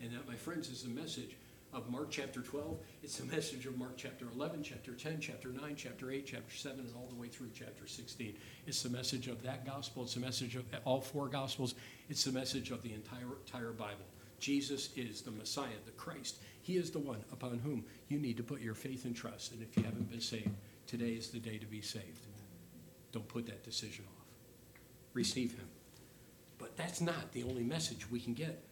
And 0.00 0.10
that, 0.12 0.26
my 0.26 0.36
friends, 0.36 0.70
is 0.70 0.82
the 0.82 0.88
message 0.88 1.36
of 1.72 1.88
Mark 1.88 2.10
chapter 2.10 2.40
12. 2.40 2.78
It's 3.02 3.18
the 3.18 3.26
message 3.26 3.66
of 3.66 3.78
Mark 3.78 3.96
chapter 3.96 4.26
11, 4.34 4.62
chapter 4.62 4.92
10, 4.92 5.20
chapter 5.20 5.48
9, 5.48 5.74
chapter 5.76 6.10
8, 6.10 6.26
chapter 6.26 6.54
7, 6.54 6.80
and 6.80 6.94
all 6.96 7.08
the 7.08 7.20
way 7.20 7.28
through 7.28 7.50
chapter 7.54 7.86
16. 7.86 8.36
It's 8.66 8.82
the 8.82 8.90
message 8.90 9.28
of 9.28 9.42
that 9.42 9.64
gospel. 9.64 10.02
It's 10.02 10.14
the 10.14 10.20
message 10.20 10.56
of 10.56 10.64
all 10.84 11.00
four 11.00 11.28
gospels. 11.28 11.74
It's 12.08 12.24
the 12.24 12.32
message 12.32 12.70
of 12.70 12.82
the 12.82 12.92
entire, 12.92 13.26
entire 13.46 13.72
Bible. 13.72 14.04
Jesus 14.40 14.90
is 14.96 15.22
the 15.22 15.30
Messiah, 15.30 15.68
the 15.84 15.92
Christ. 15.92 16.38
He 16.62 16.76
is 16.76 16.90
the 16.90 16.98
one 16.98 17.22
upon 17.32 17.58
whom 17.58 17.84
you 18.08 18.18
need 18.18 18.36
to 18.38 18.42
put 18.42 18.60
your 18.60 18.74
faith 18.74 19.04
and 19.04 19.14
trust. 19.14 19.52
And 19.52 19.62
if 19.62 19.76
you 19.76 19.84
haven't 19.84 20.10
been 20.10 20.20
saved, 20.20 20.50
today 20.86 21.10
is 21.10 21.28
the 21.28 21.38
day 21.38 21.58
to 21.58 21.66
be 21.66 21.82
saved. 21.82 22.26
Don't 23.12 23.28
put 23.28 23.46
that 23.46 23.64
decision 23.64 24.04
off. 24.08 24.24
Receive 25.12 25.52
him. 25.52 25.68
But 26.58 26.76
that's 26.76 27.00
not 27.00 27.32
the 27.32 27.42
only 27.42 27.64
message 27.64 28.10
we 28.10 28.20
can 28.20 28.34
get 28.34 28.62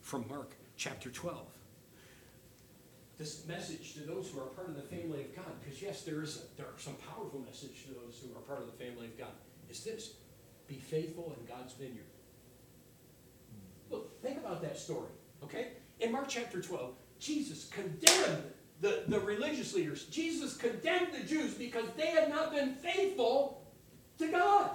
from 0.00 0.26
Mark 0.28 0.54
chapter 0.76 1.10
12. 1.10 1.46
This 3.18 3.46
message 3.46 3.94
to 3.94 4.00
those 4.00 4.28
who 4.28 4.40
are 4.40 4.46
part 4.46 4.68
of 4.68 4.76
the 4.76 4.82
family 4.82 5.22
of 5.22 5.34
God, 5.34 5.46
because 5.64 5.80
yes, 5.80 6.02
there 6.02 6.22
is 6.22 6.36
a, 6.36 6.56
there 6.56 6.66
are 6.66 6.78
some 6.78 6.96
powerful 6.96 7.40
message 7.40 7.84
to 7.86 7.94
those 7.94 8.20
who 8.20 8.36
are 8.36 8.42
part 8.42 8.60
of 8.60 8.66
the 8.66 8.84
family 8.84 9.06
of 9.06 9.18
God, 9.18 9.32
is 9.70 9.82
this 9.82 10.14
be 10.68 10.74
faithful 10.74 11.34
in 11.38 11.46
God's 11.46 11.72
vineyard. 11.74 12.04
Look, 13.90 14.20
think 14.20 14.38
about 14.38 14.60
that 14.62 14.76
story, 14.78 15.10
okay? 15.42 15.68
In 16.00 16.12
Mark 16.12 16.28
chapter 16.28 16.60
12, 16.60 16.92
Jesus 17.18 17.70
condemned 17.70 18.42
the, 18.80 19.04
the 19.08 19.20
religious 19.20 19.74
leaders. 19.74 20.04
Jesus 20.06 20.56
condemned 20.56 21.08
the 21.12 21.26
Jews 21.26 21.54
because 21.54 21.86
they 21.96 22.08
had 22.08 22.28
not 22.28 22.52
been 22.52 22.74
faithful 22.74 23.66
to 24.18 24.30
God. 24.30 24.70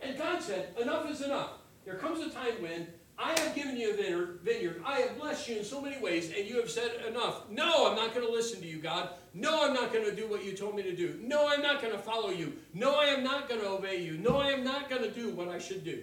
And 0.00 0.16
God 0.16 0.42
said, 0.42 0.74
Enough 0.80 1.10
is 1.10 1.20
enough. 1.20 1.50
There 1.84 1.96
comes 1.96 2.20
a 2.24 2.30
time 2.30 2.60
when 2.60 2.86
I 3.22 3.38
have 3.38 3.54
given 3.54 3.76
you 3.76 3.92
a 3.92 4.42
vineyard. 4.42 4.82
I 4.84 5.00
have 5.00 5.18
blessed 5.18 5.48
you 5.48 5.58
in 5.58 5.64
so 5.64 5.80
many 5.80 6.00
ways, 6.00 6.32
and 6.34 6.48
you 6.48 6.56
have 6.56 6.70
said 6.70 7.04
enough. 7.06 7.50
No, 7.50 7.90
I'm 7.90 7.96
not 7.96 8.14
going 8.14 8.26
to 8.26 8.32
listen 8.32 8.62
to 8.62 8.66
you, 8.66 8.78
God. 8.78 9.10
No, 9.34 9.66
I'm 9.66 9.74
not 9.74 9.92
going 9.92 10.06
to 10.06 10.16
do 10.16 10.26
what 10.26 10.42
you 10.42 10.52
told 10.52 10.74
me 10.74 10.82
to 10.84 10.96
do. 10.96 11.20
No, 11.22 11.46
I'm 11.46 11.60
not 11.60 11.82
going 11.82 11.92
to 11.92 11.98
follow 11.98 12.30
you. 12.30 12.54
No, 12.72 12.94
I 12.98 13.06
am 13.06 13.22
not 13.22 13.46
going 13.46 13.60
to 13.60 13.68
obey 13.68 14.02
you. 14.02 14.16
No, 14.16 14.38
I 14.38 14.48
am 14.48 14.64
not 14.64 14.88
going 14.88 15.02
to 15.02 15.10
do 15.10 15.30
what 15.30 15.48
I 15.48 15.58
should 15.58 15.84
do. 15.84 16.02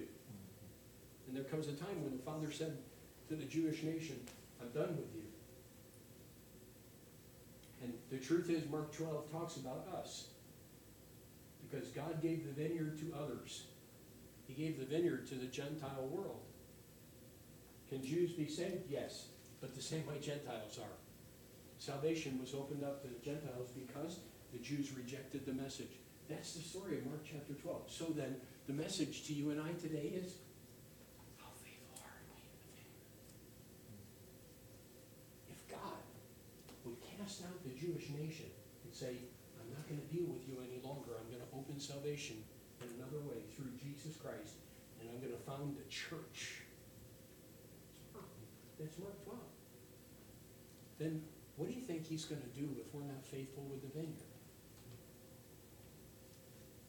And 1.26 1.36
there 1.36 1.44
comes 1.44 1.66
a 1.66 1.72
time 1.72 2.04
when 2.04 2.16
the 2.16 2.22
Father 2.22 2.52
said 2.52 2.78
to 3.28 3.34
the 3.34 3.44
Jewish 3.44 3.82
nation, 3.82 4.20
I'm 4.62 4.68
done 4.68 4.96
with 4.96 5.12
you. 5.14 5.22
And 7.82 7.92
the 8.10 8.18
truth 8.18 8.48
is, 8.48 8.68
Mark 8.70 8.92
12 8.96 9.30
talks 9.32 9.56
about 9.56 9.88
us. 10.00 10.28
Because 11.68 11.88
God 11.88 12.22
gave 12.22 12.46
the 12.46 12.52
vineyard 12.52 12.96
to 13.00 13.12
others. 13.20 13.64
He 14.46 14.54
gave 14.54 14.78
the 14.78 14.86
vineyard 14.86 15.26
to 15.28 15.34
the 15.34 15.46
Gentile 15.46 16.08
world. 16.10 16.40
Can 17.88 18.04
Jews 18.04 18.32
be 18.32 18.46
saved? 18.46 18.90
Yes, 18.90 19.28
but 19.60 19.74
the 19.74 19.82
same 19.82 20.06
way 20.06 20.18
Gentiles 20.20 20.78
are. 20.78 20.96
Salvation 21.78 22.38
was 22.40 22.54
opened 22.54 22.84
up 22.84 23.00
to 23.02 23.08
the 23.08 23.24
Gentiles 23.24 23.70
because 23.74 24.20
the 24.52 24.58
Jews 24.58 24.92
rejected 24.92 25.46
the 25.46 25.54
message. 25.54 25.96
That's 26.28 26.52
the 26.52 26.62
story 26.62 26.98
of 26.98 27.06
Mark 27.06 27.24
chapter 27.24 27.54
12. 27.54 27.88
So 27.88 28.12
then, 28.12 28.36
the 28.66 28.74
message 28.74 29.26
to 29.28 29.32
you 29.32 29.50
and 29.50 29.60
I 29.60 29.72
today 29.80 30.12
is 30.12 30.36
how 31.40 31.48
faithful 31.64 32.04
are 32.04 32.20
we 32.28 32.44
the? 32.76 32.84
If 35.48 35.64
God 35.72 36.04
would 36.84 37.00
cast 37.00 37.48
out 37.48 37.56
the 37.64 37.72
Jewish 37.72 38.12
nation 38.12 38.52
and 38.84 38.92
say, 38.92 39.16
I'm 39.56 39.72
not 39.72 39.88
going 39.88 40.04
to 40.04 40.10
deal 40.12 40.28
with 40.28 40.44
you 40.44 40.60
any 40.60 40.84
longer. 40.84 41.16
I'm 41.16 41.32
going 41.32 41.40
to 41.40 41.52
open 41.56 41.80
salvation 41.80 42.44
in 42.84 42.92
another 43.00 43.24
way 43.24 43.48
through 43.56 43.72
Jesus 43.80 44.20
Christ, 44.20 44.60
and 45.00 45.08
I'm 45.08 45.24
going 45.24 45.32
to 45.32 45.40
found 45.48 45.80
a 45.80 45.88
church. 45.88 46.67
That's 48.78 48.98
Mark 48.98 49.24
12. 49.24 49.38
Then 50.98 51.22
what 51.56 51.68
do 51.68 51.74
you 51.74 51.80
think 51.80 52.06
he's 52.06 52.24
going 52.24 52.40
to 52.40 52.60
do 52.60 52.68
if 52.78 52.94
we're 52.94 53.02
not 53.02 53.24
faithful 53.24 53.64
with 53.64 53.82
the 53.82 53.98
vineyard? 53.98 54.14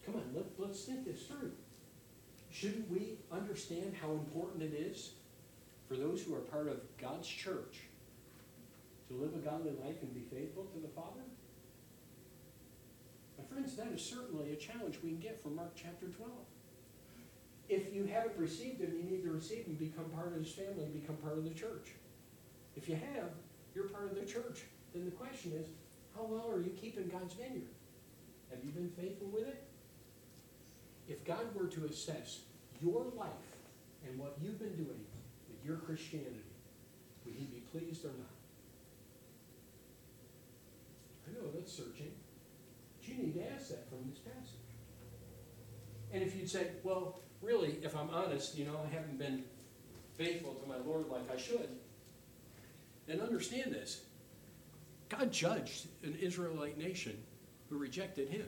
Come 0.06 0.16
on, 0.16 0.24
let, 0.36 0.46
let's 0.58 0.84
think 0.84 1.06
this 1.06 1.24
through. 1.24 1.52
Shouldn't 2.52 2.90
we 2.90 3.18
understand 3.32 3.96
how 4.00 4.12
important 4.12 4.64
it 4.64 4.74
is 4.74 5.12
for 5.88 5.96
those 5.96 6.22
who 6.22 6.36
are 6.36 6.40
part 6.40 6.68
of 6.68 6.82
God's 7.00 7.28
church 7.28 7.82
to 9.08 9.14
live 9.16 9.34
a 9.34 9.40
godly 9.40 9.72
life 9.84 10.02
and 10.02 10.14
be 10.14 10.22
faithful 10.36 10.66
to 10.66 10.80
the 10.80 10.88
Father? 10.88 11.22
My 13.38 13.44
friends, 13.46 13.76
that 13.76 13.88
is 13.88 14.02
certainly 14.04 14.52
a 14.54 14.56
challenge 14.56 15.00
we 15.04 15.10
can 15.10 15.20
get 15.20 15.42
from 15.42 15.56
Mark 15.56 15.72
chapter 15.76 16.08
12. 16.08 16.30
If 17.70 17.94
you 17.94 18.06
haven't 18.06 18.36
received 18.36 18.82
him, 18.82 18.94
you 18.98 19.04
need 19.04 19.24
to 19.24 19.32
receive 19.32 19.66
him, 19.66 19.76
become 19.76 20.06
part 20.06 20.28
of 20.28 20.34
his 20.34 20.52
family, 20.52 20.88
become 20.92 21.18
part 21.18 21.38
of 21.38 21.44
the 21.44 21.52
church. 21.52 21.92
If 22.76 22.90
you 22.90 22.96
have, 22.96 23.30
you're 23.76 23.88
part 23.88 24.12
of 24.12 24.16
the 24.16 24.26
church. 24.26 24.64
Then 24.94 25.06
the 25.06 25.12
question 25.12 25.54
is, 25.54 25.68
how 26.16 26.24
well 26.24 26.50
are 26.52 26.60
you 26.60 26.72
keeping 26.72 27.08
God's 27.08 27.36
vineyard? 27.36 27.70
Have 28.50 28.64
you 28.66 28.72
been 28.72 28.90
faithful 28.90 29.28
with 29.28 29.48
it? 29.48 29.64
If 31.08 31.24
God 31.24 31.54
were 31.54 31.68
to 31.68 31.86
assess 31.86 32.40
your 32.82 33.06
life 33.16 33.30
and 34.08 34.18
what 34.18 34.38
you've 34.42 34.58
been 34.60 34.76
doing 34.76 35.06
with 35.48 35.64
your 35.64 35.78
Christianity, 35.78 36.44
would 37.26 37.36
he 37.36 37.46
be 37.46 37.64
pleased 37.72 38.04
or 38.04 38.10
not? 38.10 38.34
I 41.28 41.34
know 41.34 41.52
that's 41.54 41.72
searching. 41.72 42.12
But 42.98 43.08
you 43.08 43.24
need 43.24 43.36
to 43.36 43.54
ask 43.54 43.70
that 43.70 43.88
from 43.90 44.10
this 44.10 44.20
passage. 44.20 44.56
And 46.12 46.24
if 46.24 46.36
you'd 46.36 46.50
say, 46.50 46.68
well, 46.84 47.20
really, 47.42 47.78
if 47.82 47.96
I'm 47.96 48.10
honest, 48.10 48.58
you 48.58 48.66
know, 48.66 48.80
I 48.86 48.94
haven't 48.94 49.18
been 49.18 49.44
faithful 50.18 50.54
to 50.56 50.68
my 50.68 50.78
Lord 50.86 51.08
like 51.10 51.32
I 51.32 51.38
should, 51.38 51.70
then 53.08 53.22
understand 53.22 53.72
this. 53.72 54.02
God 55.08 55.32
judged 55.32 55.88
an 56.04 56.16
Israelite 56.22 56.78
nation 56.78 57.18
who 57.70 57.78
rejected 57.78 58.30
him. 58.30 58.46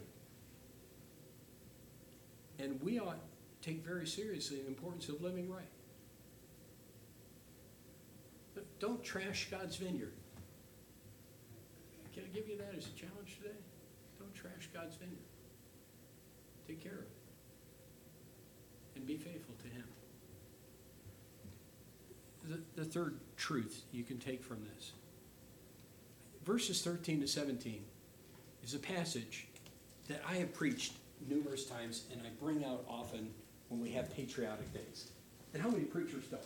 And 2.59 2.79
we 2.83 2.99
ought 2.99 3.17
to 3.17 3.67
take 3.67 3.83
very 3.83 4.05
seriously 4.05 4.61
the 4.61 4.67
importance 4.67 5.09
of 5.09 5.21
living 5.21 5.49
right. 5.49 5.63
But 8.53 8.65
don't 8.79 9.03
trash 9.03 9.47
God's 9.49 9.77
vineyard. 9.77 10.13
Can 12.13 12.23
I 12.23 12.35
give 12.35 12.47
you 12.47 12.57
that 12.57 12.75
as 12.77 12.87
a 12.87 12.91
challenge 12.91 13.37
today? 13.41 13.55
Don't 14.19 14.33
trash 14.35 14.69
God's 14.73 14.95
vineyard. 14.97 15.17
Take 16.67 16.83
care 16.83 16.93
of 16.93 16.99
it. 16.99 17.20
Be 19.11 19.17
faithful 19.17 19.55
to 19.61 19.67
Him. 19.67 19.83
The, 22.47 22.81
the 22.81 22.85
third 22.85 23.19
truth 23.35 23.83
you 23.91 24.05
can 24.05 24.19
take 24.19 24.41
from 24.41 24.63
this 24.73 24.93
verses 26.45 26.81
13 26.81 27.19
to 27.19 27.27
17 27.27 27.83
is 28.63 28.73
a 28.73 28.79
passage 28.79 29.47
that 30.07 30.21
I 30.25 30.35
have 30.35 30.53
preached 30.53 30.93
numerous 31.27 31.65
times 31.65 32.05
and 32.13 32.21
I 32.21 32.29
bring 32.41 32.63
out 32.63 32.85
often 32.87 33.29
when 33.67 33.81
we 33.81 33.89
have 33.91 34.15
patriotic 34.15 34.73
days. 34.73 35.09
And 35.53 35.61
how 35.61 35.69
many 35.69 35.83
preachers 35.83 36.23
don't? 36.31 36.41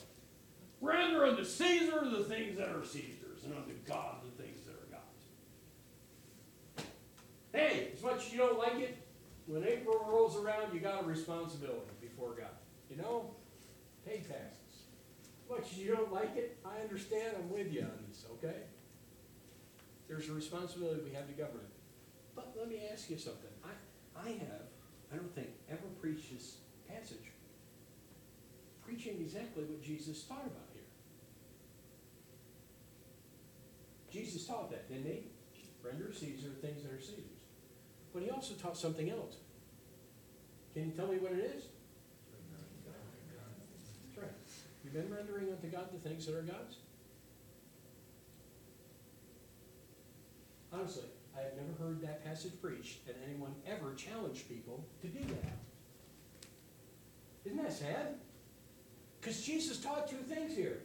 Render 0.82 1.24
unto 1.24 1.46
Caesar 1.46 2.02
the 2.10 2.24
things 2.24 2.58
that 2.58 2.70
are 2.70 2.84
Caesar's, 2.84 3.44
and 3.46 3.54
unto 3.54 3.74
God 3.88 4.16
the 4.26 4.44
things 4.44 4.66
that 4.66 4.74
are 4.74 4.90
God's. 4.92 6.90
Hey, 7.54 7.90
as 7.96 8.02
much 8.02 8.26
as 8.26 8.34
you 8.34 8.40
don't 8.40 8.58
like 8.58 8.80
it, 8.80 9.05
when 9.48 9.64
April 9.64 10.06
rolls 10.08 10.36
around, 10.38 10.74
you 10.74 10.80
got 10.80 11.04
a 11.04 11.06
responsibility 11.06 11.92
before 12.02 12.34
God. 12.36 12.56
You 12.90 12.98
know, 12.98 13.32
pay 14.06 14.18
taxes. 14.18 14.60
Much 15.50 15.72
as 15.72 15.78
you 15.78 15.96
don't 15.96 16.12
like 16.12 16.36
it, 16.36 16.58
I 16.66 16.82
understand. 16.82 17.36
I'm 17.38 17.52
with 17.52 17.72
you 17.72 17.82
on 17.82 17.92
this, 18.08 18.26
okay? 18.34 18.64
There's 20.08 20.30
a 20.30 20.34
responsibility 20.34 21.02
we 21.04 21.14
have 21.16 21.28
to 21.28 21.34
government. 21.34 21.70
But 22.36 22.54
let 22.58 22.68
me 22.68 22.82
ask 22.92 23.10
you 23.10 23.18
something. 23.18 23.50
I, 23.64 23.70
I 24.20 24.30
have, 24.32 24.68
I 25.14 25.16
don't 25.16 25.34
think, 25.36 25.50
ever 25.70 25.88
preached 26.02 26.34
this 26.34 26.58
passage 26.90 27.32
preaching 28.86 29.18
exactly 29.20 29.64
what 29.64 29.82
Jesus 29.82 30.24
taught 30.24 30.46
about 30.46 30.70
here. 30.74 30.84
Jesus 34.12 34.46
taught 34.46 34.70
that, 34.70 34.88
didn't 34.88 35.06
he? 35.06 35.24
Render 35.84 36.14
Caesar 36.14 36.50
things 36.62 36.84
that 36.84 36.92
are 36.92 37.02
Caesar's. 37.02 37.35
But 38.16 38.24
he 38.24 38.30
also 38.30 38.54
taught 38.54 38.78
something 38.78 39.12
else. 39.12 39.36
Can 40.74 40.86
you 40.86 40.92
tell 40.92 41.08
me 41.08 41.18
what 41.18 41.34
it 41.34 41.40
is? 41.54 41.66
That's 44.16 44.18
right. 44.18 44.32
You've 44.86 44.94
been 44.94 45.14
rendering 45.14 45.52
unto 45.52 45.68
God 45.68 45.90
the 45.92 46.00
things 46.00 46.26
that 46.26 46.36
are 46.36 46.42
God's? 46.42 46.78
Honestly, 50.72 51.10
I 51.38 51.42
have 51.42 51.52
never 51.58 51.74
heard 51.78 52.02
that 52.04 52.24
passage 52.24 52.54
preached 52.62 53.06
that 53.06 53.18
anyone 53.30 53.54
ever 53.68 53.94
challenged 53.96 54.48
people 54.48 54.86
to 55.02 55.08
do 55.08 55.20
that. 55.20 55.58
Isn't 57.44 57.62
that 57.62 57.74
sad? 57.74 58.16
Because 59.20 59.42
Jesus 59.42 59.82
taught 59.82 60.10
two 60.10 60.18
things 60.18 60.56
here. 60.56 60.84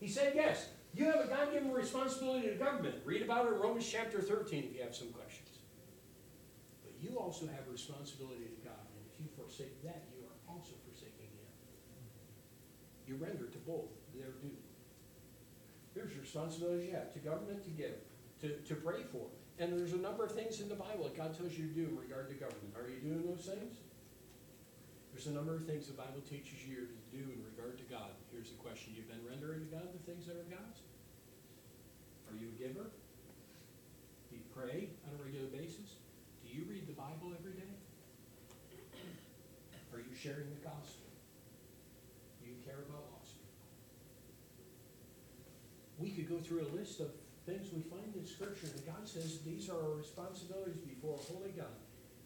He 0.00 0.08
said, 0.08 0.34
yes, 0.34 0.68
you 0.94 1.06
have 1.06 1.20
a 1.20 1.28
God 1.28 1.50
given 1.52 1.72
responsibility 1.72 2.48
to 2.48 2.54
government. 2.56 2.96
Read 3.06 3.22
about 3.22 3.46
it 3.46 3.54
in 3.54 3.58
Romans 3.58 3.88
chapter 3.90 4.20
13 4.20 4.64
if 4.64 4.76
you 4.76 4.82
have 4.82 4.94
some 4.94 5.08
questions. 5.08 5.23
You 7.04 7.20
also 7.20 7.44
have 7.44 7.68
a 7.68 7.72
responsibility 7.72 8.48
to 8.48 8.60
God. 8.64 8.80
And 8.96 9.04
if 9.04 9.20
you 9.20 9.28
forsake 9.36 9.76
that, 9.84 10.08
you 10.16 10.24
are 10.24 10.36
also 10.48 10.72
forsaking 10.88 11.28
Him. 11.28 11.44
You 13.04 13.20
render 13.20 13.44
to 13.44 13.60
both 13.68 13.92
their 14.16 14.32
due. 14.40 14.56
There's 15.92 16.16
responsibilities 16.16 16.88
you 16.88 16.96
have 16.96 17.12
to 17.12 17.20
government 17.20 17.60
to 17.68 17.70
give, 17.76 18.00
to, 18.40 18.56
to 18.56 18.74
pray 18.80 19.04
for. 19.12 19.28
And 19.60 19.76
there's 19.76 19.92
a 19.92 20.00
number 20.00 20.24
of 20.24 20.32
things 20.32 20.64
in 20.64 20.72
the 20.72 20.80
Bible 20.80 21.04
that 21.04 21.14
God 21.14 21.36
tells 21.36 21.52
you 21.52 21.68
to 21.68 21.74
do 21.76 21.92
in 21.92 21.96
regard 22.00 22.32
to 22.32 22.34
government. 22.40 22.72
Are 22.72 22.88
you 22.88 22.98
doing 23.04 23.22
those 23.22 23.44
things? 23.44 23.84
There's 25.12 25.28
a 25.28 25.36
number 25.36 25.54
of 25.54 25.62
things 25.62 25.86
the 25.86 25.94
Bible 25.94 26.24
teaches 26.26 26.66
you 26.66 26.90
to 26.90 27.04
do 27.14 27.22
in 27.22 27.38
regard 27.46 27.78
to 27.78 27.86
God. 27.86 28.16
Here's 28.32 28.50
the 28.50 28.58
question. 28.58 28.96
You've 28.96 29.06
been 29.06 29.22
rendering 29.22 29.62
to 29.62 29.70
God 29.70 29.92
the 29.94 30.02
things 30.02 30.26
that 30.26 30.34
are 30.34 30.48
God's? 30.50 30.82
Are 32.26 32.34
you 32.34 32.50
a 32.50 32.56
giver? 32.58 32.90
Do 34.26 34.32
you 34.34 34.42
pray 34.50 34.90
on 35.06 35.14
a 35.14 35.22
regular 35.22 35.46
basis? 35.54 36.02
Do 36.42 36.50
you 36.50 36.66
read 36.66 36.86
the 36.86 36.98
Bible 36.98 37.30
every 37.38 37.54
day? 37.54 37.74
Are 39.94 40.02
you 40.02 40.13
sharing 40.24 40.48
the 40.48 40.64
gospel? 40.64 41.12
You 42.40 42.56
care 42.64 42.80
about 42.88 43.12
lost 43.12 43.36
people? 43.36 43.60
We 46.00 46.16
could 46.16 46.24
go 46.24 46.40
through 46.40 46.64
a 46.64 46.70
list 46.72 47.04
of 47.04 47.12
things 47.44 47.68
we 47.68 47.84
find 47.92 48.08
in 48.16 48.24
Scripture 48.24 48.72
that 48.72 48.88
God 48.88 49.04
says 49.04 49.44
these 49.44 49.68
are 49.68 49.76
our 49.76 50.00
responsibilities 50.00 50.80
before 50.80 51.20
a 51.20 51.24
holy 51.28 51.52
God. 51.52 51.76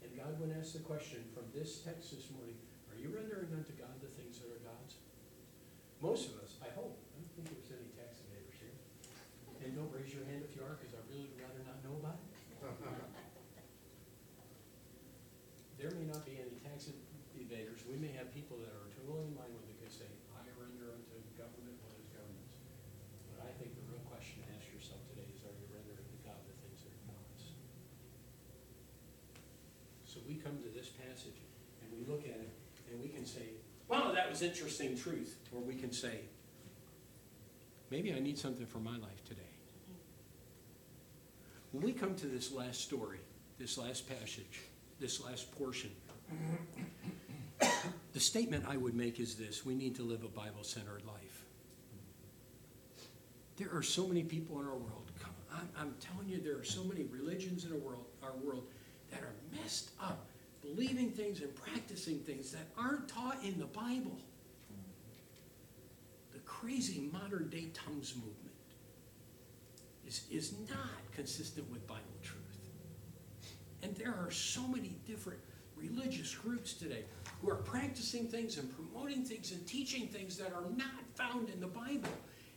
And 0.07 0.15
God 0.15 0.39
would 0.39 0.55
ask 0.55 0.79
the 0.79 0.87
question 0.87 1.27
from 1.35 1.51
this 1.51 1.83
text 1.83 2.15
this 2.15 2.31
morning, 2.31 2.55
are 2.95 2.99
you 3.03 3.11
rendering 3.11 3.51
unto 3.51 3.75
God 3.75 3.99
the 3.99 4.07
things 4.15 4.39
that 4.39 4.55
are 4.55 4.63
God's? 4.63 5.03
Most 5.99 6.31
of 6.31 6.39
us, 6.39 6.55
I 6.63 6.71
hope, 6.79 7.03
I 7.03 7.19
don't 7.19 7.35
think 7.35 7.51
there's 7.51 7.75
any 7.75 7.91
tax 7.99 8.23
evaders 8.23 8.63
here. 8.63 8.79
And 9.67 9.75
don't 9.75 9.91
raise 9.91 10.15
your 10.15 10.23
hand 10.31 10.47
if 10.47 10.55
you 10.55 10.63
are, 10.63 10.79
because 10.79 10.95
I'd 10.95 11.11
really 11.11 11.35
rather 11.35 11.67
not 11.67 11.83
know 11.83 11.99
about 11.99 12.23
it. 12.23 12.31
There 15.83 15.91
may 15.95 16.07
not 16.07 16.23
be 16.23 16.39
any 16.39 16.63
tax 16.63 16.91
evaders. 17.39 17.87
We 17.87 17.95
may 18.03 18.11
have 18.19 18.35
people 18.35 18.59
that 18.59 18.71
are 18.75 18.91
totally 18.99 19.31
in 19.31 19.35
line 19.39 19.55
with 19.55 19.67
it, 19.71 19.79
could 19.79 19.95
say, 19.95 20.11
I 20.35 20.43
render 20.59 20.91
unto 20.91 21.15
government 21.39 21.79
what 21.87 21.95
is 22.03 22.11
government's. 22.11 22.59
But 23.31 23.47
I 23.47 23.53
think 23.63 23.79
the 23.79 23.87
real 23.87 24.03
question 24.11 24.43
to 24.43 24.51
ask 24.59 24.67
yourself 24.75 24.99
today 25.15 25.31
is, 25.31 25.39
are 25.47 25.55
you 25.55 25.71
rendering 25.71 26.03
to 26.03 26.19
God 26.27 26.43
the 26.51 26.55
things 26.59 26.83
that 26.83 26.91
are 26.91 27.15
God's? 27.15 27.55
So 30.03 30.19
we 30.27 30.38
come 30.49 30.59
to 30.63 30.69
this 30.79 30.89
passage 30.89 31.37
and 31.83 31.91
we 31.93 32.11
look 32.11 32.25
at 32.25 32.41
it 32.41 32.51
and 32.91 33.03
we 33.03 33.09
can 33.09 33.27
say, 33.27 33.43
wow, 33.89 34.13
that 34.13 34.31
was 34.31 34.43
interesting 34.43 34.97
truth. 34.97 35.37
Or 35.55 35.61
we 35.61 35.75
can 35.75 35.93
say, 35.93 36.21
maybe 37.91 38.15
I 38.15 38.19
need 38.19 38.39
something 38.39 38.67
for 38.67 38.79
my 38.79 38.97
life 38.97 39.25
today. 39.27 39.43
When 41.73 41.83
we 41.83 41.93
come 41.93 42.15
to 42.17 42.27
this 42.27 42.51
last 42.51 42.81
story, 42.81 43.21
this 43.59 43.77
last 43.77 44.09
passage, 44.09 44.61
this 44.99 45.23
last 45.23 45.53
portion, 45.59 45.91
the 48.13 48.21
statement 48.21 48.65
I 48.67 48.79
would 48.79 48.95
make 48.95 49.21
is 49.21 49.35
this 49.35 49.67
we 49.67 49.75
need 49.75 49.95
to 49.97 50.03
live 50.03 50.25
a 50.25 50.29
Bible 50.29 50.65
centered 50.65 51.03
life. 51.07 51.45
There 53.59 53.69
are 53.75 53.83
so 53.83 54.07
many 54.07 54.23
people 54.23 54.61
in 54.61 54.67
our 54.67 54.77
world. 54.77 55.05
I'm, 55.77 55.95
telling 56.01 56.29
you, 56.29 56.41
there 56.41 56.57
are 56.57 56.65
so 56.65 56.85
many 56.85 57.03
religions 57.05 57.65
in 57.65 57.73
our 57.73 58.33
world 58.45 58.65
that 59.11 59.21
are 59.21 59.35
messed 59.53 59.91
up, 60.01 60.28
believing 60.75 61.11
things 61.11 61.41
and 61.41 61.55
practicing 61.55 62.19
things 62.21 62.53
that 62.53 62.67
aren't 62.77 63.09
taught 63.09 63.43
in 63.43 63.59
the 63.59 63.67
Bible. 63.67 64.19
The 66.33 66.39
crazy 66.41 67.09
modern 67.13 67.49
day 67.49 67.69
tongues 67.73 68.15
movement 68.15 68.35
is, 70.07 70.23
is 70.31 70.55
not 70.69 71.13
consistent 71.13 71.71
with 71.71 71.87
Bible 71.87 72.03
truth. 72.23 72.39
And 73.83 73.95
there 73.97 74.15
are 74.15 74.31
so 74.31 74.67
many 74.67 74.97
different 75.07 75.41
religious 75.77 76.35
groups 76.35 76.75
today 76.75 77.05
who 77.41 77.51
are 77.51 77.57
practicing 77.57 78.27
things 78.27 78.59
and 78.59 78.75
promoting 78.75 79.25
things 79.25 79.53
and 79.53 79.65
teaching 79.67 80.09
things 80.09 80.37
that 80.37 80.53
are 80.53 80.69
not 80.77 81.05
found 81.15 81.49
in 81.51 81.61
the 81.61 81.67
Bible. 81.67 82.11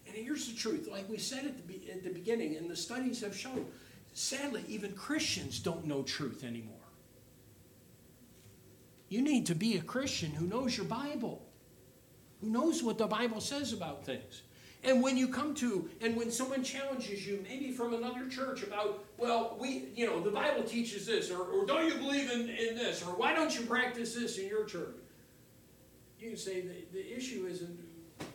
And 0.08 0.16
here's 0.16 0.52
the 0.52 0.58
truth 0.58 0.90
like 0.92 1.08
we 1.08 1.18
said 1.18 1.46
at 1.46 1.58
the, 1.58 1.64
be- 1.64 1.90
at 1.92 2.04
the 2.04 2.10
beginning, 2.10 2.56
and 2.58 2.70
the 2.70 2.76
studies 2.76 3.22
have 3.22 3.38
shown, 3.38 3.66
sadly, 4.14 4.64
even 4.68 4.94
Christians 4.94 5.60
don't 5.60 5.86
know 5.86 6.02
truth 6.02 6.44
anymore. 6.44 6.81
You 9.12 9.22
need 9.22 9.48
to 9.48 9.56
be 9.56 9.76
a 9.76 9.82
Christian 9.82 10.32
who 10.32 10.48
knows 10.48 10.78
your 10.78 10.86
Bible, 10.86 11.46
who 12.40 12.50
knows 12.50 12.82
what 12.82 12.98
the 12.98 13.08
Bible 13.08 13.42
says 13.42 13.74
about 13.74 14.06
things. 14.06 14.44
And 14.86 15.04
when 15.04 15.18
you 15.18 15.28
come 15.28 15.54
to, 15.56 15.90
and 16.00 16.16
when 16.16 16.32
someone 16.32 16.64
challenges 16.64 17.28
you, 17.28 17.44
maybe 17.44 17.72
from 17.72 17.94
another 17.94 18.30
church, 18.30 18.64
about, 18.64 19.04
well, 19.18 19.58
we, 19.60 19.90
you 19.98 20.06
know, 20.06 20.22
the 20.22 20.32
Bible 20.32 20.64
teaches 20.64 21.06
this, 21.06 21.30
or, 21.30 21.42
or 21.42 21.66
don't 21.66 21.88
you 21.88 21.96
believe 21.96 22.32
in, 22.32 22.48
in 22.48 22.76
this, 22.76 23.04
or 23.04 23.10
why 23.18 23.34
don't 23.34 23.54
you 23.54 23.66
practice 23.66 24.16
this 24.16 24.38
in 24.38 24.48
your 24.48 24.64
church? 24.64 24.96
You 26.18 26.30
can 26.30 26.38
say 26.38 26.62
the, 26.62 26.76
the 26.94 27.14
issue 27.14 27.48
isn't 27.52 27.80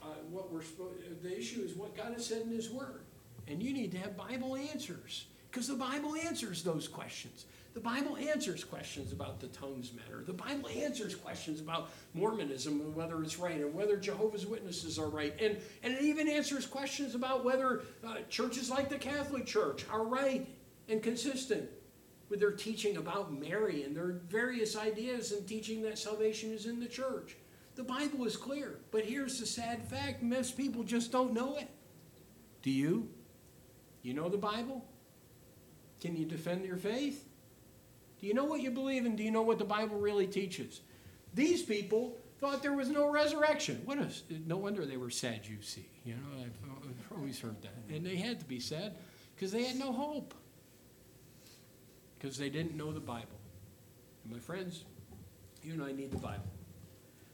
uh, 0.03 0.09
what 0.31 0.53
we're 0.53 0.63
supposed, 0.63 0.99
the 1.23 1.39
issue 1.39 1.63
is 1.63 1.75
what 1.75 1.97
God 1.97 2.13
has 2.13 2.27
said 2.27 2.43
in 2.43 2.51
His 2.51 2.69
Word. 2.69 3.01
And 3.49 3.63
you 3.63 3.73
need 3.73 3.93
to 3.93 3.99
have 3.99 4.15
Bible 4.15 4.57
answers, 4.57 5.25
because 5.51 5.69
the 5.69 5.75
Bible 5.75 6.17
answers 6.17 6.63
those 6.63 6.87
questions. 6.87 7.47
The 7.77 7.83
Bible 7.83 8.17
answers 8.17 8.65
questions 8.65 9.13
about 9.13 9.39
the 9.39 9.49
tongues 9.49 9.93
matter. 9.93 10.25
The 10.25 10.33
Bible 10.33 10.71
answers 10.71 11.15
questions 11.15 11.61
about 11.61 11.91
Mormonism 12.15 12.81
and 12.81 12.97
whether 12.97 13.23
it's 13.23 13.39
right, 13.39 13.61
and 13.61 13.75
whether 13.75 13.99
Jehovah's 13.99 14.47
Witnesses 14.47 14.99
are 14.99 15.11
right. 15.11 15.39
And, 15.39 15.59
and 15.83 15.93
it 15.93 16.01
even 16.01 16.27
answers 16.27 16.65
questions 16.65 17.15
about 17.15 17.45
whether 17.45 17.83
uh, 18.03 18.15
churches 18.31 18.71
like 18.71 18.89
the 18.89 18.97
Catholic 18.97 19.45
Church 19.45 19.85
are 19.91 20.05
right 20.05 20.49
and 20.89 21.03
consistent 21.03 21.69
with 22.31 22.41
their 22.41 22.53
teaching 22.53 22.97
about 22.97 23.31
Mary 23.31 23.83
and 23.83 23.95
their 23.95 24.21
various 24.27 24.75
ideas 24.75 25.33
and 25.33 25.47
teaching 25.47 25.83
that 25.83 25.99
salvation 25.99 26.53
is 26.53 26.65
in 26.65 26.81
the 26.81 26.89
church. 26.89 27.37
The 27.75 27.85
Bible 27.85 28.25
is 28.25 28.39
clear, 28.39 28.79
but 28.91 29.05
here's 29.05 29.39
the 29.39 29.45
sad 29.45 29.87
fact 29.87 30.23
most 30.23 30.57
people 30.57 30.83
just 30.83 31.13
don't 31.13 31.35
know 31.35 31.59
it. 31.59 31.69
Do 32.63 32.71
you? 32.71 33.11
You 34.01 34.15
know 34.15 34.31
the 34.31 34.39
Bible? 34.39 34.83
Can 36.01 36.17
you 36.17 36.25
defend 36.25 36.65
your 36.65 36.79
faith? 36.79 37.26
Do 38.21 38.27
you 38.27 38.35
know 38.35 38.45
what 38.45 38.61
you 38.61 38.71
believe 38.71 39.05
and 39.05 39.17
do 39.17 39.23
you 39.23 39.31
know 39.31 39.43
what 39.43 39.59
the 39.59 39.65
Bible 39.65 39.99
really 39.99 40.27
teaches? 40.27 40.81
These 41.35 41.63
people 41.63 42.17
thought 42.39 42.63
there 42.63 42.73
was 42.73 42.89
no 42.89 43.11
resurrection. 43.11 43.83
What 43.85 43.99
a, 43.99 44.09
no 44.47 44.57
wonder 44.57 44.87
they 44.87 44.97
were 44.97 45.11
sad, 45.11 45.47
you 45.47 45.61
see. 45.61 45.87
You 46.05 46.15
know, 46.15 46.45
I've 46.45 47.19
always 47.19 47.41
heard 47.41 47.61
that. 47.63 47.95
And 47.95 48.05
they 48.05 48.17
had 48.17 48.41
to 48.41 48.47
be 48.47 48.61
sad 48.61 48.95
because 49.35 49.53
they 49.53 49.65
had 49.65 49.77
no 49.79 49.93
hope. 49.93 50.35
Because 52.19 52.39
they 52.39 52.49
didn't 52.49 52.77
know 52.77 52.93
the 52.93 53.01
Bible. 53.01 53.39
And 54.25 54.33
my 54.33 54.39
friends, 54.39 54.85
you 55.63 55.75
and 55.75 55.83
I 55.83 55.93
need 55.93 56.11
the 56.11 56.19
Bible. 56.19 56.45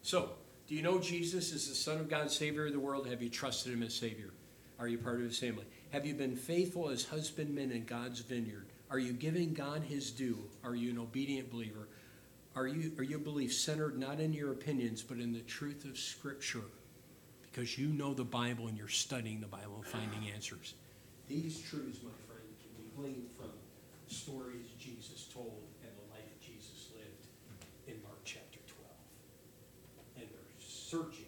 So, 0.02 0.30
do 0.66 0.74
you 0.74 0.82
know 0.82 0.98
Jesus 0.98 1.52
is 1.52 1.68
the 1.68 1.74
Son 1.74 1.98
of 1.98 2.08
God, 2.08 2.30
Savior 2.30 2.66
of 2.66 2.72
the 2.72 2.80
world? 2.80 3.06
Have 3.06 3.22
you 3.22 3.28
trusted 3.28 3.72
Him 3.72 3.82
as 3.82 3.94
Savior? 3.94 4.30
Are 4.78 4.88
you 4.88 4.98
part 4.98 5.16
of 5.16 5.22
His 5.22 5.38
family? 5.38 5.64
Have 5.90 6.06
you 6.06 6.14
been 6.14 6.34
faithful 6.34 6.88
as 6.88 7.04
husbandmen 7.04 7.70
in 7.70 7.84
God's 7.84 8.20
vineyard? 8.20 8.71
Are 8.92 8.98
you 8.98 9.14
giving 9.14 9.54
God 9.54 9.82
His 9.82 10.10
due? 10.10 10.38
Are 10.62 10.74
you 10.74 10.90
an 10.90 10.98
obedient 10.98 11.50
believer? 11.50 11.88
Are 12.54 12.66
you, 12.66 12.92
are 12.98 13.02
your 13.02 13.20
beliefs 13.20 13.56
centered 13.58 13.98
not 13.98 14.20
in 14.20 14.34
your 14.34 14.52
opinions, 14.52 15.02
but 15.02 15.16
in 15.16 15.32
the 15.32 15.40
truth 15.40 15.86
of 15.86 15.96
Scripture? 15.96 16.68
Because 17.40 17.78
you 17.78 17.88
know 17.88 18.12
the 18.12 18.22
Bible 18.24 18.68
and 18.68 18.76
you're 18.76 18.88
studying 18.88 19.40
the 19.40 19.46
Bible 19.46 19.76
and 19.76 19.86
finding 19.86 20.30
answers. 20.34 20.74
These 21.26 21.62
truths, 21.62 22.00
my 22.02 22.12
friend, 22.28 22.44
can 22.60 22.70
be 22.76 22.90
gleaned 22.94 23.30
from 23.34 23.48
stories 24.08 24.66
Jesus 24.78 25.26
told 25.32 25.62
and 25.82 25.90
the 25.96 26.14
life 26.14 26.28
Jesus 26.44 26.90
lived 26.94 27.26
in 27.88 27.94
Mark 28.02 28.20
chapter 28.26 28.58
12. 28.68 28.90
And 30.18 30.26
they're 30.28 30.52
searching 30.58 31.21